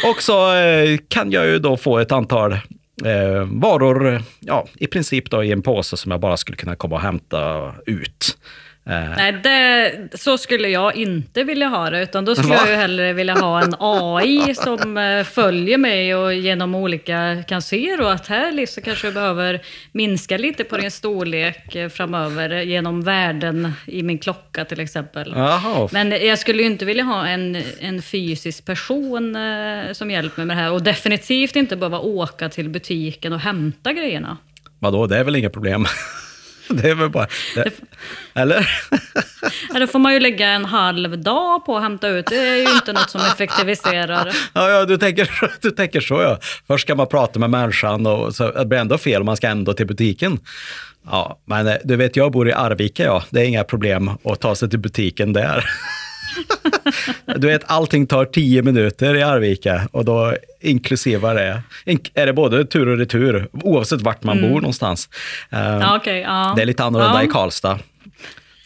Och 0.09 0.23
så 0.23 0.55
eh, 0.55 0.97
kan 1.07 1.31
jag 1.31 1.45
ju 1.47 1.59
då 1.59 1.77
få 1.77 1.99
ett 1.99 2.11
antal 2.11 2.51
eh, 3.05 3.43
varor, 3.51 4.21
ja, 4.39 4.67
i 4.75 4.87
princip 4.87 5.29
då 5.29 5.43
i 5.43 5.51
en 5.51 5.61
påse 5.61 5.97
som 5.97 6.11
jag 6.11 6.21
bara 6.21 6.37
skulle 6.37 6.57
kunna 6.57 6.75
komma 6.75 6.95
och 6.95 7.01
hämta 7.01 7.73
ut. 7.85 8.37
Eh. 8.89 9.09
Nej, 9.17 9.31
det, 9.31 9.93
så 10.13 10.37
skulle 10.37 10.67
jag 10.69 10.95
inte 10.95 11.43
vilja 11.43 11.67
ha 11.67 11.89
det. 11.89 12.03
Utan 12.03 12.25
då 12.25 12.35
skulle 12.35 12.55
Va? 12.55 12.61
jag 12.61 12.69
ju 12.69 12.75
hellre 12.75 13.13
vilja 13.13 13.33
ha 13.33 13.61
en 13.61 13.75
AI 13.79 14.55
som 14.55 14.97
eh, 14.97 15.23
följer 15.23 15.77
mig 15.77 16.15
och 16.15 16.33
genom 16.33 16.75
olika 16.75 17.43
kan 17.47 17.61
se 17.61 17.95
då 17.99 18.07
att 18.07 18.27
här 18.27 18.51
liksom 18.51 18.83
kanske 18.83 19.07
jag 19.07 19.13
behöver 19.13 19.61
minska 19.91 20.37
lite 20.37 20.63
på 20.63 20.77
din 20.77 20.91
storlek 20.91 21.75
eh, 21.75 21.89
framöver 21.89 22.61
genom 22.61 23.01
värden 23.01 23.73
i 23.85 24.03
min 24.03 24.17
klocka 24.17 24.65
till 24.65 24.79
exempel. 24.79 25.33
Aha. 25.33 25.89
Men 25.91 26.11
jag 26.11 26.39
skulle 26.39 26.61
ju 26.61 26.67
inte 26.67 26.85
vilja 26.85 27.03
ha 27.03 27.27
en, 27.27 27.63
en 27.79 28.01
fysisk 28.01 28.65
person 28.65 29.37
som 29.93 30.11
hjälper 30.11 30.37
mig 30.37 30.45
med 30.45 30.57
det 30.57 30.61
här 30.61 30.71
och 30.71 30.83
definitivt 30.83 31.55
inte 31.55 31.75
behöva 31.75 31.99
åka 31.99 32.49
till 32.49 32.69
butiken 32.69 33.33
och 33.33 33.39
hämta 33.39 33.93
grejerna. 33.93 34.37
Vadå, 34.79 35.07
det 35.07 35.17
är 35.17 35.23
väl 35.23 35.35
inga 35.35 35.49
problem? 35.49 35.85
Det 36.81 36.89
är 36.89 36.95
väl 36.95 37.09
bara... 37.09 37.27
Det, 37.55 37.71
eller? 38.33 38.69
Ja, 39.73 39.79
då 39.79 39.87
får 39.87 39.99
man 39.99 40.13
ju 40.13 40.19
lägga 40.19 40.47
en 40.47 40.65
halv 40.65 41.19
dag 41.19 41.65
på 41.65 41.77
att 41.77 41.83
hämta 41.83 42.07
ut. 42.07 42.25
Det 42.25 42.35
är 42.35 42.55
ju 42.55 42.75
inte 42.75 42.93
något 42.93 43.09
som 43.09 43.21
effektiviserar. 43.21 44.35
Ja, 44.53 44.69
ja 44.69 44.85
du, 44.85 44.97
tänker, 44.97 45.29
du 45.61 45.71
tänker 45.71 46.01
så 46.01 46.21
ja. 46.21 46.39
Först 46.67 46.81
ska 46.81 46.95
man 46.95 47.07
prata 47.07 47.39
med 47.39 47.49
människan 47.49 48.05
och 48.05 48.35
så 48.35 48.51
det 48.51 48.65
blir 48.65 48.79
ändå 48.79 48.97
fel, 48.97 49.23
man 49.23 49.37
ska 49.37 49.47
ändå 49.47 49.73
till 49.73 49.87
butiken. 49.87 50.39
Ja, 51.05 51.39
men 51.45 51.67
eh, 51.67 51.75
du 51.83 51.95
vet, 51.95 52.15
jag 52.15 52.31
bor 52.31 52.49
i 52.49 52.53
Arvika, 52.53 53.03
ja. 53.03 53.23
Det 53.29 53.41
är 53.41 53.45
inga 53.45 53.63
problem 53.63 54.11
att 54.23 54.39
ta 54.39 54.55
sig 54.55 54.69
till 54.69 54.79
butiken 54.79 55.33
där. 55.33 55.65
Du 57.35 57.47
vet, 57.47 57.61
allting 57.65 58.07
tar 58.07 58.25
tio 58.25 58.61
minuter 58.61 59.15
i 59.15 59.23
Arvika 59.23 59.81
och 59.91 60.05
då 60.05 60.33
inklusive 60.61 61.33
det, 61.33 61.61
är 62.13 62.25
det 62.25 62.33
både 62.33 62.65
tur 62.65 62.87
och 62.87 62.97
retur, 62.97 63.47
oavsett 63.51 64.01
vart 64.01 64.23
man 64.23 64.37
mm. 64.37 64.49
bor 64.49 64.61
någonstans. 64.61 65.09
Ja, 65.49 65.97
okay, 65.97 66.19
ja. 66.19 66.53
Det 66.55 66.61
är 66.61 66.65
lite 66.65 66.83
annorlunda 66.83 67.19
ja. 67.19 67.23
i 67.23 67.27
Karlstad. 67.27 67.79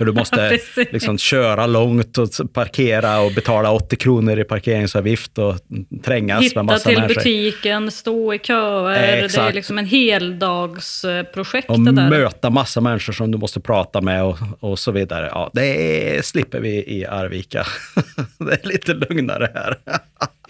För 0.01 0.05
du 0.05 0.13
måste 0.13 0.59
liksom 0.91 1.17
köra 1.17 1.67
långt 1.67 2.17
och 2.17 2.53
parkera 2.53 3.19
och 3.19 3.31
betala 3.31 3.71
80 3.71 3.95
kronor 3.95 4.39
i 4.39 4.43
parkeringsavgift 4.43 5.37
och 5.37 5.55
trängas 6.03 6.43
Hitta 6.43 6.63
med 6.63 6.65
massa 6.65 6.89
till 6.89 6.99
människor. 6.99 7.15
butiken, 7.15 7.91
stå 7.91 8.33
i 8.33 8.39
köer. 8.39 9.17
Eh, 9.17 9.27
det 9.27 9.37
är 9.37 9.53
liksom 9.53 9.77
en 9.77 9.85
heldagsprojekt. 9.85 11.69
Och 11.69 11.79
det 11.79 11.91
där. 11.91 12.09
möta 12.09 12.49
massa 12.49 12.81
människor 12.81 13.13
som 13.13 13.31
du 13.31 13.37
måste 13.37 13.59
prata 13.59 14.01
med 14.01 14.23
och, 14.23 14.37
och 14.59 14.79
så 14.79 14.91
vidare. 14.91 15.29
Ja, 15.31 15.49
det 15.53 16.25
slipper 16.25 16.59
vi 16.59 16.69
i 16.87 17.05
Arvika. 17.05 17.65
det 18.37 18.53
är 18.53 18.67
lite 18.67 18.93
lugnare 18.93 19.51
här. 19.53 19.77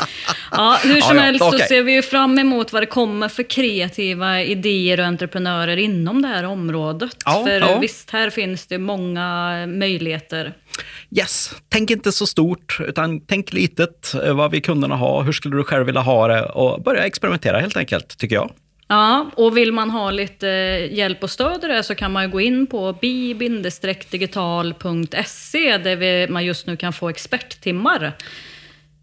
Ja, 0.51 0.79
hur 0.83 1.01
som 1.01 1.15
Ja, 1.17 1.21
ja, 1.21 1.21
helst 1.21 1.39
så 1.39 1.47
okej. 1.47 1.67
ser 1.67 1.83
vi 1.83 1.91
ju 1.93 2.01
fram 2.01 2.39
emot 2.39 2.73
vad 2.73 2.81
det 2.81 2.85
kommer 2.87 3.27
för 3.29 3.43
kreativa 3.43 4.41
idéer 4.41 4.99
och 4.99 5.05
entreprenörer 5.05 5.77
inom 5.77 6.21
det 6.21 6.27
här 6.27 6.43
området. 6.43 7.15
Ja, 7.25 7.43
för 7.45 7.79
visst, 7.79 8.09
här 8.11 8.29
finns 8.29 8.67
det 8.67 8.77
många 8.77 9.53
möjligheter. 9.67 10.53
Yes, 11.17 11.53
tänk 11.69 11.91
inte 11.91 12.11
så 12.11 12.27
stort, 12.27 12.77
utan 12.87 13.19
tänk 13.25 13.53
litet. 13.53 14.13
eh, 14.25 14.33
Vad 14.35 14.51
vill 14.51 14.61
kunderna 14.61 14.95
ha? 14.95 15.21
Hur 15.21 15.31
skulle 15.31 15.55
du 15.57 15.63
själv 15.63 15.85
vilja 15.85 16.01
ha 16.01 16.27
det? 16.27 16.41
Och 16.45 16.83
börja 16.83 17.03
experimentera 17.05 17.59
helt 17.59 17.77
enkelt, 17.77 18.17
tycker 18.17 18.35
jag. 18.35 18.51
Ja, 18.87 19.31
och 19.35 19.57
vill 19.57 19.71
man 19.71 19.89
ha 19.89 20.11
lite 20.11 20.47
hjälp 20.91 21.23
och 21.23 21.29
stöd 21.31 21.63
i 21.63 21.67
det 21.67 21.83
så 21.83 21.95
kan 21.95 22.11
man 22.11 22.31
gå 22.31 22.41
in 22.41 22.67
på 22.67 22.93
bi-digital.se 24.31 25.77
där 25.77 26.27
man 26.27 26.45
just 26.45 26.67
nu 26.67 26.77
kan 26.77 26.93
få 26.93 27.09
experttimmar. 27.09 28.13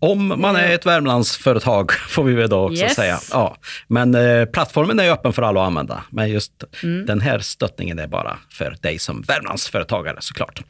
Om 0.01 0.35
man 0.41 0.57
är 0.57 0.75
ett 0.75 0.87
Värmlandsföretag, 0.87 1.93
får 2.09 2.25
vi 2.25 2.35
väl 2.35 2.49
då 2.49 2.65
också 2.65 2.83
Yes. 2.83 2.95
säga. 2.95 3.19
Ja. 3.33 3.57
Men 3.87 4.15
eh, 4.15 4.45
plattformen 4.45 5.01
är 5.01 5.11
öppen 5.11 5.33
för 5.33 5.43
alla 5.43 5.61
att 5.61 5.67
använda. 5.67 6.03
Men 6.11 6.31
just 6.31 6.53
Mm. 6.83 7.07
den 7.07 7.21
här 7.21 7.39
stöttningen 7.39 7.99
är 7.99 8.07
bara 8.07 8.39
för 8.51 8.77
dig 8.81 8.99
som 8.99 9.23
Värmlandsföretagare 9.23 10.17
såklart. 10.21 10.63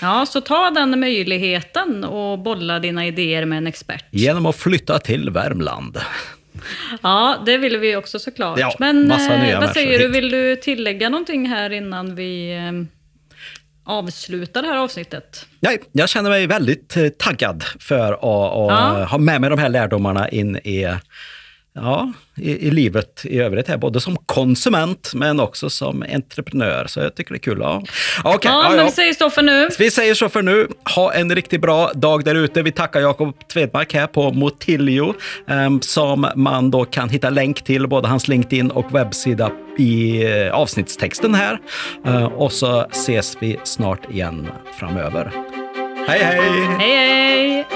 Ja, 0.00 0.26
så 0.26 0.40
ta 0.40 0.70
den 0.70 1.00
möjligheten 1.00 2.04
och 2.04 2.38
bolla 2.38 2.78
dina 2.78 3.06
idéer 3.06 3.44
med 3.44 3.58
en 3.58 3.66
expert. 3.66 4.04
Genom 4.10 4.46
att 4.46 4.56
flytta 4.56 4.98
till 4.98 5.30
Värmland. 5.30 5.98
Ja, 7.02 7.36
det 7.46 7.58
vill 7.58 7.76
vi 7.76 7.96
också 7.96 8.18
såklart. 8.18 8.58
Ja, 8.58 8.74
Men 8.78 9.10
eh, 9.10 9.60
vad 9.60 9.70
säger 9.70 9.98
du, 9.98 10.08
vill 10.08 10.30
du 10.30 10.56
tillägga 10.56 11.08
någonting 11.08 11.48
här 11.48 11.70
innan 11.72 12.14
vi 12.14 12.56
eh, 12.56 12.72
avslutar 13.86 14.62
det 14.62 14.68
här 14.68 14.76
avsnittet? 14.76 15.46
Nej, 15.60 15.78
jag 15.92 16.08
känner 16.08 16.30
mig 16.30 16.46
väldigt 16.46 16.96
eh, 16.96 17.08
taggad 17.08 17.64
för 17.80 18.12
att, 18.12 18.22
att 18.22 18.98
Ja. 19.00 19.04
ha 19.04 19.18
med 19.18 19.40
mig 19.40 19.50
de 19.50 19.58
här 19.58 19.68
lärdomarna 19.68 20.28
in 20.28 20.56
i, 20.56 20.94
ja, 21.76 22.12
i, 22.36 22.66
i 22.66 22.70
livet 22.70 23.20
i 23.24 23.38
övrigt, 23.38 23.68
här, 23.68 23.76
både 23.76 24.00
som 24.00 24.16
konsument 24.16 25.10
men 25.14 25.40
också 25.40 25.70
som 25.70 26.04
entreprenör. 26.12 26.86
Så 26.86 27.00
jag 27.00 27.14
tycker 27.14 27.32
det 27.32 27.36
är 27.36 27.40
kul. 27.40 27.58
Ja. 27.60 27.82
Okej, 28.24 28.50
ja, 28.50 28.68
men 28.68 28.78
ja. 28.78 28.84
vi 28.84 28.90
säger 28.90 29.14
så 29.14 29.30
för 29.30 29.42
nu. 29.42 29.68
Vi 29.78 29.90
säger 29.90 30.14
så 30.14 30.28
för 30.28 30.42
nu. 30.42 30.68
Ha 30.94 31.12
en 31.12 31.34
riktigt 31.34 31.60
bra 31.60 31.90
dag 31.94 32.24
där 32.24 32.34
ute. 32.34 32.62
Vi 32.62 32.72
tackar 32.72 33.00
Jakob 33.00 33.48
Tvedmark 33.48 33.94
här 33.94 34.06
på 34.06 34.30
Motilio 34.30 35.14
em, 35.48 35.82
som 35.82 36.28
man 36.36 36.70
då 36.70 36.84
kan 36.84 37.08
hitta 37.08 37.30
länk 37.30 37.64
till 37.64 37.88
både 37.88 38.08
hans 38.08 38.28
LinkedIn 38.28 38.70
och 38.70 38.94
webbsida 38.94 39.50
i 39.78 40.24
eh, 40.24 40.54
avsnittstexten 40.54 41.34
här. 41.34 41.58
Eh, 42.06 42.24
och 42.24 42.52
så 42.52 42.86
ses 42.90 43.36
vi 43.40 43.60
snart 43.64 44.10
igen 44.10 44.48
framöver. 44.78 45.32
Hej, 46.08 46.20
hej! 46.22 46.40
Hej, 46.78 46.96
hej! 46.96 47.75